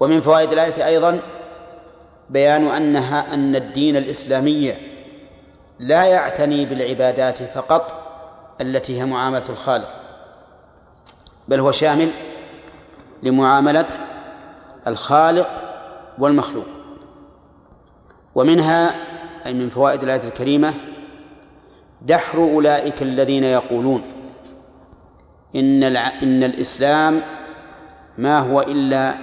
ومن 0.00 0.20
فوائد 0.20 0.52
الآية 0.52 0.86
أيضا 0.86 1.20
بيان 2.30 2.68
أنها 2.68 3.34
أن 3.34 3.56
الدين 3.56 3.96
الإسلامي 3.96 4.91
لا 5.82 6.04
يعتني 6.04 6.64
بالعبادات 6.64 7.42
فقط 7.42 8.02
التي 8.60 9.00
هي 9.00 9.04
معاملة 9.04 9.48
الخالق 9.48 9.94
بل 11.48 11.60
هو 11.60 11.72
شامل 11.72 12.10
لمعاملة 13.22 13.88
الخالق 14.86 15.48
والمخلوق. 16.18 16.66
ومنها 18.34 18.94
أي 19.46 19.52
من 19.52 19.70
فوائد 19.70 20.02
الآية 20.02 20.24
الكريمة 20.24 20.74
دحر 22.02 22.38
أولئك 22.38 23.02
الذين 23.02 23.44
يقولون 23.44 24.02
إن 25.54 25.82
إن 25.96 26.42
الإسلام 26.42 27.20
ما 28.18 28.38
هو 28.38 28.60
إلا 28.60 29.14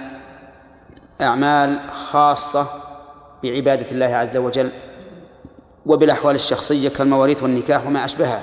أعمال 1.20 1.90
خاصة 1.90 2.66
بعبادة 3.42 3.90
الله 3.90 4.06
عز 4.06 4.36
وجل. 4.36 4.70
وبالأحوال 5.86 6.34
الشخصية 6.34 6.88
كالمواريث 6.88 7.42
والنكاح 7.42 7.86
وما 7.86 8.04
أشبهها 8.04 8.42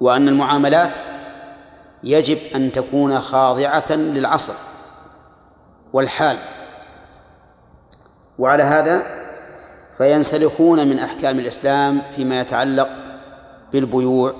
وأن 0.00 0.28
المعاملات 0.28 0.98
يجب 2.04 2.38
أن 2.54 2.72
تكون 2.72 3.20
خاضعة 3.20 3.92
للعصر 3.92 4.54
والحال. 5.92 6.36
وعلى 8.38 8.62
هذا 8.62 9.06
فينسلخون 9.98 10.88
من 10.88 10.98
أحكام 10.98 11.38
الإسلام 11.38 12.02
فيما 12.16 12.40
يتعلق 12.40 12.88
بالبيوع 13.72 14.34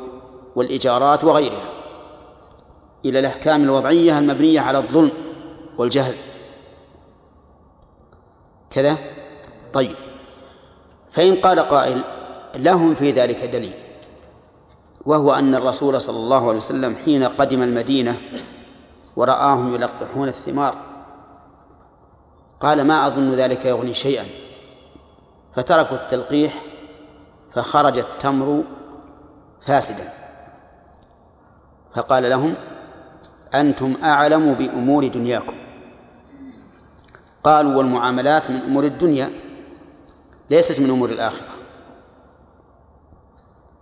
والإيجارات 0.57 1.25
وغيرها 1.25 1.71
إلى 3.05 3.19
الأحكام 3.19 3.63
الوضعية 3.63 4.19
المبنية 4.19 4.61
على 4.61 4.79
الظلم 4.79 5.11
والجهل. 5.79 6.15
كذا؟ 8.71 8.97
طيب. 9.73 9.97
فإن 11.11 11.35
قال 11.35 11.61
قائل 11.61 12.03
لهم 12.57 12.95
في 12.95 13.11
ذلك 13.11 13.45
دليل 13.45 13.75
وهو 15.07 15.35
أن 15.35 15.55
الرسول 15.55 16.01
صلى 16.01 16.17
الله 16.17 16.49
عليه 16.49 16.57
وسلم 16.57 16.97
حين 17.05 17.25
قدم 17.25 17.63
المدينة 17.63 18.21
ورآهم 19.17 19.75
يلقحون 19.75 20.29
الثمار 20.29 20.75
قال 22.61 22.87
ما 22.87 23.07
أظن 23.07 23.35
ذلك 23.35 23.65
يغني 23.65 23.95
شيئا. 23.95 24.25
فتركوا 25.53 25.97
التلقيح 25.97 26.65
فخرج 27.55 27.99
التمر 27.99 28.65
فاسدا. 29.61 30.09
فقال 31.95 32.31
لهم 32.31 32.55
أنتم 33.55 33.97
أعلم 34.03 34.55
بأمور 34.55 35.07
دنياكم. 35.07 35.55
قالوا 37.45 37.75
والمعاملات 37.75 38.51
من 38.51 38.57
أمور 38.57 38.85
الدنيا. 38.85 39.31
ليست 40.51 40.81
من 40.81 40.91
أمور 40.91 41.11
الآخرة. 41.11 41.49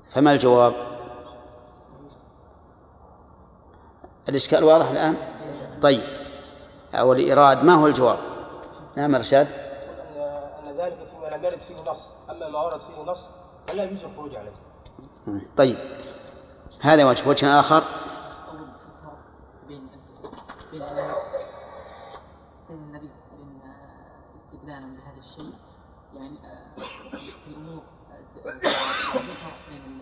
فما 0.09 0.33
الجواب؟ 0.33 0.75
الإشكال 4.29 4.65
واضح 4.65 4.89
الآن؟ 4.89 5.17
طيب. 5.83 6.03
أو 6.95 7.13
الإيراد 7.13 7.65
ما 7.65 7.75
هو 7.75 7.87
الجواب؟ 7.87 8.19
نعم 8.97 9.17
رشاد 9.17 9.47
أن 9.47 10.77
ذلك 10.77 11.09
فيما 11.11 11.37
لم 11.37 11.45
يرد 11.45 11.61
فيه 11.61 11.91
نص. 11.91 12.17
أما 12.31 12.49
ما 12.49 12.65
ورد 12.65 12.81
فيه 12.81 13.03
نص 13.03 13.31
فلا 13.69 13.85
يجوز 13.85 14.05
الخروج 14.05 14.35
عليه. 14.37 14.53
طيب. 15.57 15.79
هذا 16.81 17.05
وجه 17.05 17.29
وجه 17.29 17.61
آخر. 17.61 17.83
أول 18.49 18.67
في 20.71 20.79
فرق 20.79 21.19
بين 22.69 22.79
النبي 22.79 23.11
بين 23.37 23.61
استدلالا 24.37 24.87
بهذا 24.97 25.19
الشيء. 25.19 25.53
يعني 26.15 26.39
آه، 26.47 26.75
في 27.45 27.49
الأمور 27.51 27.83
الز- 28.19 28.39
في 28.39 28.61
فرق 29.19 29.69
بين 29.71 30.01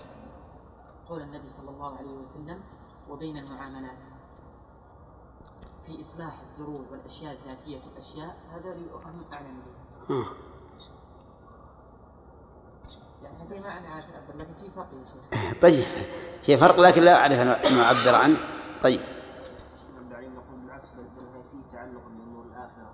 قول 1.09 1.21
النبي 1.23 1.49
صلى 1.49 1.71
الله 1.71 1.97
عليه 1.97 2.13
وسلم 2.13 2.61
وبين 3.09 3.37
المعاملات. 3.37 3.99
في 5.87 6.01
إصلاح 6.01 6.41
الزروع 6.41 6.81
والأشياء 6.91 7.33
الذاتية 7.33 7.81
الأشياء 7.93 8.37
هذا 8.51 8.73
اللي 8.73 8.91
أعلم 9.33 9.63
به. 9.63 10.15
آه. 10.15 10.27
يعني 13.23 13.43
هذا 13.43 13.61
ما 13.61 13.79
أنا 13.79 13.89
عارف 13.89 14.05
أعبر 14.15 14.35
لكن 14.37 14.55
في 14.55 14.71
فرق 14.71 14.89
يا 14.95 15.05
شيخ. 15.05 15.43
طيب 15.63 15.85
في 16.43 16.57
فرق 16.57 16.81
لكن 16.81 17.03
لا 17.03 17.21
أعرف 17.21 17.33
أن 17.39 17.79
أعبر 17.79 18.15
عنه. 18.23 18.37
طيب. 18.83 19.01
نقول 20.11 20.61
بالعكس 20.63 20.89
بل 20.89 21.01
هي 21.03 21.43
فيه 21.53 21.73
تعلق 21.77 22.03
بامور 22.09 22.45
الآخرة. 22.45 22.93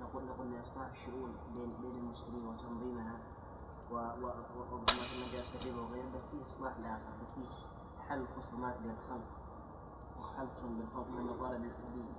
نقول 0.00 0.24
نقول 0.24 0.46
من 0.46 0.58
اصلاح 0.60 0.86
الشؤون. 0.90 1.36
المسلمين 2.16 2.46
وتنظيمها 2.48 3.18
و 3.90 3.94
و 3.94 4.26
و- 4.26 4.74
وما 4.74 4.92
ما 5.20 5.26
جاء 5.32 5.42
في 5.52 5.68
الربا 5.68 5.82
وغيره 5.82 6.06
بل 6.08 6.20
فيه 6.30 6.44
إصلاح 6.44 6.76
الاخره 6.76 7.12
بل 7.20 7.26
فيه 7.34 7.48
حل 8.08 8.20
الخصومات 8.20 8.76
بين 8.78 8.90
الخلق 8.90 9.28
وحلقهم 10.20 10.78
بالفضل 10.78 11.22
من 11.22 11.38
طالب 11.40 11.64
الدين 11.64 12.14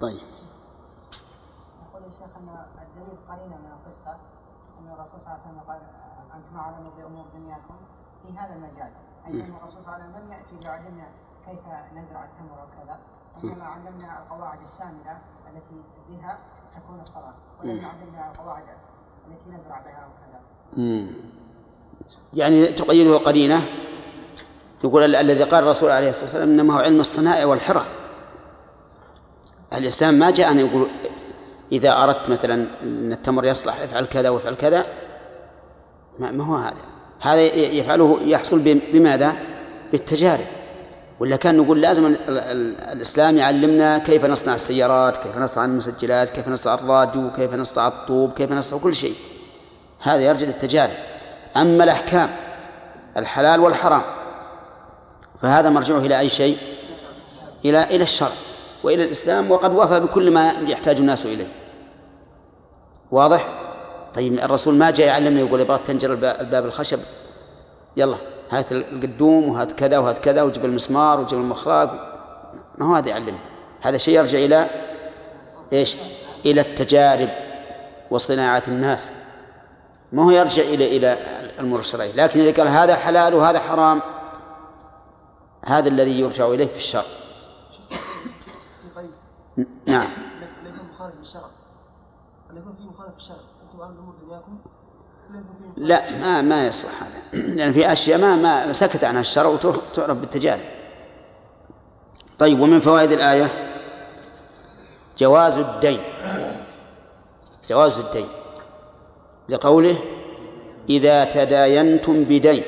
طيب. 0.00 0.20
يقول 1.82 2.04
الشيخ 2.04 2.36
أن 2.36 2.48
الدليل 2.82 3.18
قرينه 3.28 3.56
من 3.56 3.72
القصة 3.72 4.12
أن 4.78 4.88
الرسول 4.92 5.20
صلى 5.20 5.34
الله 5.34 5.40
عليه 5.40 5.50
وسلم 5.50 5.60
قال 5.60 5.80
أنتم 6.34 6.56
اعلموا 6.56 6.90
بأمور 6.96 7.26
دنياكم 7.34 7.76
في 8.22 8.38
هذا 8.38 8.54
المجال. 8.54 8.92
أي 9.26 9.46
أن 9.48 9.54
الرسول 9.54 9.82
صلى 9.84 9.96
الله 9.96 10.04
عليه 10.04 10.04
وسلم 10.04 10.24
لم 10.24 10.30
يأتي 10.32 10.56
ليعلمنا 10.58 11.08
كيف 11.46 11.66
نزرع 11.94 12.24
التمر 12.24 12.58
وكذا 12.66 13.00
إنما 13.44 13.64
علمنا 13.64 14.22
القواعد 14.22 14.60
الشاملة 14.60 15.20
التي 15.48 15.82
بها 16.08 16.38
تكون 16.76 17.00
الصلاة 17.00 17.34
ولم 17.60 17.70
يعلمنا 17.76 18.30
القواعد 18.30 18.62
التي 18.62 19.58
نزرع 19.60 19.80
بها 19.80 20.08
وكذا. 20.08 21.06
يعني 22.34 22.66
تقيده 22.66 23.16
القرينة 23.16 23.62
يقول 24.84 25.02
ال- 25.04 25.16
الذي 25.16 25.44
قال 25.44 25.64
الرسول 25.64 25.90
عليه 25.90 26.10
الصلاة 26.10 26.24
والسلام 26.24 26.48
إنما 26.48 26.74
هو 26.74 26.78
علم 26.78 27.00
الصنائع 27.00 27.44
والحرف. 27.44 27.98
الإسلام 29.72 30.14
ما 30.14 30.30
جاء 30.30 30.50
أن 30.50 30.58
يقول 30.58 30.86
إذا 31.72 32.02
أردت 32.04 32.28
مثلا 32.30 32.54
أن 32.82 33.12
التمر 33.12 33.44
يصلح 33.44 33.80
افعل 33.80 34.04
كذا 34.06 34.28
وافعل 34.30 34.54
كذا 34.54 34.86
ما, 36.18 36.44
هو 36.44 36.56
هذا. 36.56 36.82
هذا 37.20 37.42
يفعله 37.54 38.20
يحصل 38.22 38.58
بم- 38.58 38.80
بماذا؟ 38.92 39.36
بالتجارب. 39.92 40.46
ولا 41.20 41.36
كان 41.36 41.56
نقول 41.56 41.80
لازم 41.80 42.06
ال- 42.06 42.18
ال- 42.28 42.80
الإسلام 42.92 43.36
يعلمنا 43.38 43.98
كيف 43.98 44.24
نصنع 44.24 44.54
السيارات 44.54 45.16
كيف 45.16 45.38
نصنع 45.38 45.64
المسجلات 45.64 46.30
كيف 46.30 46.48
نصنع 46.48 46.74
الراديو 46.74 47.30
كيف 47.32 47.54
نصنع 47.54 47.88
الطوب 47.88 48.32
كيف 48.32 48.52
نصنع 48.52 48.78
كل 48.80 48.94
شيء. 48.94 49.14
هذا 50.02 50.20
يرجع 50.22 50.46
للتجارب. 50.46 50.92
أما 51.56 51.84
الأحكام 51.84 52.30
الحلال 53.16 53.60
والحرام 53.60 54.02
فهذا 55.42 55.68
مرجعه 55.70 55.98
إلى 55.98 56.18
أي 56.18 56.28
شيء؟ 56.28 56.58
إلى 57.64 57.84
إلى 57.84 58.02
الشرع. 58.02 58.30
وإلى 58.84 59.04
الإسلام 59.04 59.50
وقد 59.50 59.74
وفى 59.74 60.00
بكل 60.00 60.30
ما 60.30 60.52
يحتاج 60.52 60.98
الناس 60.98 61.26
إليه. 61.26 61.48
واضح؟ 63.10 63.48
طيب 64.14 64.38
الرسول 64.38 64.74
ما 64.74 64.90
جاء 64.90 65.06
يعلمنا 65.06 65.40
يقول 65.40 65.60
يبغى 65.60 65.78
تنجر 65.78 66.12
الب- 66.12 66.24
الباب 66.40 66.64
الخشب؟ 66.64 66.98
يلا. 67.96 68.16
هات 68.50 68.72
القدوم 68.72 69.48
وهات 69.48 69.72
كذا 69.72 69.98
وهات 69.98 70.18
كذا 70.18 70.42
وجيب 70.42 70.64
المسمار 70.64 71.20
وجيب 71.20 71.38
المخراج. 71.38 71.88
ما 72.78 72.86
هو 72.86 72.94
هذا 72.94 73.08
يعلمنا 73.08 73.40
هذا 73.80 73.96
شيء 73.96 74.14
يرجع 74.14 74.38
إلى 74.38 74.70
إيش؟ 75.72 75.96
إلى 76.46 76.60
التجارب 76.60 77.28
وصناعة 78.10 78.62
الناس. 78.68 79.12
ما 80.12 80.24
هو 80.24 80.30
يرجع 80.30 80.62
إلى 80.62 80.96
إلى 80.96 81.12
الأمور 81.54 81.78
الشرعية 81.78 82.12
لكن 82.12 82.40
إذا 82.40 82.62
قال 82.62 82.68
هذا 82.68 82.96
حلال 82.96 83.34
وهذا 83.34 83.60
حرام 83.60 84.02
هذا 85.66 85.88
الذي 85.88 86.20
يرجع 86.20 86.46
إليه 86.46 86.66
في 86.66 86.76
الشرع. 86.76 87.04
نعم. 89.86 90.08
لا 90.64 90.68
يكون 90.68 90.88
مخالف 90.92 91.14
للشرع. 91.18 91.48
أن 92.50 92.56
يكون 92.56 92.74
في 92.76 92.82
مخالف 92.82 93.14
للشرع. 93.14 93.36
أنتم 93.62 93.80
أعلم 93.82 93.94
بأمور 93.94 94.14
دنياكم 94.22 94.58
لا 95.76 96.10
ما 96.20 96.42
ما 96.42 96.66
يصح 96.66 96.88
هذا. 97.02 97.20
لأن 97.56 97.72
في 97.72 97.92
أشياء 97.92 98.18
ما 98.18 98.36
ما 98.36 98.72
سكت 98.72 99.04
عنها. 99.04 99.20
الشرع 99.20 99.48
وتعرف 99.48 100.16
بالتجارب. 100.16 100.60
طيب 102.38 102.60
ومن 102.60 102.80
فوائد 102.80 103.12
الآية؟ 103.12 103.48
جواز 105.18 105.58
الدين. 105.58 106.00
جواز 107.68 107.98
الدين. 107.98 108.28
لقوله 109.48 109.96
إذا 110.88 111.24
تداينتم 111.24 112.24
بدين. 112.24 112.62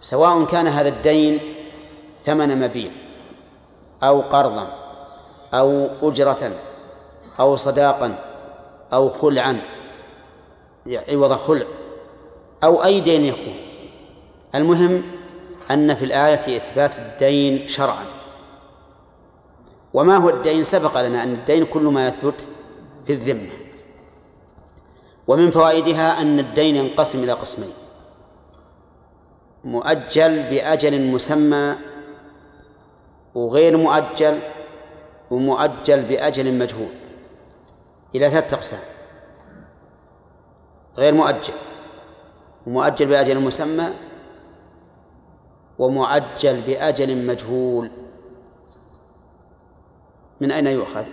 سواء 0.00 0.44
كان 0.44 0.66
هذا 0.66 0.88
الدين 0.88 1.40
ثمن 2.24 2.60
مبيع 2.60 2.90
أو 4.02 4.20
قرضا 4.20 4.66
أو 5.54 5.88
أجرة 6.02 6.52
أو 7.40 7.56
صداقا 7.56 8.18
أو 8.92 9.10
خلعا 9.10 9.75
عوض 10.88 11.32
خلع 11.32 11.66
أو 12.64 12.84
أي 12.84 13.00
دين 13.00 13.24
يكون. 13.24 13.56
المهم 14.54 15.02
أن 15.70 15.94
في 15.94 16.04
الآية 16.04 16.56
إثبات 16.56 16.98
الدين 16.98 17.68
شرعا. 17.68 18.04
وما 19.94 20.16
هو 20.16 20.28
الدين؟ 20.30 20.64
سبق 20.64 21.00
لنا 21.00 21.22
أن 21.22 21.32
الدين 21.32 21.64
كل 21.64 21.82
ما 21.82 22.06
يثبت 22.06 22.46
في 23.06 23.12
الذمة. 23.12 23.50
ومن 25.28 25.50
فوائدها 25.50 26.20
أن 26.20 26.38
الدين 26.38 26.76
ينقسم 26.76 27.22
إلى 27.22 27.32
قسمين. 27.32 27.72
مؤجل 29.64 30.42
بأجل 30.42 31.10
مسمى 31.10 31.76
وغير 33.34 33.76
مؤجل 33.76 34.40
ومؤجل 35.30 36.02
بأجل 36.02 36.58
مجهول. 36.58 36.92
إلى 38.14 38.30
ثلاثة 38.30 38.56
أقسام. 38.56 38.95
غير 40.98 41.14
مؤجل. 41.14 41.54
ومؤجل 42.66 43.06
بأجل 43.06 43.40
مسمى 43.40 43.88
ومعجل 45.78 46.60
بأجل 46.60 47.26
مجهول. 47.26 47.90
من 50.40 50.52
أين 50.52 50.66
يؤخذ؟ 50.66 51.04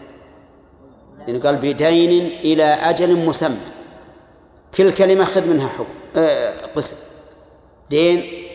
يعني 1.19 1.39
قال 1.39 1.55
بدين 1.55 2.27
إلى 2.27 2.63
أجل 2.63 3.25
مسمى. 3.25 3.57
كل 4.77 4.93
كلمة 4.93 5.25
خذ 5.25 5.47
منها 5.47 5.67
حكم 5.67 5.93
آه 6.17 6.53
قسم. 6.75 6.97
دين 7.89 8.45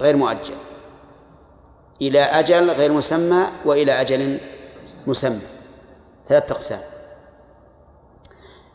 غير 0.00 0.16
مؤجل. 0.16 0.54
إلى 2.02 2.20
أجل 2.20 2.70
غير 2.70 2.92
مسمى 2.92 3.46
وإلى 3.64 4.00
أجل 4.00 4.38
مسمى. 5.06 5.40
ثلاثة 6.28 6.54
أقسام. 6.54 6.80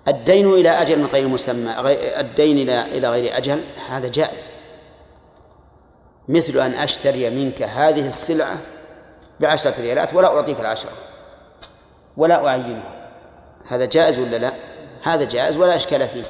الدين 0.08 0.54
إلى 0.54 0.70
أجل 0.70 1.06
غير 1.06 1.28
مسمى 1.28 1.72
الدين 2.20 2.58
إلى 2.58 2.82
إلى 2.82 3.10
غير 3.10 3.38
أجل 3.38 3.64
هذا 3.90 4.08
جائز. 4.08 4.54
مثل 6.30 6.60
أن 6.60 6.74
أشتري 6.74 7.30
منك 7.30 7.62
هذه 7.62 8.08
السلعة 8.08 8.58
بعشرة 9.40 9.82
ريالات 9.82 10.14
ولا 10.14 10.28
أعطيك 10.28 10.60
العشرة 10.60 10.92
ولا 12.18 12.48
أعينها. 12.48 13.10
هذا 13.68 13.86
جائز 13.86 14.20
ولا 14.20 14.36
لا؟ 14.38 14.52
هذا 15.04 15.24
جائز 15.24 15.58
ولا 15.58 15.76
إشكال 15.76 16.08
فيه. 16.08 16.24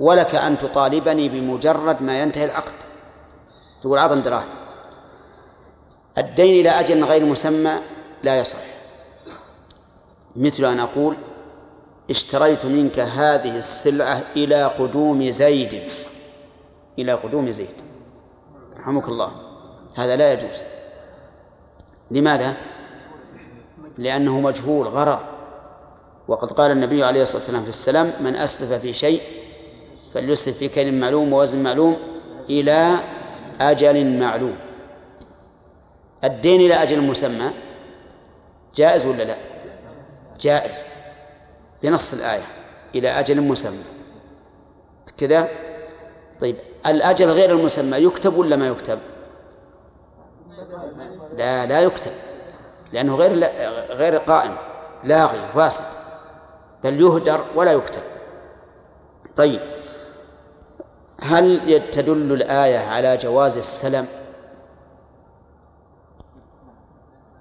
ولك 0.00 0.34
أن 0.34 0.58
تطالبني 0.58 1.28
بمجرد 1.28 2.02
ما 2.02 2.22
ينتهي 2.22 2.44
العقد. 2.44 2.72
تقول 3.82 3.98
أعطني 3.98 4.20
دراهم. 4.20 4.48
الدين 6.18 6.60
إلى 6.60 6.70
أجل 6.70 7.04
غير 7.04 7.24
مسمى 7.24 7.74
لا 8.22 8.40
يصح. 8.40 8.58
مثل 10.36 10.64
أن 10.64 10.80
أقول 10.80 11.16
اشتريت 12.10 12.66
منك 12.66 12.98
هذه 12.98 13.56
السلعة 13.56 14.22
إلى 14.36 14.64
قدوم 14.64 15.30
زيد. 15.30 15.82
إلى 16.98 17.12
قدوم 17.12 17.50
زيد. 17.50 17.68
رحمك 18.80 19.08
الله. 19.08 19.32
هذا 19.94 20.16
لا 20.16 20.32
يجوز. 20.32 20.64
لماذا؟ 22.10 22.56
لأنه 23.98 24.40
مجهول 24.40 24.88
غرر. 24.88 25.20
وقد 26.28 26.52
قال 26.52 26.70
النبي 26.70 27.04
عليه 27.04 27.22
الصلاة 27.22 27.38
والسلام 27.38 27.62
في 27.62 27.68
السلام 27.68 28.12
من 28.20 28.34
أسلف 28.34 28.72
في 28.72 28.92
شيء 28.92 29.22
فليسلف 30.14 30.58
في 30.58 30.68
كيل 30.68 30.94
معلوم 30.94 31.32
ووزن 31.32 31.62
معلوم 31.62 31.96
إلى 32.50 32.96
أجل 33.60 34.18
معلوم. 34.18 34.56
الدين 36.24 36.60
إلى 36.60 36.74
أجل 36.74 37.00
مسمى. 37.00 37.50
جائز 38.76 39.06
ولا 39.06 39.22
لا؟ 39.22 39.36
جائز. 40.40 40.97
بنص 41.82 42.14
الآية 42.14 42.44
إلى 42.94 43.08
أجل 43.08 43.40
مسمى 43.40 43.84
كذا 45.18 45.48
طيب 46.40 46.56
الأجل 46.86 47.26
غير 47.26 47.50
المسمى 47.50 47.96
يكتب 47.98 48.36
ولا 48.36 48.56
ما 48.56 48.68
يكتب؟ 48.68 48.98
لا 51.36 51.66
لا 51.66 51.80
يكتب 51.80 52.12
لأنه 52.92 53.14
غير 53.14 53.32
غير 53.90 54.16
قائم 54.16 54.56
لاغي 55.04 55.48
فاسد 55.54 55.84
بل 56.84 57.00
يهدر 57.00 57.44
ولا 57.54 57.72
يكتب 57.72 58.02
طيب 59.36 59.60
هل 61.20 61.90
تدل 61.90 62.32
الآية 62.32 62.78
على 62.78 63.16
جواز 63.16 63.58
السلم؟ 63.58 64.06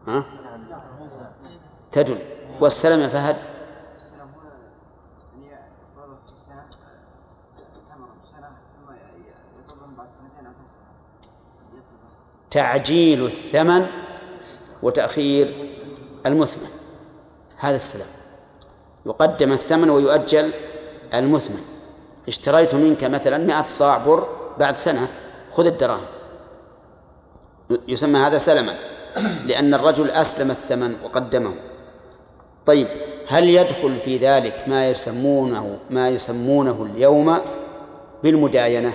ها؟ 0.08 0.26
تدل 1.92 2.20
والسلم 2.62 3.00
يا 3.00 3.08
فهد 3.08 3.36
تمر 7.89 8.07
ثم 8.76 8.93
يقبضهم 9.57 9.95
بعد 9.97 10.07
سنتين 10.09 10.45
أو 10.47 10.53
ثلاث 10.53 10.72
سنوات. 10.76 11.26
تعجيل 12.51 13.26
الثمن 13.26 13.86
وتأخير 14.84 15.70
المثمن. 16.26 16.70
هذا 17.57 17.76
السلام. 17.76 18.07
يقدم 19.05 19.51
الثمن 19.51 19.89
ويؤجل 19.89 20.53
المثمن. 21.13 21.63
اشتريت 22.28 22.76
منك 22.76 23.03
مثلا 23.03 23.38
مئة 23.38 23.63
صاع 23.63 23.97
بر 23.97 24.28
بعد 24.59 24.78
سنة. 24.78 25.07
خذ 25.51 25.65
الدراهم. 25.65 26.05
يسمى 27.88 28.20
هذا 28.20 28.38
سلما. 28.38 28.74
لأن 29.45 29.74
الرجل 29.74 30.11
أسلم 30.11 30.51
الثمن 30.51 30.95
وقدمه. 31.03 31.53
طيب 32.68 32.88
هل 33.28 33.49
يدخل 33.49 33.99
في 33.99 34.18
ذلك 34.18 34.63
ما 34.68 34.89
يسمونه 34.89 35.80
ما 35.89 36.09
يسمونه 36.09 36.84
اليوم 36.84 37.38
بالمداينة؟ 38.24 38.93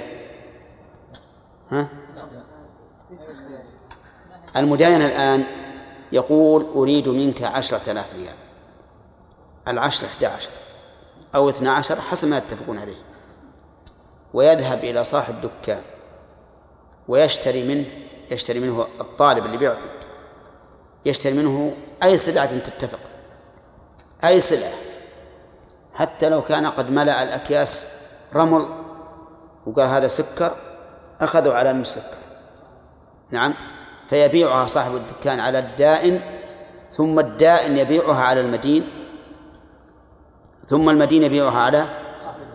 ها؟ 1.70 1.88
المداينة 4.56 5.06
الآن 5.06 5.44
يقول 6.12 6.66
أريد 6.74 7.08
منك 7.08 7.42
عشرة 7.42 7.90
آلاف 7.90 8.14
ريال. 8.14 8.34
العشرة 9.68 10.06
11 10.08 10.50
أو 11.34 11.48
12 11.48 12.00
حسب 12.00 12.28
ما 12.28 12.38
يتفقون 12.38 12.78
عليه. 12.78 13.02
ويذهب 14.34 14.84
إلى 14.84 15.04
صاحب 15.04 15.34
دكان 15.40 15.82
ويشتري 17.08 17.68
منه 17.68 17.86
يشتري 18.30 18.60
منه 18.60 18.86
الطالب 19.00 19.46
اللي 19.46 19.56
بيعطي 19.56 19.88
يشتري 21.06 21.32
منه 21.32 21.74
أي 22.02 22.18
سلعة 22.18 22.58
تتفق. 22.58 23.11
أي 24.24 24.40
سلعة 24.40 24.72
حتى 25.94 26.28
لو 26.28 26.42
كان 26.42 26.66
قد 26.66 26.90
ملأ 26.90 27.22
الأكياس 27.22 28.02
رمل 28.34 28.66
وقال 29.66 29.88
هذا 29.88 30.08
سكر 30.08 30.52
أخذوا 31.20 31.54
على 31.54 31.70
أنه 31.70 31.84
سكر. 31.84 32.22
نعم؟ 33.30 33.54
فيبيعها 34.08 34.66
صاحب 34.66 34.94
الدكان 34.94 35.40
على 35.40 35.58
الدائن 35.58 36.20
ثم 36.90 37.18
الدائن 37.18 37.76
يبيعها 37.78 38.22
على 38.22 38.40
المدين 38.40 38.88
ثم 40.64 40.90
المدين 40.90 41.22
يبيعها 41.22 41.58
على 41.58 41.88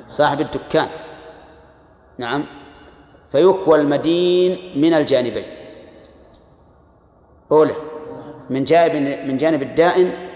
صاحب 0.07 0.41
الدكان. 0.41 0.87
نعم؟ 2.17 2.45
فيكوى 3.31 3.81
المدين 3.81 4.81
من 4.81 4.93
الجانبين. 4.93 5.45
أولى 7.51 7.75
من 8.49 8.63
جانب 8.63 9.27
من 9.27 9.37
جانب 9.37 9.61
الدائن 9.61 10.26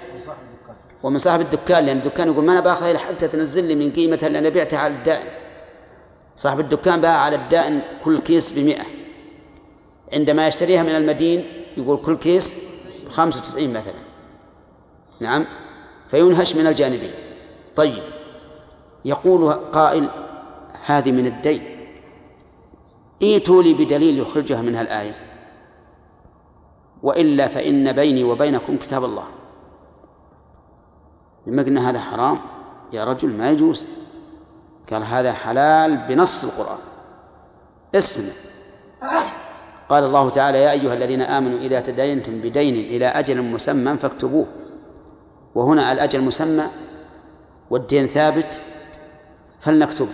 ومن 1.04 1.18
صاحب 1.18 1.42
الدكان 1.42 1.86
لأن 1.86 1.98
الدكان 1.98 2.28
يقول 2.28 2.46
ما 2.46 2.52
أنا 2.52 2.60
باخذها 2.60 2.92
إلا 2.92 3.00
حتى 3.00 3.28
تنزل 3.28 3.64
لي 3.64 3.76
من 3.76 3.92
قيمتها 3.92 4.28
أنا 4.28 4.50
بعتها 4.50 4.80
على 4.80 4.94
الدائن. 4.94 5.28
صاحب 6.36 6.60
الدكان 6.60 7.02
باع 7.02 7.18
على 7.18 7.36
الدائن 7.36 7.82
كل 8.04 8.20
كيس 8.20 8.52
بمئة. 8.52 8.84
عندما 10.14 10.48
يشتريها 10.48 10.84
من 10.84 10.90
المدين 10.90 11.46
يقول 11.78 11.98
كل 11.98 12.16
كيس 12.18 12.56
بخمسة 13.08 13.40
وتسعين 13.40 13.74
مثلا. 13.74 13.94
نعم؟ 15.20 15.46
فينهش 16.08 16.56
من 16.56 16.68
الجانبين. 16.68 17.12
طيب. 17.76 18.04
يقول 19.06 19.52
قائل 19.52 20.10
هذه 20.86 21.12
من 21.12 21.28
الدين. 21.28 21.88
ائتوا 23.24 23.64
لي 23.64 23.74
بدليل 23.74 24.20
يخرجها 24.20 24.62
منها 24.62 24.82
الآية. 24.82 25.16
وإلا 27.04 27.48
فإن 27.48 27.92
بيني 27.92 28.24
وبينكم 28.24 28.78
كتاب 28.78 29.04
الله. 29.04 29.41
لما 31.48 31.64
قلنا 31.64 31.90
هذا 31.90 32.00
حرام؟ 32.00 32.40
يا 32.94 33.04
رجل 33.04 33.38
ما 33.38 33.52
يجوز. 33.52 33.88
قال 34.92 35.04
هذا 35.04 35.34
حلال 35.34 35.98
بنص 35.98 36.44
القرآن. 36.44 36.78
اسمع 37.96 38.34
قال 39.90 40.04
الله 40.04 40.30
تعالى 40.30 40.58
يا 40.58 40.72
أيها 40.72 40.94
الذين 40.94 41.22
آمنوا 41.22 41.60
إذا 41.60 41.80
تداينتم 41.80 42.42
بدين 42.42 42.76
إلى 42.76 43.06
أجل 43.06 43.42
مسمى 43.42 43.98
فاكتبوه. 43.98 44.48
وهنا 45.56 45.92
الأجل 45.92 46.22
مسمى 46.22 46.64
والدين 47.70 48.08
ثابت 48.08 48.62
فلنكتبه 49.60 50.14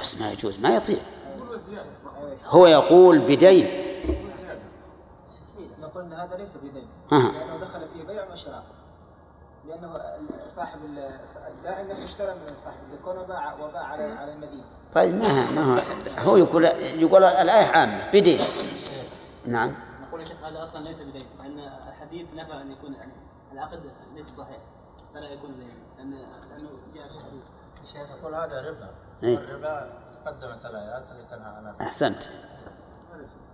بس 0.00 0.20
ما 0.20 0.32
يجوز 0.32 0.60
ما 0.60 0.76
يطيع. 0.76 0.98
هو 2.46 2.66
يقول 2.66 3.18
بدين. 3.18 3.89
أن 6.00 6.12
هذا 6.12 6.36
ليس 6.36 6.56
بدين 6.56 6.88
أها. 7.12 7.32
لأنه 7.32 7.56
دخل 7.56 7.88
فيه 7.94 8.04
بيع 8.04 8.32
وشراء. 8.32 8.64
لأنه 9.66 9.94
صاحب 10.48 10.78
الدائن 11.48 11.88
نفسه 11.88 12.04
اشترى 12.04 12.34
من 12.34 12.54
صاحب 12.54 12.76
الدكان 12.92 13.18
وباع 13.18 13.54
وباع 13.54 13.82
على 13.82 14.02
على 14.02 14.32
المدينة. 14.32 14.64
طيب 14.94 15.14
ما 15.14 15.50
ما 15.50 15.64
هو؟ 15.64 15.78
هو 16.18 16.36
يقول 16.36 16.64
يقول 16.94 17.24
الآية 17.24 17.66
عامة 17.66 18.10
بدين 18.12 18.40
نعم. 19.46 19.74
نقول 20.02 20.20
يا 20.20 20.24
شيخ 20.24 20.44
هذا 20.44 20.62
أصلا 20.62 20.84
ليس 20.84 21.00
بدين 21.02 21.26
لأن 21.38 21.58
الحديث 21.88 22.26
نفى 22.34 22.52
أن 22.52 22.72
يكون 22.72 22.94
يعني 22.94 23.12
العقد 23.52 23.80
ليس 24.14 24.26
صحيح 24.36 24.58
فلا 25.14 25.28
يكون 25.28 25.50
دين 25.58 25.82
لأن 25.98 26.10
لأنه 26.10 26.70
جاء 26.94 27.08
في 27.08 27.14
الحديث 27.16 27.42
الشيخ 27.82 28.10
يقول 28.20 28.34
هذا 28.34 28.60
ربا. 28.60 28.90
إيه. 29.22 29.38
الربا 29.38 29.92
قدمت 30.26 30.64
الآيات 30.64 31.04
اللي 31.10 31.24
تنهى 31.30 31.48
عن 31.48 31.74
أحسنت 31.80 32.22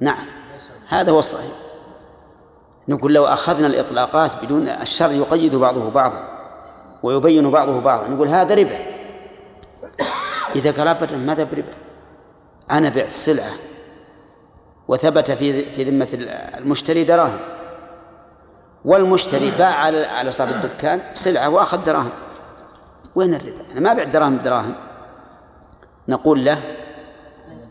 نعم. 0.01 0.27
هذا 0.89 1.13
هو 1.13 1.19
الصحيح. 1.19 1.53
نقول 2.89 3.15
لو 3.15 3.25
أخذنا 3.25 3.67
الإطلاقات 3.67 4.45
بدون 4.45 4.69
الشر 4.69 5.11
يقيد 5.11 5.55
بعضه 5.55 5.91
بعضا 5.91 6.29
ويبين 7.03 7.51
بعضه 7.51 7.81
بعضا 7.81 8.09
نقول 8.09 8.29
هذا 8.29 8.55
ربا. 8.55 8.79
إذا 10.57 10.71
قال 10.71 10.89
أبدا 10.89 11.17
ماذا 11.17 11.45
بربا؟ 11.45 11.75
أنا 12.71 12.89
بعت 12.89 13.13
سلعة 13.13 13.53
وثبت 14.89 15.31
في 15.31 15.65
في 15.65 15.85
ذمة 15.85 16.09
المشتري 16.59 17.05
دراهم. 17.05 17.39
والمشتري 18.85 19.51
باع 19.59 19.75
على 19.75 20.05
على 20.05 20.31
صاحب 20.31 20.55
الدكان 20.55 21.01
سلعة 21.15 21.51
وأخذ 21.51 21.85
دراهم. 21.85 22.11
وين 23.15 23.35
الربا؟ 23.35 23.73
أنا 23.73 23.81
ما 23.81 23.93
بعت 23.93 24.09
دراهم 24.09 24.37
بدراهم. 24.37 24.75
نقول 26.09 26.45
له 26.45 26.59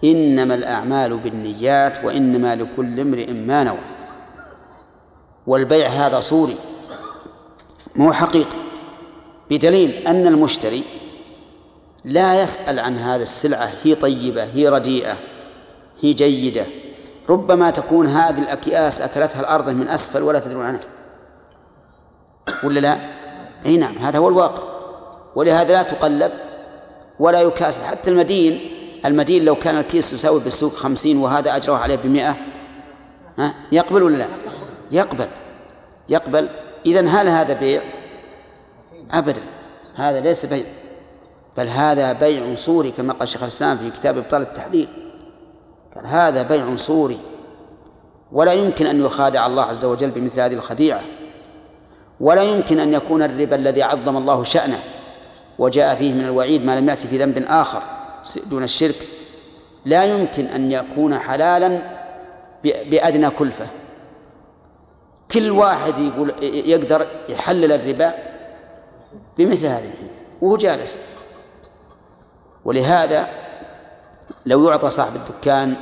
إنما 0.04 0.56
الأعمال 0.56 1.18
بالنيات 1.18 2.06
وإنما 2.06 2.56
لكل 2.56 3.00
امرئ 3.00 3.34
ما 3.34 3.64
نوى. 3.64 3.95
والبيع 5.48 5.88
هذا 5.88 6.20
صوري. 6.20 6.56
مو 7.96 8.14
حقيقي. 8.14 8.58
بدليل 9.50 9.92
أن 10.08 10.28
المشتري 10.28 10.84
لا 12.06 12.42
يسأل 12.42 12.80
عن 12.80 12.94
هذا 12.94 13.24
السلعة 13.24 13.70
هي 13.84 13.96
طيبة 13.96 14.44
هي 14.44 14.70
رديئة 14.70 15.18
هي 16.02 16.14
جيدة. 16.14 16.66
ربما 17.30 17.70
تكون 17.70 18.08
هذه 18.08 18.40
الأكياس 18.40 19.02
أكلتها 19.02 19.40
الأرض 19.40 19.70
من 19.70 19.88
أسفل 19.88 20.22
ولا 20.22 20.40
تدرون 20.40 20.66
عنها. 20.66 20.80
ولا 22.64 22.80
لا؟ 22.80 22.98
أي 23.66 23.78
نعم 23.78 23.98
هذا 23.98 24.20
هو 24.20 24.28
الواقع. 24.28 24.64
ولهذا 25.36 25.74
لا 25.74 25.84
تقلب 25.84 26.32
ولا 27.20 27.42
يكاسر 27.42 27.84
حتى 27.84 28.10
المدين 28.10 28.72
المدين 29.06 29.46
لو 29.46 29.56
كان 29.56 29.78
الكيس 29.78 30.14
يساوي 30.14 30.40
بالسوق 30.40 30.74
خمسين 30.74 31.18
وهذا 31.18 31.56
أجره 31.56 31.76
عليه 31.76 31.96
بمئة 31.96 32.36
ها؟ 33.40 33.54
يقبل 33.72 34.04
ولا 34.04 34.18
لا؟ 34.18 34.28
يقبل. 34.91 35.28
يقبل. 36.10 36.49
إذن 36.86 37.07
هل 37.07 37.28
هذا 37.28 37.53
بيع؟ 37.53 37.82
أبدا. 39.12 39.41
هذا 39.95 40.20
ليس 40.20 40.45
بيع. 40.45 40.66
بل 41.57 41.68
هذا 41.68 42.14
بيع 42.14 42.56
صوري 42.56 42.91
كما 42.91 43.14
قال 43.14 43.28
شيخ 43.28 43.41
الإسلام 43.41 43.78
في 43.78 43.90
كتاب 43.90 44.18
إبطال 44.18 44.41
التحليل. 44.41 44.88
قال 45.95 46.06
هذا 46.06 46.44
بيع 46.44 46.76
صوري. 46.76 47.20
ولا 48.32 48.53
يمكن 48.53 48.86
أن 48.86 49.06
يخادع 49.06 49.45
الله 49.45 49.64
عز 49.64 49.86
وجل 49.86 50.12
بمثل 50.12 50.41
هذه 50.41 50.53
الخديعة. 50.53 51.02
ولا 52.20 52.41
يمكن 52.41 52.80
أن 52.80 52.94
يكون 52.94 53.24
الربا 53.24 53.56
الذي 53.56 53.84
عظم 53.84 54.18
الله 54.18 54.44
شأنه 54.44 54.80
وجاء 55.60 55.95
فيه 55.95 56.14
من 56.14 56.22
الوعيد 56.22 56.66
ما 56.66 56.80
لم 56.80 56.90
يأتي 56.90 57.07
في 57.07 57.18
ذنب 57.18 57.45
آخر 57.48 57.82
دون 58.49 58.64
الشرك. 58.64 59.07
لا 59.86 60.03
يمكن 60.03 60.45
أن 60.45 60.72
يكون 60.72 61.20
حلالا 61.20 61.82
بأدنى 62.64 63.30
كلفة. 63.30 63.68
كل 65.32 65.52
واحد 65.52 66.00
يقول 66.00 66.34
يقدر 66.44 67.08
يحلل 67.30 67.72
الربا 67.72 68.14
بمثل 69.38 69.66
هذه 69.66 69.94
وهو 70.42 70.58
جالس. 70.58 71.02
ولهذا 72.66 73.30
لو 74.46 74.70
يعطى 74.70 74.90
صاحب 74.90 75.16
الدكان 75.16 75.76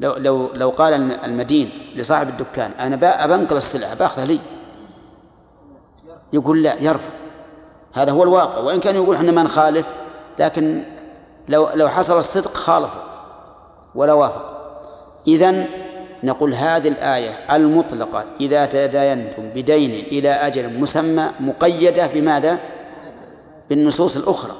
لو 0.00 0.12
لو 0.12 0.50
لو 0.54 0.70
قال 0.70 1.12
المدين 1.24 1.92
لصاحب 1.96 2.28
الدكان 2.28 2.70
أنا 2.70 2.96
بنقل 3.26 3.56
السلعه 3.56 3.94
باخذها 3.94 4.24
لي. 4.24 4.38
يقول 6.32 6.62
لا 6.62 6.82
يرفض. 6.82 7.12
هذا 7.92 8.12
هو 8.12 8.22
الواقع. 8.22 8.58
وإن 8.58 8.80
كان 8.80 8.94
يقول 8.94 9.16
إحنا 9.16 9.32
ما 9.32 9.42
نخالف 9.42 9.86
لكن 10.38 10.84
لو 11.48 11.68
لو 11.74 11.88
حصل 11.88 12.18
الصدق 12.18 12.54
خالف 12.54 12.90
ولا 13.94 14.12
وافق. 14.12 14.52
اذا 15.26 15.66
نقول 16.24 16.54
هذه 16.54 16.88
الآية 16.88 17.30
المطلقة 17.52 18.24
إذا 18.40 18.64
تداينتم 18.66 19.48
بدين 19.54 19.90
إلى 19.90 20.28
أجل 20.28 20.80
مسمى 20.80 21.28
مقيدة 21.40 22.06
بماذا؟ 22.06 22.58
بالنصوص 23.70 24.16
الأخرى. 24.16 24.52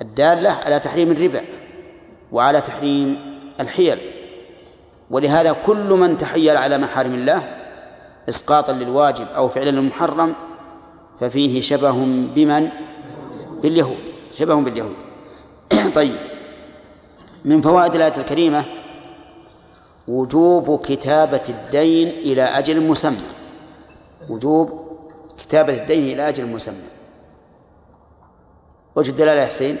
الدالة 0.00 0.50
على 0.50 0.78
تحريم 0.78 1.12
الربا 1.12 1.40
وعلى 2.32 2.60
تحريم 2.60 3.18
الحيل. 3.60 3.98
ولهذا 5.10 5.56
كل 5.66 5.90
من 5.90 6.16
تحيل 6.16 6.56
على 6.56 6.78
محارم 6.78 7.14
الله 7.14 7.42
إسقاطا 8.28 8.72
للواجب 8.72 9.26
أو 9.36 9.48
فعلا 9.48 9.70
للمحرم 9.70 10.34
ففيه 11.20 11.60
شبه 11.60 11.92
بمن؟ 12.34 12.68
باليهود. 13.62 14.04
شبه 14.32 14.54
باليهود. 14.60 14.96
طيب. 15.94 16.16
من 17.44 17.62
فوائد 17.62 17.94
الآية 17.94 18.16
الكريمة 18.18 18.64
وجوب 20.08 20.80
كتابة 20.80 21.42
الدين 21.48 22.08
إلى 22.08 22.42
أجل 22.42 22.80
مسمى. 22.80 23.26
وجوب 24.28 24.86
كتابة 25.38 25.76
الدين 25.76 26.12
إلى 26.12 26.28
أجل 26.28 26.46
مسمى. 26.46 26.88
وجه 28.96 29.10
الدلالة 29.10 29.40
يا 29.40 29.46
حسين؟ 29.46 29.78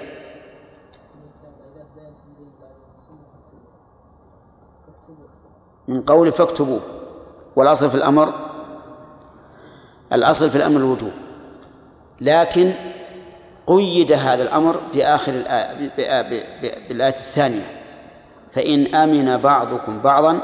من 5.88 6.02
قول 6.02 6.32
فاكتبوه. 6.32 6.80
والأصل 7.56 7.90
في 7.90 7.96
الأمر؟ 7.96 8.32
الأصل 10.12 10.50
في 10.50 10.56
الأمر 10.56 10.76
الوجوب. 10.76 11.12
لكن 12.20 12.72
قيد 13.66 14.12
هذا 14.12 14.42
الأمر 14.42 14.80
في 14.92 15.04
آخر 15.04 15.32
الآية 15.32 15.90
بالآية 16.88 17.08
الثانية. 17.08 17.85
فإن 18.50 18.94
أمن 18.94 19.36
بعضكم 19.36 19.98
بعضا 19.98 20.40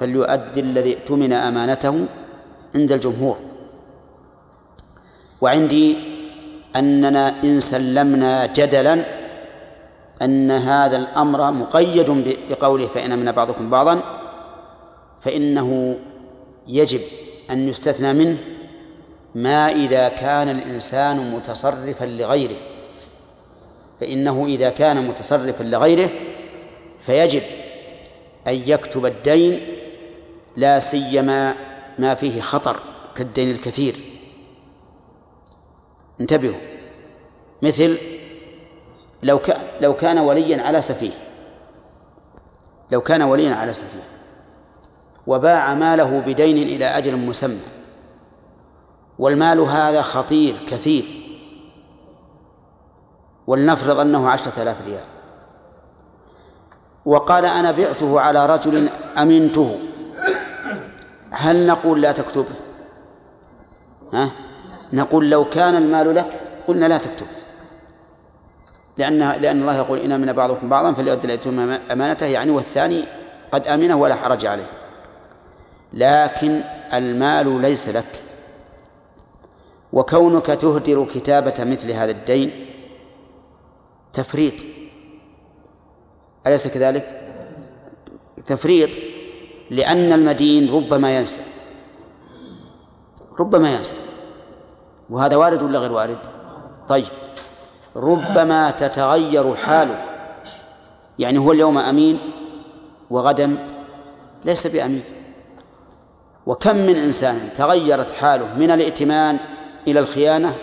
فليؤدي 0.00 0.60
الذي 0.60 0.94
اؤتمن 0.96 1.32
أمانته 1.32 2.06
عند 2.74 2.92
الجمهور. 2.92 3.36
وعندي 5.40 5.96
أننا 6.76 7.42
إن 7.44 7.60
سلمنا 7.60 8.46
جدلا 8.46 9.04
أن 10.22 10.50
هذا 10.50 10.96
الأمر 10.96 11.52
مقيد 11.52 12.10
بقوله 12.50 12.86
فإن 12.86 13.12
أمن 13.12 13.32
بعضكم 13.32 13.70
بعضا 13.70 14.02
فإنه 15.20 15.96
يجب 16.68 17.00
أن 17.50 17.68
يستثنى 17.68 18.12
منه 18.12 18.38
ما 19.34 19.70
إذا 19.70 20.08
كان 20.08 20.48
الإنسان 20.48 21.30
متصرفا 21.34 22.04
لغيره. 22.04 22.56
فإنه 24.00 24.46
إذا 24.46 24.70
كان 24.70 25.08
متصرفا 25.08 25.64
لغيره 25.64 26.10
فيجب 27.00 27.42
أن 28.46 28.54
يكتب 28.54 29.06
الدين 29.06 29.76
لا 30.56 30.80
سيما 30.80 31.54
ما 31.98 32.14
فيه 32.14 32.40
خطر 32.40 32.80
كالدين 33.14 33.50
الكثير. 33.50 33.96
انتبهوا. 36.20 36.60
مثل 37.62 37.98
لو 39.22 39.38
كان 39.38 39.60
لو 39.80 39.96
كان 39.96 40.18
وليا 40.18 40.62
على 40.62 40.80
سفيه. 40.80 41.12
لو 42.90 43.00
كان 43.00 43.22
وليا 43.22 43.54
على 43.54 43.72
سفيه. 43.72 44.02
وباع 45.26 45.74
ماله 45.74 46.20
بدين 46.20 46.56
إلى 46.56 46.84
أجل 46.84 47.16
مسمى. 47.16 47.60
والمال 49.18 49.60
هذا 49.60 50.02
خطير 50.02 50.56
كثير. 50.66 51.04
ولنفرض 53.46 53.98
أنه 53.98 54.28
عشرة 54.28 54.62
آلاف 54.62 54.86
ريال. 54.86 55.04
وقال 57.06 57.44
أنا 57.44 57.70
بعته 57.70 58.20
على 58.20 58.46
رجل 58.46 58.88
أمنته. 59.18 59.78
هل 61.30 61.66
نقول 61.66 62.00
لا 62.00 62.12
تكتب؟ 62.12 62.46
ها؟ 64.12 64.30
نقول 64.92 65.30
لو 65.30 65.44
كان 65.44 65.74
المال 65.74 66.14
لك 66.14 66.40
قلنا 66.68 66.86
لا 66.86 66.98
تكتب. 66.98 67.26
لأن 68.96 69.18
لأن 69.18 69.60
الله 69.60 69.76
يقول 69.76 69.98
إن 69.98 70.20
من 70.20 70.32
بعضكم 70.32 70.68
بعضا 70.68 70.92
فليؤدي 70.92 71.26
الذي 71.26 71.50
أمانته 71.92 72.26
يعني 72.26 72.50
والثاني 72.50 73.04
قد 73.52 73.66
أمنه 73.66 73.96
ولا 73.96 74.14
حرج 74.14 74.46
عليه. 74.46 74.70
لكن 75.92 76.62
المال 76.94 77.60
ليس 77.60 77.88
لك. 77.88 78.22
وكونك 79.92 80.46
تهدر 80.46 81.04
كتابة 81.04 81.54
مثل 81.64 81.90
هذا 81.90 82.10
الدين 82.10 82.66
تفريط. 84.12 84.54
أليس 86.46 86.68
كذلك؟ 86.68 87.20
تفريط 88.46 88.90
لأن 89.70 90.12
المدين 90.12 90.74
ربما 90.74 91.16
ينسى. 91.16 91.42
ربما 93.40 93.74
ينسى. 93.74 93.96
وهذا 95.10 95.36
وارد 95.36 95.62
ولا 95.62 95.78
غير 95.78 95.92
وارد؟ 95.92 96.18
طيب. 96.88 97.06
ربما 97.96 98.70
تتغير 98.70 99.54
حاله. 99.54 100.04
يعني 101.18 101.38
هو 101.38 101.52
اليوم 101.52 101.78
أمين 101.78 102.18
وغدا 103.10 103.66
ليس 104.44 104.66
بأمين. 104.66 105.02
وكم 106.46 106.76
من 106.76 106.96
إنسان 106.96 107.48
تغيرت 107.56 108.12
حاله 108.12 108.54
من 108.54 108.70
الائتمان 108.70 109.38
إلى 109.88 110.00
الخيانة 110.00 110.54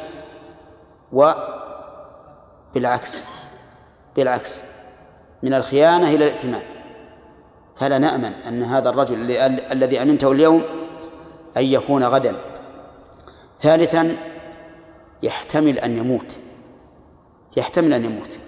وبالعكس 2.73 3.25
بالعكس. 4.15 4.76
من 5.43 5.53
الخيانة 5.53 6.09
إلى 6.09 6.25
الائتمان. 6.25 6.61
فلا 7.75 7.97
نأمن 7.97 8.31
أن 8.47 8.63
هذا 8.63 8.89
الرجل 8.89 9.31
الذي 9.71 10.01
أمنته 10.01 10.31
اليوم 10.31 10.63
أن 11.57 11.65
يكون 11.65 12.03
غدا. 12.03 12.35
ثالثا 13.61 14.17
يحتمل 15.23 15.79
أن 15.79 15.97
يموت. 15.97 16.37
يحتمل 17.57 17.93
أن 17.93 18.05
يموت. 18.05 18.39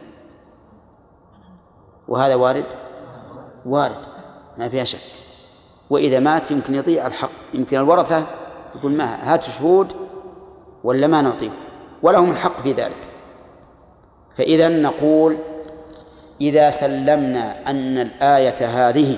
وهذا 2.07 2.35
وارد؟ 2.35 2.65
وارد. 3.65 4.05
ما 4.57 4.69
فيها 4.69 4.83
شك. 4.83 4.99
وإذا 5.89 6.19
مات 6.19 6.51
يمكن 6.51 6.75
يضيع 6.75 7.07
الحق. 7.07 7.31
يمكن 7.53 7.77
الورثة 7.77 8.27
يقول 8.75 8.91
ما 8.91 9.33
هاتوا 9.33 9.49
شهود 9.49 9.93
ولا 10.83 11.07
ما 11.07 11.21
نعطيكم 11.21 11.55
ولهم 12.03 12.31
الحق 12.31 12.61
في 12.61 12.71
ذلك. 12.71 13.09
فإذا 14.33 14.69
نقول 14.69 15.37
إذا 16.41 16.69
سلمنا 16.69 17.69
أن 17.69 17.97
الآية 17.97 18.55
هذه 18.65 19.17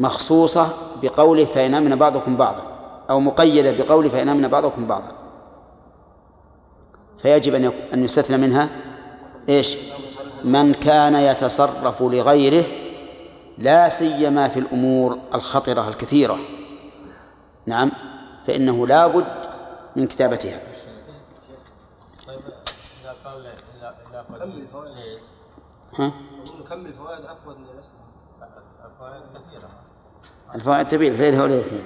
مخصوصة 0.00 0.68
بقوله 1.02 1.44
فإن 1.44 1.74
أمن 1.74 1.96
بعضكم 1.96 2.36
بعضا 2.36 2.62
أو 3.10 3.20
مقيدة 3.20 3.84
بقوله 3.84 4.08
فإن 4.08 4.28
أمن 4.28 4.48
بعضكم 4.48 4.86
بعضا. 4.86 5.12
فيجب 7.18 7.54
أن 7.54 7.72
أن 7.94 8.04
يستثنى 8.04 8.36
منها 8.36 8.68
إيش؟ 9.48 9.76
من 10.44 10.74
كان 10.74 11.14
يتصرف 11.14 12.02
لغيره 12.02 12.64
لا 13.58 13.88
سيما 13.88 14.48
في 14.48 14.58
الأمور 14.58 15.18
الخطرة 15.34 15.88
الكثيرة. 15.88 16.38
نعم 17.66 17.92
فإنه 18.44 18.86
لا 18.86 19.06
بد 19.06 19.26
من 19.96 20.06
كتابتها 20.06 20.60
قال 23.24 23.54
كمل 24.38 24.68
فوائد. 24.72 24.88
زيد 24.88 25.20
ها؟ 25.98 26.12
نكمل 26.60 26.94
فوائد 26.94 27.26
عفوا 27.26 27.54
الفوائد 28.84 29.22
كثيرة. 29.34 29.70
الفوائد 30.54 30.88
تبين 30.88 31.12
ليلة 31.14 31.42
وليلتين 31.42 31.84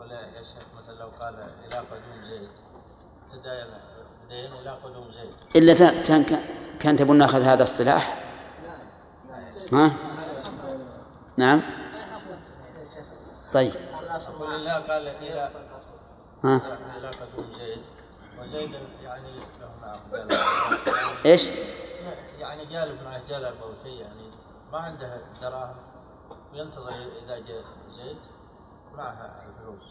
ولا 0.00 0.20
يا 0.20 0.42
شيخ 0.42 0.64
مثلا 0.78 0.94
لو 0.94 1.08
قال 1.20 1.34
إلى 1.34 1.78
قدوم 1.78 2.24
زيد. 2.24 2.48
تداين 3.32 3.66
تداين 4.26 4.52
إلى 4.52 4.70
قدوم 4.70 5.10
زيد. 5.10 5.34
إلا 5.56 5.74
كان 6.08 6.24
كان 6.80 6.96
تبون 6.96 7.18
نأخذ 7.18 7.42
هذا 7.42 7.62
اصطلاح؟ 7.62 8.24
ها؟ 9.72 9.92
نعم. 11.36 11.62
طيب. 13.54 13.72
قال 14.88 15.08
إلى 15.08 15.50
ها؟ 16.44 16.60
إلى 16.98 17.08
قدوم 17.08 17.46
زيد. 17.58 17.82
وزيد 18.40 18.70
يعني 19.02 19.30
له 19.60 19.70
معه 19.82 20.00
قلب 20.12 20.32
إيش؟ 21.26 21.50
يعني 22.38 22.64
جالب 22.66 23.02
معه 23.04 23.20
جلب 23.28 23.54
أو 23.62 23.70
شيء 23.82 24.00
يعني 24.00 24.30
ما 24.72 24.78
عنده 24.78 25.20
دراهم. 25.42 25.76
وينتظر 26.52 26.90
إذا 27.24 27.38
جاء 27.38 27.64
زيد 27.96 28.18
معها 28.94 29.44
الفلوس. 29.48 29.84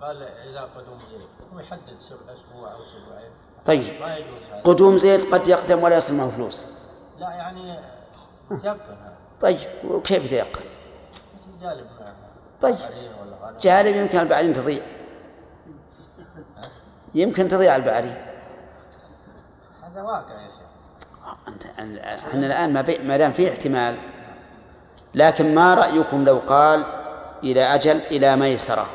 قال 0.00 0.22
إلى 0.22 0.60
قدوم 0.60 0.98
زيد. 1.10 1.28
هو 1.54 1.60
يحدد 1.60 1.98
سبع 1.98 2.32
أسبوع 2.32 2.72
أو 2.72 2.82
أسبوعين 2.82 3.30
طيب. 3.66 4.00
ما 4.00 4.16
يجوز 4.16 4.42
هذا. 4.52 4.62
قدوم 4.62 4.96
زيد 4.96 5.34
قد 5.34 5.48
يقدم 5.48 5.82
ولا 5.82 5.96
يصل 5.96 6.14
معه 6.14 6.30
فلوس؟ 6.30 6.64
لا 7.18 7.30
يعني 7.30 7.80
تيقن 8.48 8.96
هذا. 9.02 9.16
طيب 9.40 9.58
وكيف 9.84 10.24
يتيقن؟ 10.24 10.64
جالب 11.60 11.86
معه. 12.00 12.14
طيب. 12.62 12.76
جالب 13.60 13.96
يمكن 13.96 14.18
البعرين 14.18 14.52
تضيع. 14.52 14.95
يمكن 17.16 17.48
تضيع 17.48 17.76
البعرين 17.76 18.14
هذا 19.82 20.02
واقع 20.02 20.34
يا 20.34 20.48
شيخ. 20.48 20.66
أنت 21.48 21.66
إحنا 21.96 22.46
الآن 22.46 22.72
ما, 23.06 23.16
دام 23.16 23.32
في 23.32 23.50
احتمال 23.52 23.96
لكن 25.14 25.54
ما 25.54 25.74
رأيكم 25.74 26.24
لو 26.24 26.38
قال 26.46 26.84
إلى 27.44 27.62
أجل 27.62 28.00
إلى 28.10 28.36
ميسرة 28.36 28.86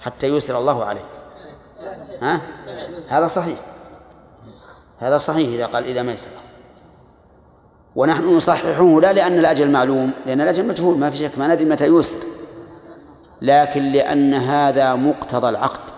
حتى 0.00 0.26
يسر 0.26 0.58
الله 0.58 0.84
عليه 0.84 1.04
ها؟ 2.22 2.40
هذا 3.08 3.26
صحيح. 3.26 3.58
هذا 4.98 5.18
صحيح 5.18 5.48
إذا 5.48 5.66
قال 5.66 5.84
إلى 5.84 6.02
ميسرة. 6.02 6.30
ونحن 7.96 8.36
نصححه 8.36 9.00
لا 9.00 9.12
لأن 9.12 9.38
الأجل 9.38 9.70
معلوم 9.70 10.10
لأن 10.26 10.40
الأجل 10.40 10.66
مجهول 10.66 10.98
ما 10.98 11.10
في 11.10 11.16
شك 11.16 11.38
ما 11.38 11.46
ندري 11.46 11.64
متى 11.64 11.86
يسر 11.86 12.18
لكن 13.42 13.92
لأن 13.92 14.34
هذا 14.34 14.94
مقتضى 14.94 15.48
العقد. 15.48 15.95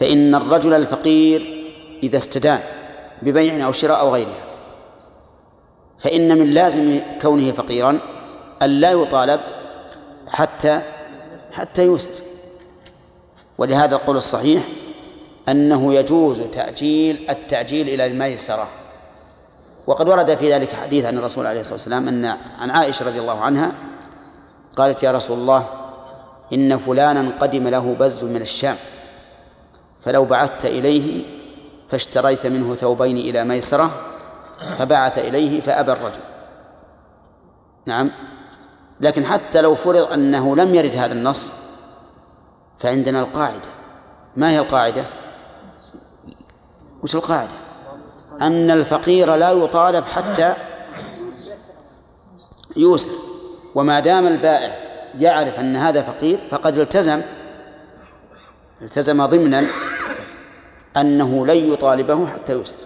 فإن 0.00 0.34
الرجل 0.34 0.74
الفقير 0.74 1.66
إذا 2.02 2.16
استدان 2.16 2.60
ببيع 3.22 3.66
أو 3.66 3.72
شراء 3.72 4.00
أو 4.00 4.14
غيرها 4.14 4.44
فإن 5.98 6.38
من 6.38 6.50
لازم 6.50 7.00
كونه 7.22 7.52
فقيرا 7.52 7.98
أن 8.62 8.70
لا 8.70 8.90
يطالب 8.90 9.40
حتى 10.28 10.80
حتى 11.52 11.82
يسر 11.82 12.10
ولهذا 13.58 13.96
القول 13.96 14.16
الصحيح 14.16 14.62
أنه 15.48 15.94
يجوز 15.94 16.40
تأجيل 16.40 17.30
التأجيل 17.30 17.88
إلى 17.88 18.06
الميسرة. 18.06 18.66
وقد 19.86 20.08
ورد 20.08 20.34
في 20.34 20.52
ذلك 20.52 20.72
حديث 20.72 21.04
عن 21.04 21.18
الرسول 21.18 21.46
عليه 21.46 21.60
الصلاة 21.60 21.76
والسلام 21.76 22.08
أن 22.08 22.24
عن 22.58 22.70
عائشة 22.70 23.06
رضي 23.06 23.20
الله 23.20 23.40
عنها 23.40 23.72
قالت 24.76 25.02
يا 25.02 25.12
رسول 25.12 25.38
الله 25.38 25.66
إن 26.52 26.78
فلانا 26.78 27.32
قدم 27.40 27.68
له 27.68 27.96
بز 28.00 28.24
من 28.24 28.42
الشام. 28.42 28.76
فلو 30.00 30.24
بعثت 30.24 30.64
إليه 30.64 31.24
فاشتريت 31.88 32.46
منه 32.46 32.74
ثوبين 32.74 33.16
إلى 33.16 33.44
ميسرة 33.44 33.90
فبعث 34.78 35.18
إليه 35.18 35.60
فأبى 35.60 35.92
الرجل. 35.92 36.20
نعم. 37.86 38.10
لكن 39.00 39.24
حتى 39.24 39.60
لو 39.60 39.74
فرض 39.74 40.12
أنه 40.12 40.56
لم 40.56 40.74
يرد 40.74 40.96
هذا 40.96 41.12
النص 41.12 41.52
فعندنا 42.78 43.20
القاعدة. 43.20 43.68
ما 44.36 44.50
هي 44.50 44.58
القاعدة؟ 44.58 45.04
وش 47.02 47.14
القاعدة؟ 47.14 47.50
أن 48.40 48.70
الفقير 48.70 49.34
لا 49.34 49.50
يطالب 49.50 50.04
حتى 50.04 50.54
يوسر. 52.76 53.12
وما 53.74 54.00
دام 54.00 54.26
البائع 54.26 54.90
يعرف 55.18 55.58
أن 55.58 55.76
هذا 55.76 56.02
فقير 56.02 56.40
فقد 56.50 56.78
التزم 56.78 57.20
التزم 58.82 59.26
ضمنا 59.26 59.62
أنه 60.96 61.46
لن 61.46 61.72
يطالبه 61.72 62.26
حتى 62.26 62.52
شيخ. 62.64 62.76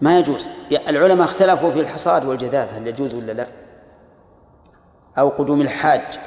ما 0.00 0.18
يجوز. 0.18 0.50
العلماء 0.88 1.26
اختلفوا 1.26 1.70
في 1.70 1.80
الحصاد 1.80 2.24
والجذاذ 2.24 2.68
هل 2.68 2.86
يجوز 2.86 3.14
ولا 3.14 3.32
لا؟ 3.32 3.48
أو 5.18 5.28
قدوم 5.28 5.60
الحاج. 5.60 6.18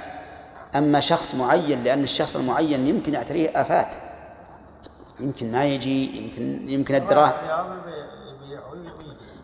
أما 0.76 1.00
شخص 1.00 1.36
معين 1.36 1.84
لأن 1.84 2.04
الشخص 2.04 2.36
المعين 2.36 2.88
يمكن 2.88 3.14
يعتريه 3.14 3.62
آفات. 3.62 3.96
يمكن 5.20 5.52
ما 5.52 5.66
يجي 5.66 6.18
يمكن 6.18 6.70
يمكن 6.70 6.96
الدراهم. 6.96 7.34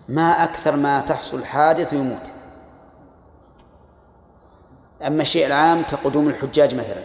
ما 0.10 0.44
أكثر 0.44 0.76
ما 0.76 1.02
تحصل 1.02 1.46
حادث 1.46 1.94
ويموت 1.94 2.32
أما 5.08 5.22
الشيء 5.22 5.46
العام 5.46 5.84
كقدوم 5.84 6.28
الحجاج 6.28 6.76
مثلا 6.76 7.04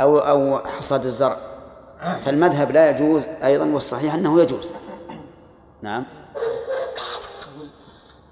أو 0.00 0.18
أو 0.18 0.58
حصاد 0.58 1.04
الزرع. 1.04 1.36
فالمذهب 2.20 2.70
لا 2.70 2.90
يجوز 2.90 3.22
أيضا 3.44 3.66
والصحيح 3.66 4.14
أنه 4.14 4.40
يجوز. 4.40 4.74
نعم. 5.82 6.04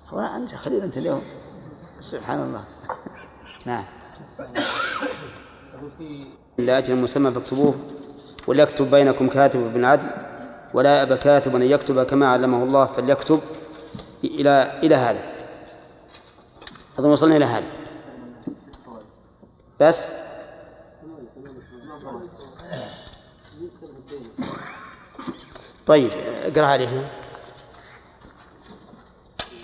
هو 0.08 0.20
أنت 0.20 0.54
خليل 0.54 0.82
أنت 0.82 0.96
اليوم. 0.96 1.22
سبحان 1.98 2.40
الله. 2.42 2.64
نعم. 3.66 3.84
إلا 6.58 6.78
أجل 6.78 6.96
مسمى 6.96 7.30
فاكتبوه 7.30 7.74
وليكتب 8.46 8.90
بينكم 8.90 9.28
كاتب 9.28 9.72
بالعدل 9.72 10.06
ولا 10.74 10.98
يأبى 10.98 11.16
كاتب 11.16 11.56
أن 11.56 11.62
يكتب 11.62 12.02
كما 12.02 12.28
علمه 12.28 12.62
الله 12.62 12.86
فليكتب 12.86 13.40
إلى 14.24 14.80
إلى 14.82 14.94
هذا. 14.94 15.24
أظن 16.98 17.10
وصلنا 17.10 17.36
إلى 17.36 17.44
هذا. 17.44 17.66
بس. 19.80 20.12
طيب 25.86 26.10
اقرأ 26.44 26.66
عليه. 26.66 26.88
هنا 26.88 27.08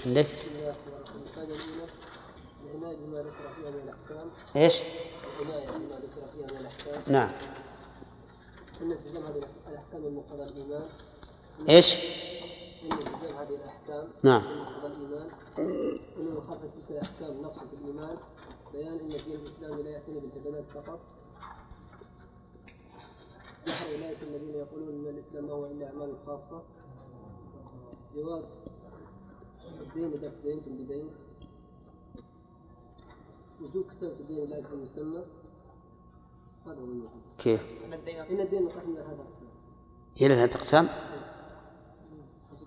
عندك؟ 0.06 0.26
إيش؟ 4.56 4.80
نعم. 7.06 7.30
أن 8.82 8.92
التزام 8.92 9.22
هذه 9.22 9.40
الأحكام 9.68 10.00
من 10.00 10.14
مقتضى 10.14 10.42
الإيمان 10.42 10.88
إيش؟ 11.68 11.94
أن 12.82 12.92
التزام 12.92 13.36
هذه 13.36 13.54
الأحكام 13.54 14.08
نعم. 14.22 14.42
من 14.42 14.56
مقتضى 14.62 14.86
الإيمان 14.86 15.28
أن 16.18 16.34
مخالفة 16.34 16.68
تلك 16.76 16.90
الأحكام 16.90 17.42
نقص 17.42 17.58
في 17.58 17.74
الإيمان 17.82 18.16
بيان 18.72 18.92
أن 18.92 19.06
الدين 19.06 19.36
الإسلامي 19.36 19.82
لا 19.82 19.90
يعتني 19.90 20.20
بالعبادات 20.20 20.64
فقط. 20.70 21.00
نحو 23.68 23.94
أولئك 23.94 24.22
الذين 24.22 24.54
يقولون 24.54 24.88
أن 24.88 25.06
الإسلام 25.14 25.44
ما 25.44 25.52
هو 25.52 25.66
إلا 25.66 25.86
أعمال 25.86 26.16
خاصة. 26.26 26.62
جواز 28.14 28.52
الدين 29.80 30.10
دفع 30.10 30.28
دين 30.44 30.60
بدين 30.60 31.10
وجوب 33.60 33.86
كتابة 33.90 34.20
الدين 34.20 34.50
لا 34.50 34.58
يكون 34.58 34.82
مسمى. 34.82 35.24
هذا 36.66 36.80
هو 36.80 37.08
كيف؟ 37.38 37.60
إن 38.30 38.40
الدين 38.40 38.62
انقسم 38.62 38.92
إلى 38.92 39.00
هذا 39.00 39.14
الأقسام. 39.14 39.48
إلى 40.20 40.34
ثلاثة 40.34 40.58
أقسام 40.58 40.88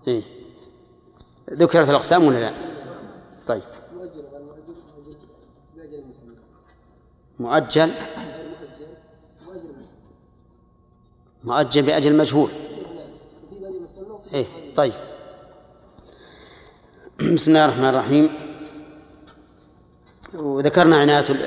إيه. 0.08 0.22
ذكرت 1.50 1.88
الأقسام 1.88 2.24
ولا 2.24 2.40
لا؟ 2.40 2.52
طيب 3.46 3.62
مؤجل 3.92 4.20
غير 4.20 4.42
مؤجل 4.42 4.74
مؤجل 4.96 5.16
بأجل 5.76 6.06
مسمى 6.08 6.36
مؤجل. 7.38 7.90
مؤجل 11.44 11.82
بأجل 11.82 12.16
مجهول. 12.16 12.50
إيه 14.34 14.46
طيب. 14.76 14.92
بسم 17.34 17.50
الله 17.50 17.64
الرحمن 17.64 17.88
الرحيم. 17.88 18.54
وذكرنا 20.34 20.96
عناية 20.96 21.24
ال- 21.30 21.42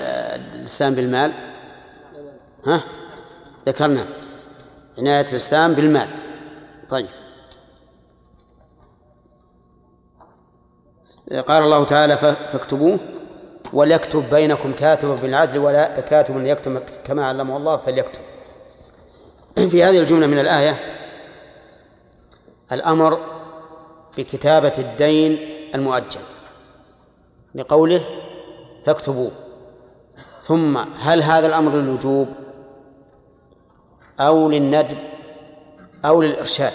الإسلام 0.56 0.94
بالمال. 0.96 1.32
ها؟ 2.66 2.82
ذكرنا 3.68 4.06
عناية 4.98 5.30
الإسلام 5.30 5.74
بالمال. 5.74 6.08
طيب. 6.90 7.08
قال 11.48 11.64
الله 11.64 11.84
تعالى 11.84 12.18
فاكتبوه 12.18 13.00
وليكتب 13.74 14.30
بينكم 14.30 14.74
كاتب 14.74 15.22
بالعدل 15.22 15.58
ولا 15.58 16.00
كاتب 16.00 16.46
يكتب 16.46 16.82
كما 17.04 17.26
علمه 17.26 17.58
الله 17.58 17.78
فليكتب. 17.78 18.22
في 19.72 19.84
هذه 19.84 20.00
الجملة 20.00 20.28
من 20.28 20.40
الآية 20.40 20.80
الأمر 22.72 23.20
بكتابة 24.18 24.74
الدين 24.78 25.40
المؤجل 25.76 26.20
لقوله 27.56 28.06
فاكتبوه. 28.86 29.32
ثم 30.42 30.78
هل 30.78 31.24
هذا 31.24 31.48
الأمر 31.48 31.76
للوجوب؟ 31.76 32.28
أو 34.20 34.50
للندب؟ 34.50 34.98
أو 36.06 36.22
للإرشاد؟ 36.22 36.74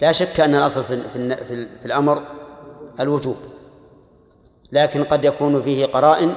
لا 0.00 0.12
شك 0.12 0.40
أن 0.40 0.54
الأصل 0.54 0.84
في, 0.84 1.02
في, 1.48 1.86
الأمر 1.86 2.22
الوجوب. 3.00 3.36
لكن 4.72 5.04
قد 5.04 5.24
يكون 5.24 5.62
فيه 5.62 5.86
قرائن 5.86 6.34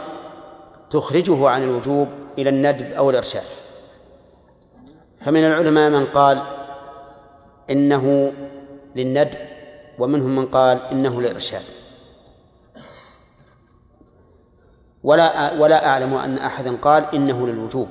تخرجه 0.89 1.49
عن 1.49 1.63
الوجوب 1.63 2.07
إلى 2.37 2.49
الندب 2.49 2.91
أو 2.93 3.09
الإرشاد. 3.09 3.43
فمن 5.19 5.45
العلماء 5.45 5.89
من 5.89 6.05
قال 6.05 6.43
إنه 7.69 8.33
للندب 8.95 9.39
ومنهم 9.99 10.35
من 10.35 10.45
قال 10.45 10.81
إنه 10.91 11.21
للإرشاد. 11.21 11.61
ولا 15.03 15.53
ولا 15.53 15.87
أعلم 15.87 16.13
أن 16.13 16.37
أحدا 16.37 16.75
قال 16.75 17.15
إنه 17.15 17.47
للوجوب 17.47 17.87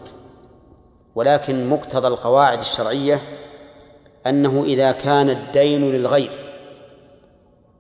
ولكن 1.15 1.67
مقتضى 1.69 2.09
القواعد 2.09 2.61
الشرعية 2.61 3.21
أنه 4.27 4.63
إذا 4.65 4.93
كان 4.93 5.31
الدين 5.31 5.93
للغير 5.93 6.31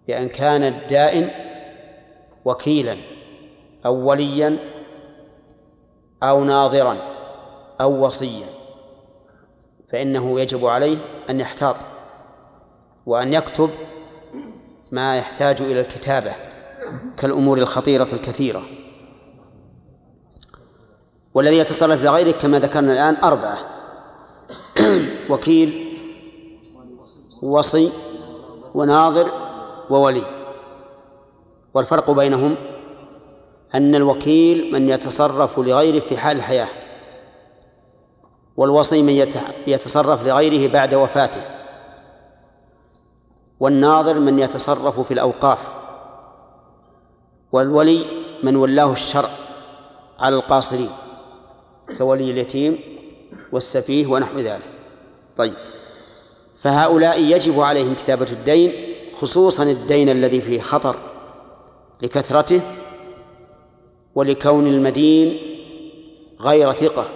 بأن 0.08 0.28
كان 0.28 0.62
الدائن 0.62 1.30
وكيلا 2.44 2.96
أو 3.86 3.94
وليا 3.94 4.58
أو 6.22 6.44
ناظرا 6.44 6.96
أو 7.80 8.06
وصيا. 8.06 8.46
فإنه 9.92 10.40
يجب 10.40 10.66
عليه 10.66 10.98
أن 11.30 11.40
يحتاط 11.40 11.76
وأن 13.06 13.34
يكتب 13.34 13.70
ما 14.92 15.18
يحتاج 15.18 15.62
إلى 15.62 15.80
الكتابة 15.80 16.32
كالأمور 17.16 17.58
الخطيرة 17.58 18.08
الكثيرة. 18.12 18.62
والذي 21.34 21.58
يتصرف 21.58 22.04
لغيره 22.04 22.30
كما 22.30 22.58
ذكرنا 22.58 22.92
الآن 22.92 23.16
أربعة 23.24 23.58
وكيل 25.30 25.98
وصي 27.42 27.90
وناظر 28.74 29.32
وولي. 29.90 30.43
والفرق 31.74 32.10
بينهم 32.10 32.56
أن 33.74 33.94
الوكيل 33.94 34.72
من 34.72 34.88
يتصرف 34.88 35.58
لغيره 35.58 35.98
في 35.98 36.16
حال 36.16 36.36
الحياة 36.36 36.68
والوصي 38.56 39.02
من 39.02 39.12
يتصرف 39.66 40.26
لغيره 40.26 40.72
بعد 40.72 40.94
وفاته 40.94 41.40
والناظر 43.60 44.18
من 44.20 44.38
يتصرف 44.38 45.00
في 45.00 45.14
الأوقاف 45.14 45.72
والولي 47.52 48.06
من 48.42 48.56
ولاه 48.56 48.92
الشرع 48.92 49.30
على 50.18 50.36
القاصرين 50.36 50.90
كولي 51.98 52.30
اليتيم 52.30 52.78
والسفيه 53.52 54.06
ونحو 54.06 54.38
ذلك. 54.38 54.70
طيب. 55.36 55.54
فهؤلاء 56.62 57.20
يجب 57.20 57.60
عليهم 57.60 57.94
كتابة 57.94 58.26
الدين 58.32 58.72
خصوصا 59.12 59.62
الدين 59.62 60.08
الذي 60.08 60.40
فيه 60.40 60.60
خطر. 60.60 60.96
لكثرته 62.02 62.60
ولكون 64.14 64.66
المدين 64.66 65.38
غير 66.40 66.72
ثقة 66.72 67.08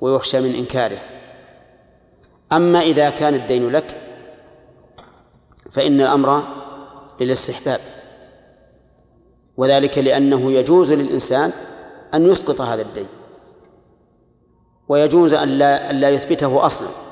ويخشى 0.00 0.40
من 0.40 0.54
إنكاره. 0.54 0.98
أما 2.52 2.80
إذا 2.80 3.10
كان 3.10 3.34
الدين 3.34 3.70
لك 3.70 4.00
فإن 5.70 6.00
الأمر 6.00 6.44
للاستحباب 7.20 7.80
وذلك 9.56 9.98
لأنه 9.98 10.52
يجوز 10.52 10.92
للإنسان 10.92 11.52
أن 12.14 12.30
يسقط 12.30 12.60
هذا 12.60 12.82
الدين 12.82 13.06
ويجوز 14.88 15.34
أن 15.34 15.48
لا, 15.48 15.90
أن 15.90 16.00
لا 16.00 16.10
يثبته 16.10 16.66
أصلا. 16.66 17.07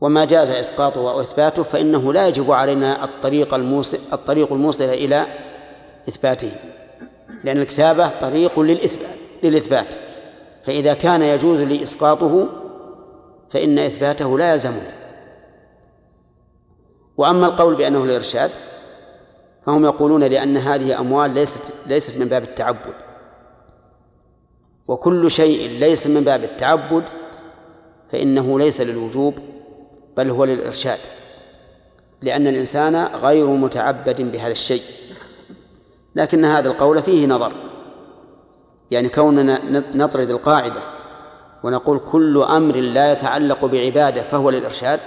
وما 0.00 0.24
جاز 0.24 0.50
إسقاطه 0.50 1.10
أو 1.10 1.20
إثباته 1.20 1.62
فإنه 1.62 2.12
لا 2.12 2.28
يجب 2.28 2.50
علينا 2.50 3.04
الطريق 3.04 3.54
الموصل 3.54 3.98
الطريق 4.12 4.52
الموصل 4.52 4.84
إلى 4.84 5.26
إثباته 6.08 6.52
لأن 7.44 7.58
الكتابة 7.58 8.08
طريق 8.08 8.60
للإثبات 8.60 9.18
للإثبات. 9.42 9.94
فإذا 10.62 10.94
كان 10.94 11.22
يجوز 11.22 11.60
لي 11.60 11.82
إسقاطه 11.82 12.48
فإن 13.50 13.78
إثباته 13.78 14.38
لا 14.38 14.52
يلزمني 14.52 14.90
وأما 17.16 17.46
القول 17.46 17.74
بأنه 17.74 18.04
الإرشاد 18.04 18.50
فهم 19.66 19.84
يقولون 19.84 20.24
لأن 20.24 20.56
هذه 20.56 21.00
أموال 21.00 21.30
ليست 21.34 21.62
ليست 21.86 22.18
من 22.18 22.28
باب 22.28 22.42
التعبد. 22.42 22.94
وكل 24.88 25.30
شيء 25.30 25.70
ليس 25.70 26.06
من 26.06 26.20
باب 26.20 26.44
التعبد 26.44 27.04
فإنه 28.08 28.58
ليس 28.58 28.80
للوجوب 28.80 29.34
بل 30.16 30.30
هو 30.30 30.44
للإرشاد 30.44 30.98
لأن 32.22 32.46
الإنسان 32.46 32.96
غير 32.96 33.46
متعبد 33.46 34.22
بهذا 34.32 34.52
الشيء. 34.52 34.82
لكن 36.14 36.44
هذا 36.44 36.68
القول 36.70 37.02
فيه 37.02 37.26
نظر 37.26 37.52
يعني 38.90 39.08
كوننا 39.08 39.60
نطرد 39.94 40.30
القاعدة 40.30 40.80
ونقول 41.62 42.00
كل 42.12 42.42
أمر 42.42 42.76
لا 42.76 43.12
يتعلق 43.12 43.64
بعبادة 43.64 44.22
فهو 44.22 44.50
للإرشاد 44.50 45.00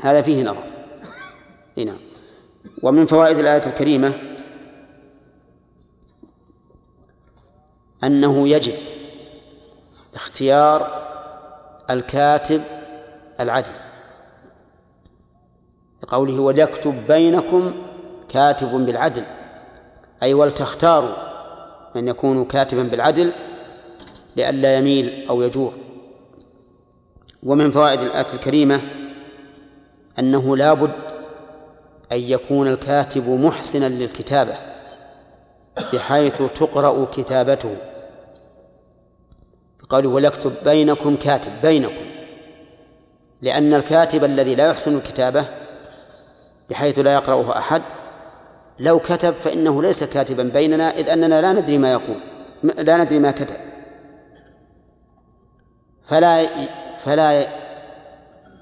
هذا 0.00 0.22
فيه 0.22 0.42
نظر. 0.42 0.64
هنا 1.78 1.96
ومن 2.82 3.06
فوائد 3.06 3.38
الآية 3.38 3.66
الكريمة 3.66 4.12
أنه 8.04 8.48
يجب 8.48 8.74
اختيار 10.14 11.04
الكاتب 11.90 12.62
العدل. 13.40 13.72
لقوله 16.02 16.40
وليكتب 16.40 17.06
بينكم 17.06 17.74
كاتب 18.28 18.68
بالعدل 18.68 19.24
أي 20.22 20.34
ولتختاروا 20.34 21.14
من 21.94 22.08
يكون 22.08 22.44
كاتبا 22.44 22.82
بالعدل 22.82 23.32
لئلا 24.36 24.78
يميل 24.78 25.28
أو 25.28 25.42
يجور. 25.42 25.74
ومن 27.42 27.70
فوائد 27.70 28.00
الآية 28.00 28.26
الكريمة 28.34 28.80
أنه 30.18 30.56
لا 30.56 30.74
بد 30.74 30.92
أن 32.12 32.20
يكون 32.20 32.68
الكاتب 32.68 33.28
محسنا 33.28 33.88
للكتابة 33.88 34.54
بحيث 35.92 36.36
تقرأ 36.36 37.04
كتابته. 37.04 37.76
قوله 39.88 40.08
وليكتب 40.08 40.52
بينكم 40.64 41.16
كاتب 41.16 41.52
بينكم. 41.62 42.03
لأن 43.44 43.74
الكاتب 43.74 44.24
الذي 44.24 44.54
لا 44.54 44.66
يحسن 44.66 44.96
الكتابة 44.96 45.44
بحيث 46.70 46.98
لا 46.98 47.14
يقرأه 47.14 47.58
أحد 47.58 47.82
لو 48.78 48.98
كتب 48.98 49.34
فإنه 49.34 49.82
ليس 49.82 50.04
كاتبا 50.04 50.42
بيننا 50.42 50.90
إذ 50.90 51.10
أننا 51.10 51.40
لا 51.40 51.52
ندري 51.52 51.78
ما 51.78 51.92
يقول 51.92 52.16
لا 52.62 52.96
ندري 52.96 53.18
ما 53.18 53.30
كتب. 53.30 53.56
فلا 56.02 56.46
فلا 56.96 57.48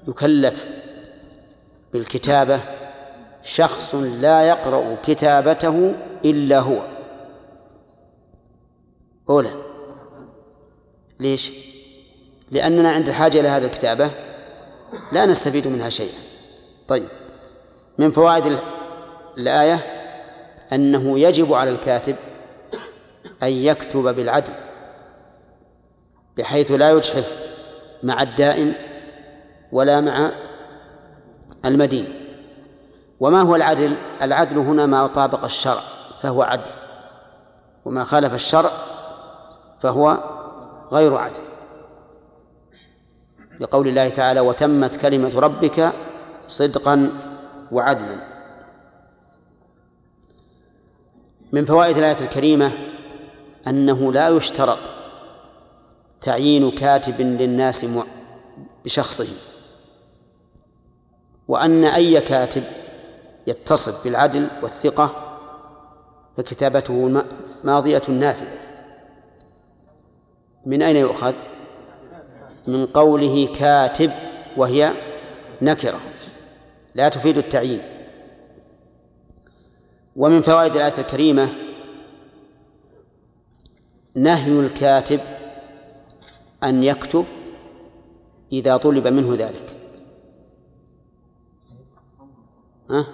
يكلف 0.07 0.67
بالكتابة 1.93 2.59
شخص 3.43 3.95
لا 3.95 4.41
يقرأ 4.41 4.97
كتابته 5.03 5.95
إلا 6.25 6.59
هو. 6.59 6.87
أولى 9.29 9.55
ليش؟ 11.19 11.51
لأننا 12.51 12.91
عند 12.91 13.07
الحاجة 13.07 13.39
إلى 13.39 13.47
هذه 13.47 13.65
الكتابة. 13.65 14.32
لا 15.11 15.25
نستفيد 15.25 15.67
منها 15.67 15.89
شيئا. 15.89 16.19
طيب 16.87 17.07
من 17.97 18.11
فوائد 18.11 18.59
الآية 19.37 19.79
أنه 20.73 21.19
يجب 21.19 21.53
على 21.53 21.69
الكاتب 21.69 22.15
أن 23.43 23.51
يكتب 23.51 24.15
بالعدل 24.15 24.53
بحيث 26.37 26.71
لا 26.71 26.91
يجحف 26.91 27.33
مع 28.03 28.21
الدائن 28.21 28.73
ولا 29.71 30.01
مع 30.01 30.31
المدين. 31.65 32.13
وما 33.19 33.41
هو 33.41 33.55
العدل؟ 33.55 33.97
العدل 34.21 34.57
هنا 34.57 34.85
ما 34.85 35.07
طابق 35.07 35.43
الشرع 35.43 35.81
فهو 36.21 36.41
عدل 36.41 36.71
وما 37.85 38.03
خالف 38.03 38.33
الشرع 38.33 38.71
فهو 39.79 40.17
غير 40.91 41.15
عدل. 41.15 41.52
لقول 43.63 43.87
الله 43.87 44.09
تعالى 44.09 44.39
وتمت 44.39 44.95
كلمة 44.95 45.39
ربك 45.39 45.91
صدقا 46.47 47.09
وعدلا 47.71 48.17
من 51.51 51.65
فوائد 51.65 51.97
الآية 51.97 52.21
الكريمة 52.21 52.71
أنه 53.67 54.11
لا 54.13 54.29
يشترط 54.29 54.79
تعيين 56.21 56.71
كاتب 56.71 57.21
للناس 57.21 57.85
بشخصه 58.85 59.27
وأن 61.47 61.83
أي 61.83 62.21
كاتب 62.21 62.63
يتصف 63.47 64.03
بالعدل 64.03 64.47
والثقة 64.61 65.37
فكتابته 66.37 67.23
ماضية 67.63 68.01
نافذة 68.09 68.59
من 70.65 70.81
أين 70.81 70.95
يؤخذ؟ 70.95 71.33
من 72.67 72.85
قوله 72.85 73.47
كاتب 73.47 74.11
وهي 74.57 74.93
نكرة 75.61 75.99
لا 76.95 77.09
تفيد 77.09 77.37
التعيين. 77.37 77.81
ومن 80.15 80.41
فوائد 80.41 80.75
الآية 80.75 80.97
الكريمة 80.97 81.49
نهي 84.15 84.59
الكاتب 84.59 85.19
أن 86.63 86.83
يكتب 86.83 87.25
إذا 88.51 88.77
طلب 88.77 89.07
منه 89.07 89.35
ذلك. 89.35 89.77
أه؟ 92.91 93.05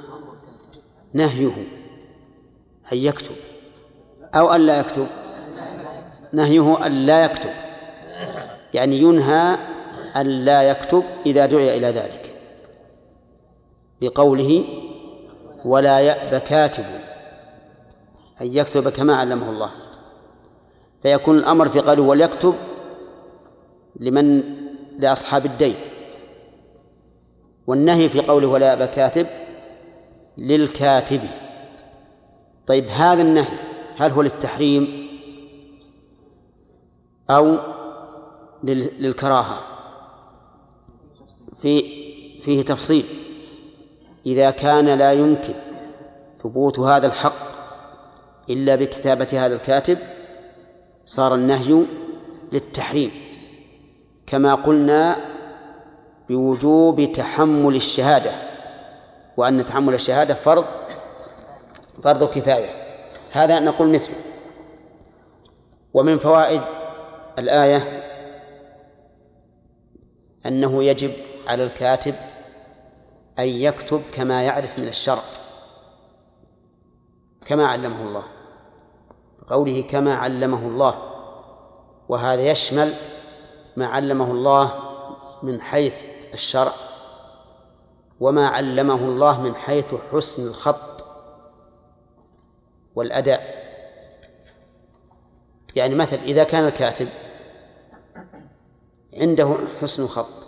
نهيه 1.13 1.67
أن 2.93 2.97
يكتب 2.97 3.35
أو 4.35 4.51
أن 4.51 4.61
لا 4.61 4.79
يكتب. 4.79 5.07
نهيه 6.33 6.85
أن 6.85 6.91
لا 6.91 7.25
يكتب. 7.25 7.68
يعني 8.73 8.97
ينهى 8.97 9.57
أن 10.15 10.25
لا 10.25 10.63
يكتب 10.63 11.03
إذا 11.25 11.45
دعي 11.45 11.77
إلى 11.77 11.87
ذلك. 11.87 12.35
بقوله 14.01 14.63
ولا 15.65 15.99
يأب 15.99 16.41
كاتب 16.41 16.85
أن 18.41 18.47
يكتب 18.53 18.89
كما 18.89 19.15
علمه 19.15 19.49
الله. 19.49 19.71
فيكون 21.01 21.37
الأمر 21.37 21.69
في 21.69 21.79
قوله 21.79 22.01
وليكتب 22.01 22.55
لمن 23.95 24.43
لأصحاب 24.99 25.45
الدين. 25.45 25.75
والنهي 27.67 28.09
في 28.09 28.21
قوله 28.21 28.47
ولا 28.47 28.69
يأب 28.69 28.83
كاتب 28.83 29.27
للكاتب. 30.37 31.21
طيب 32.67 32.87
هذا 32.87 33.21
النهي 33.21 33.57
هل 33.97 34.11
هو 34.11 34.21
للتحريم 34.21 35.09
أو 37.29 37.57
للكراهة. 38.63 39.59
في 41.57 41.81
فيه 42.41 42.61
تفصيل. 42.61 43.05
إذا 44.25 44.51
كان 44.51 44.85
لا 44.85 45.13
يمكن 45.13 45.53
ثبوت 46.43 46.79
هذا 46.79 47.07
الحق 47.07 47.49
إلا 48.49 48.75
بكتابة 48.75 49.27
هذا 49.33 49.55
الكاتب 49.55 49.97
صار 51.05 51.35
النهي 51.35 51.85
للتحريم. 52.51 53.11
كما 54.27 54.55
قلنا 54.55 55.17
بوجوب 56.29 57.11
تحمل 57.13 57.75
الشهادة 57.75 58.31
وأن 59.37 59.65
تحمل 59.65 59.93
الشهادة 59.93 60.33
فرض 60.33 60.65
فرض 62.03 62.23
كفاية. 62.23 62.69
هذا 63.31 63.59
نقول 63.59 63.89
مثله. 63.89 64.15
ومن 65.93 66.19
فوائد 66.19 66.61
الآية 67.39 68.08
أنه 70.49 70.83
يجب 70.83 71.13
على 71.47 71.63
الكاتب 71.63 72.15
أن 73.39 73.47
يكتب 73.47 74.01
كما 74.13 74.43
يعرف 74.43 74.79
من 74.79 74.87
الشرع 74.87 75.21
كما 77.45 77.67
علمه 77.67 78.01
الله 78.01 78.23
قوله 79.47 79.81
كما 79.81 80.15
علمه 80.15 80.67
الله 80.67 81.01
وهذا 82.09 82.41
يشمل 82.41 82.93
ما 83.77 83.85
علمه 83.85 84.31
الله 84.31 84.73
من 85.43 85.61
حيث 85.61 86.05
الشرع 86.33 86.73
وما 88.19 88.47
علمه 88.47 88.95
الله 88.95 89.41
من 89.41 89.55
حيث 89.55 89.95
حسن 90.11 90.47
الخط 90.47 91.05
والأداء. 92.95 93.59
يعني 95.75 95.95
مثل 95.95 96.17
إذا 96.17 96.43
كان 96.43 96.65
الكاتب 96.65 97.09
عنده 99.13 99.57
حسن 99.81 100.07
خط 100.07 100.38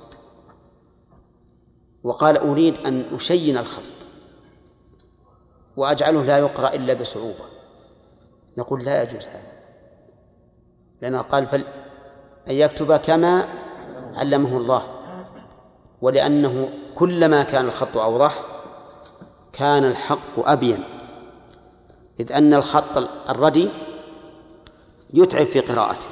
وقال 2.03 2.37
أريد 2.37 2.85
أن 2.85 3.15
أشين 3.15 3.57
الخط 3.57 3.81
وأجعله 5.77 6.23
لا 6.23 6.37
يقرأ 6.37 6.73
إلا 6.73 6.93
بصعوبة. 6.93 7.45
نقول 8.57 8.83
لا 8.83 9.03
يجوز 9.03 9.27
هذا. 9.27 9.51
لأنه 11.01 11.21
قال 11.21 11.47
فل 11.47 11.65
أن 12.49 12.53
يكتب 12.53 12.95
كما 12.95 13.45
علمه 14.15 14.57
الله. 14.57 14.87
ولأنه 16.01 16.69
كلما 16.95 17.43
كان 17.43 17.65
الخط 17.65 17.97
أوضح 17.97 18.39
كان 19.53 19.83
الحق 19.83 20.49
أبين. 20.49 20.83
إذ 22.19 22.31
أن 22.31 22.53
الخط 22.53 22.97
الردي 23.29 23.69
يتعب 25.13 25.45
في 25.45 25.59
قراءته 25.59 26.09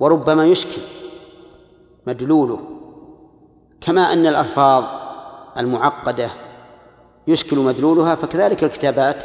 وربما 0.00 0.46
يشكل 0.46 0.80
مدلوله. 2.06 2.77
كما 3.80 4.12
أن 4.12 4.26
الألفاظ 4.26 4.84
المعقدة 5.58 6.30
يشكل 7.26 7.58
مدلولها 7.58 8.14
فكذلك 8.14 8.64
الكتابات 8.64 9.24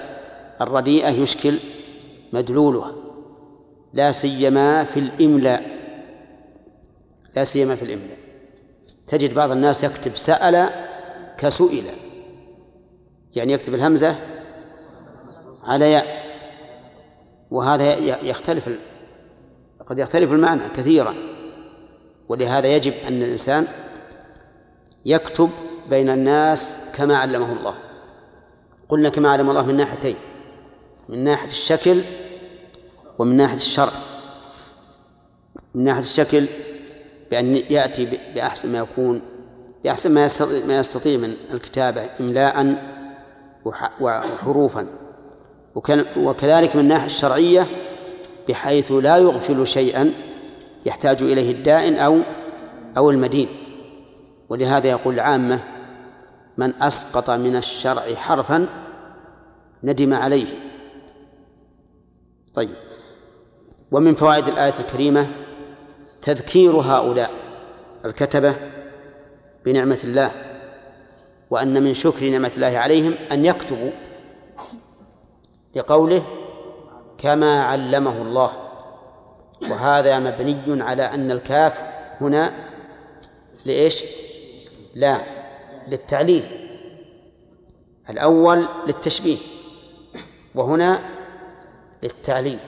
الرديئة 0.61 1.09
يشكل 1.09 1.59
مدلولها. 2.33 2.91
لا 3.93 4.11
سيما 4.11 4.83
في 4.83 4.99
الإملاء 4.99 5.73
لا 7.35 7.43
سيما 7.43 7.75
في 7.75 7.83
الإملاء 7.83 8.17
تجد 9.07 9.33
بعض 9.33 9.51
الناس 9.51 9.83
يكتب 9.83 10.15
سأل 10.15 10.69
كسئل. 11.37 11.83
يعني 13.35 13.53
يكتب 13.53 13.73
الهمزة 13.73 14.15
على 15.63 15.91
ياء. 15.91 16.23
وهذا 17.51 17.93
يختلف 18.23 18.69
قد 19.85 19.99
يختلف 19.99 20.31
المعنى 20.31 20.69
كثيرا. 20.69 21.13
ولهذا 22.29 22.75
يجب 22.75 22.93
أن 23.07 23.21
الإنسان 23.21 23.67
يكتب 25.05 25.49
بين 25.89 26.09
الناس 26.09 26.91
كما 26.97 27.17
علمه 27.17 27.53
الله. 27.53 27.75
قلنا 28.89 29.09
كما 29.09 29.29
علم 29.29 29.49
الله 29.49 29.65
من 29.65 29.75
ناحيتين 29.75 30.15
من 31.09 31.23
ناحية 31.23 31.47
الشكل 31.47 32.01
ومن 33.19 33.37
ناحية 33.37 33.55
الشرع. 33.55 33.91
من 35.75 35.83
ناحية 35.83 36.01
الشكل 36.01 36.45
بأن 37.31 37.55
يأتي 37.55 38.19
بأحسن 38.35 38.71
ما 38.71 38.77
يكون 38.77 39.21
بأحسن 39.83 40.11
ما 40.67 40.79
يستطيع, 40.79 41.17
من 41.17 41.35
الكتابة 41.53 42.09
إملاء 42.19 42.75
وحروفا. 44.01 44.87
وكذلك 46.17 46.75
من 46.75 46.81
الناحية 46.81 47.05
الشرعية 47.05 47.67
بحيث 48.49 48.91
لا 48.91 49.17
يغفل 49.17 49.67
شيئا 49.67 50.13
يحتاج 50.85 51.23
إليه 51.23 51.51
الدائن 51.51 51.95
أو 51.95 52.19
أو 52.97 53.11
المدين. 53.11 53.49
ولهذا 54.49 54.89
يقول 54.89 55.13
العامة 55.13 55.63
من 56.57 56.73
أسقط 56.81 57.29
من 57.29 57.55
الشرع 57.55 58.13
حرفا 58.15 58.67
ندم 59.83 60.13
عليه. 60.13 60.47
طيب. 62.53 62.75
ومن 63.91 64.15
فوائد 64.15 64.47
الآية 64.47 64.79
الكريمة 64.79 65.27
تذكير 66.21 66.71
هؤلاء 66.71 67.31
الكتبة 68.05 68.55
بنعمة 69.65 69.99
الله 70.03 70.31
وأن 71.49 71.83
من 71.83 71.93
شكر 71.93 72.29
نعمة 72.29 72.51
الله 72.55 72.77
عليهم 72.77 73.15
أن 73.31 73.45
يكتبوا 73.45 73.91
لقوله 75.75 76.23
كما 77.17 77.63
علمه 77.63 78.21
الله 78.21 78.51
وهذا 79.71 80.19
مبني 80.19 80.83
على 80.83 81.03
أن 81.03 81.31
الكاف 81.31 81.81
هنا 82.21 82.53
لإيش؟ 83.65 84.03
لا 84.93 85.17
للتعليل. 85.87 86.43
الأول 88.09 88.67
للتشبيه 88.87 89.37
وهنا 90.55 90.99
للتعليل. 92.03 92.59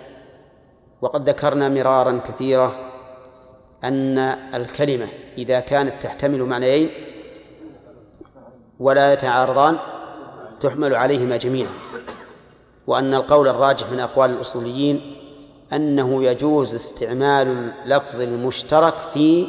وقد 1.01 1.29
ذكرنا 1.29 1.69
مرارا 1.69 2.17
كثيرة 2.17 2.91
أن 3.83 4.17
الكلمة 4.53 5.07
إذا 5.37 5.59
كانت 5.59 6.03
تحتمل 6.03 6.43
معنيين 6.43 6.89
ولا 8.79 9.13
يتعارضان 9.13 9.77
تحمل 10.59 10.95
عليهما 10.95 11.37
جميعا. 11.37 11.71
وأن 12.87 13.13
القول 13.13 13.47
الراجح 13.47 13.91
من 13.91 13.99
أقوال 13.99 14.29
الأصوليين 14.31 15.15
أنه 15.73 16.23
يجوز 16.23 16.75
استعمال 16.75 17.47
اللفظ 17.83 18.21
المشترك 18.21 18.93
في 19.13 19.47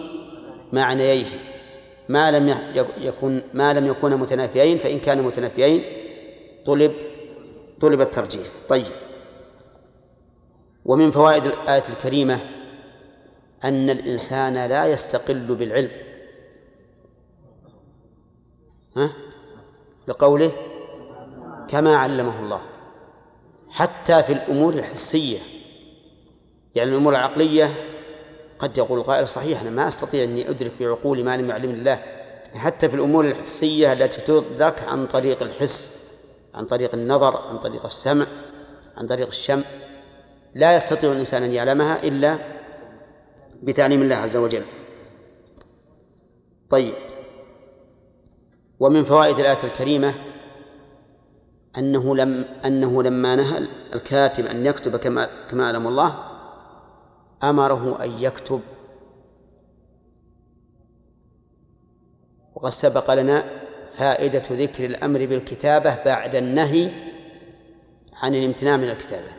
معنييه. 0.73 1.27
ما 2.09 2.31
لم 2.31 2.55
يكن 2.99 3.43
ما 3.55 3.73
لم 3.73 3.87
يكون 3.87 4.17
متنافيين 4.17 4.79
فإن 4.79 4.99
كان 4.99 5.23
متنافيين 5.23 5.85
طلب 6.67 6.93
طلب 7.81 8.01
الترجيح. 8.01 8.47
طيب. 8.69 8.93
ومن 10.85 11.11
فوائد 11.11 11.45
الآية 11.45 11.83
الكريمة 11.89 12.41
أن 13.65 13.91
الإنسان 13.91 14.55
لا 14.55 14.87
يستقل 14.87 15.55
بالعلم. 15.55 15.91
ها؟ 18.97 19.13
لقوله 20.09 20.53
كما 21.69 21.97
علمه 21.97 22.41
الله. 22.41 22.61
حتى 23.71 24.23
في 24.23 24.33
الأمور 24.33 24.75
الحسية. 24.75 25.39
يعني 26.75 26.91
الأمور 26.91 27.13
العقلية 27.13 27.71
قد 28.59 28.79
يقول 28.79 28.99
القائل 28.99 29.29
صحيح 29.29 29.61
أنا 29.61 29.71
ما 29.71 29.89
أستطيع 29.89 30.25
أني 30.25 30.51
أدرك 30.51 30.73
بعقولي 30.81 31.23
ما 31.23 31.37
لم 31.37 31.51
يعلم 31.51 31.71
الله. 31.71 32.03
حتى 32.55 32.89
في 32.89 32.95
الأمور 32.95 33.25
الحسية 33.25 33.93
التي 33.93 34.21
تدرك 34.21 34.83
عن 34.83 35.07
طريق 35.07 35.43
الحس 35.43 35.97
عن 36.55 36.65
طريق 36.65 36.95
النظر 36.95 37.37
عن 37.37 37.59
طريق 37.59 37.85
السمع 37.85 38.27
عن 38.97 39.07
طريق 39.07 39.27
الشم. 39.27 39.63
لا 40.55 40.77
يستطيع 40.77 41.13
الإنسان 41.13 41.43
أن 41.43 41.53
يعلمها 41.53 42.03
إلا 42.03 42.39
بتعليم 43.63 44.03
الله 44.03 44.17
عز 44.17 44.37
وجل. 44.37 44.63
طيب. 46.71 46.95
ومن 48.81 49.05
فوائد 49.05 49.39
الآية 49.39 49.65
الكريمة 49.65 50.15
أنه 51.79 52.17
لم 52.17 52.45
أنه 52.65 53.03
لما 53.03 53.37
نهى 53.37 53.67
الكاتب 53.95 54.47
أن 54.47 54.67
يكتب 54.67 54.97
كما 54.97 55.29
كما 55.51 55.67
علم 55.67 55.87
الله 55.87 56.36
أمره 57.43 58.05
أن 58.05 58.11
يكتب. 58.11 58.61
وقد 62.55 62.71
سبق 62.71 63.15
لنا 63.15 63.45
فائدة 63.91 64.43
ذكر 64.51 64.85
الأمر 64.85 65.27
بالكتابة 65.27 66.05
بعد 66.05 66.35
النهي 66.35 66.91
عن 68.13 68.35
الامتناع 68.35 68.77
من 68.77 68.91
الكتابة. 68.91 69.31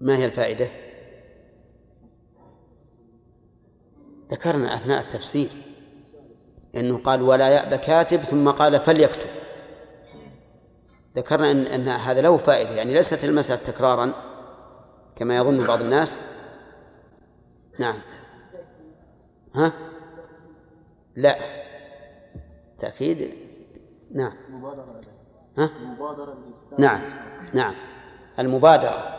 ما 0.00 0.16
هي 0.16 0.24
الفائدة؟ 0.24 0.68
ذكرنا 4.30 4.74
أثناء 4.74 5.00
التفسير 5.00 5.48
أنه 6.76 6.98
قال 6.98 7.22
ولا 7.22 7.48
يأبى 7.48 7.78
كاتب 7.78 8.22
ثم 8.22 8.50
قال 8.50 8.80
فليكتب. 8.80 9.30
ذكرنا 11.16 11.50
أن, 11.50 11.66
أن 11.66 11.88
هذا 11.88 12.20
له 12.20 12.36
فائدة 12.36 12.74
يعني 12.74 12.94
ليست 12.94 13.24
المسألة 13.24 13.60
تكرارا. 13.62 14.31
كما 15.16 15.36
يظن 15.36 15.66
بعض 15.66 15.80
الناس. 15.80 16.20
نعم. 17.78 17.94
ها؟ 19.54 19.72
لا. 21.16 21.36
تأكيد؟ 22.78 23.34
نعم. 24.10 24.32
ها؟ 25.58 25.70
نعم. 26.78 27.00
نعم. 27.54 27.74
المبادرة. 28.38 29.18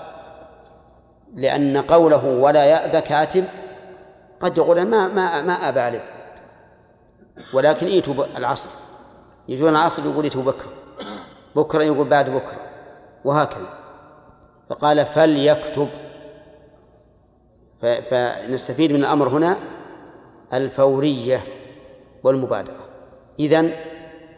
لأن 1.36 1.78
قوله 1.78 2.26
ولا 2.26 2.66
يأبى 2.66 3.02
كاتب 3.02 3.46
قد 4.40 4.58
يقول 4.58 4.86
ما 4.86 5.08
ما 5.08 5.42
ما 5.42 5.70
أبى 5.70 5.80
عليه. 5.80 6.10
ولكن 7.54 7.88
ايتوا 7.88 8.26
العصر. 8.38 8.70
يجون 9.48 9.70
العصر 9.70 10.06
يقول 10.06 10.24
ايتوا 10.24 10.44
بكرة. 10.44 10.72
بكرة 11.56 11.84
يقول 11.84 12.08
بعد 12.08 12.30
بكرة. 12.30 12.60
وهكذا. 13.26 13.83
فقال 14.70 15.06
فليكتب. 15.06 15.90
فنستفيد 17.80 18.92
من 18.92 19.00
الأمر 19.00 19.28
هنا 19.28 19.58
الفورية 20.54 21.44
والمبادرة. 22.24 22.90
إذن 23.40 23.74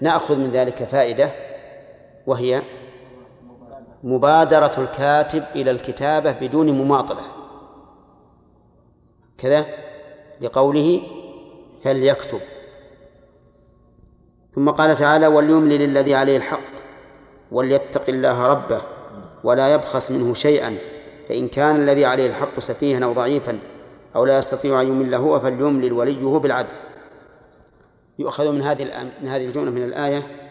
نأخذ 0.01 0.37
من 0.37 0.51
ذلك 0.51 0.83
فائدة 0.83 1.31
وهي 2.27 2.61
مبادرة 4.03 4.71
الكاتب 4.77 5.43
إلى 5.55 5.71
الكتابة 5.71 6.31
بدون 6.31 6.69
مماطلة. 6.69 7.21
كذا 9.37 9.65
لقوله 10.41 11.01
فليكتب. 11.83 12.41
ثم 14.55 14.69
قال 14.69 14.95
تعالى 14.95 15.27
وليملل 15.27 15.81
الذي 15.81 16.15
عليه 16.15 16.37
الحق 16.37 16.75
وليتق 17.51 18.09
الله 18.09 18.47
ربه 18.47 18.81
ولا 19.45 19.73
يبخس 19.73 20.11
منه 20.11 20.33
شيئا 20.33 20.77
فإن 21.29 21.47
كان 21.47 21.75
الذي 21.75 22.05
عليه 22.05 22.27
الحق 22.27 22.59
سفيها 22.59 23.05
أو 23.05 23.13
ضعيفا 23.13 23.59
أو 24.15 24.25
لا 24.25 24.37
يستطيع 24.37 24.81
أن 24.81 24.87
يمل 24.87 25.15
هو 25.15 25.39
فليملل 25.39 25.93
وليه 25.93 26.39
بالعدل. 26.39 26.73
يؤخذ 28.19 28.51
من 28.51 28.61
هذه 28.61 28.83
من 29.21 29.27
هذه 29.27 29.45
الجملة 29.45 29.71
من 29.71 29.83
الآية 29.83 30.44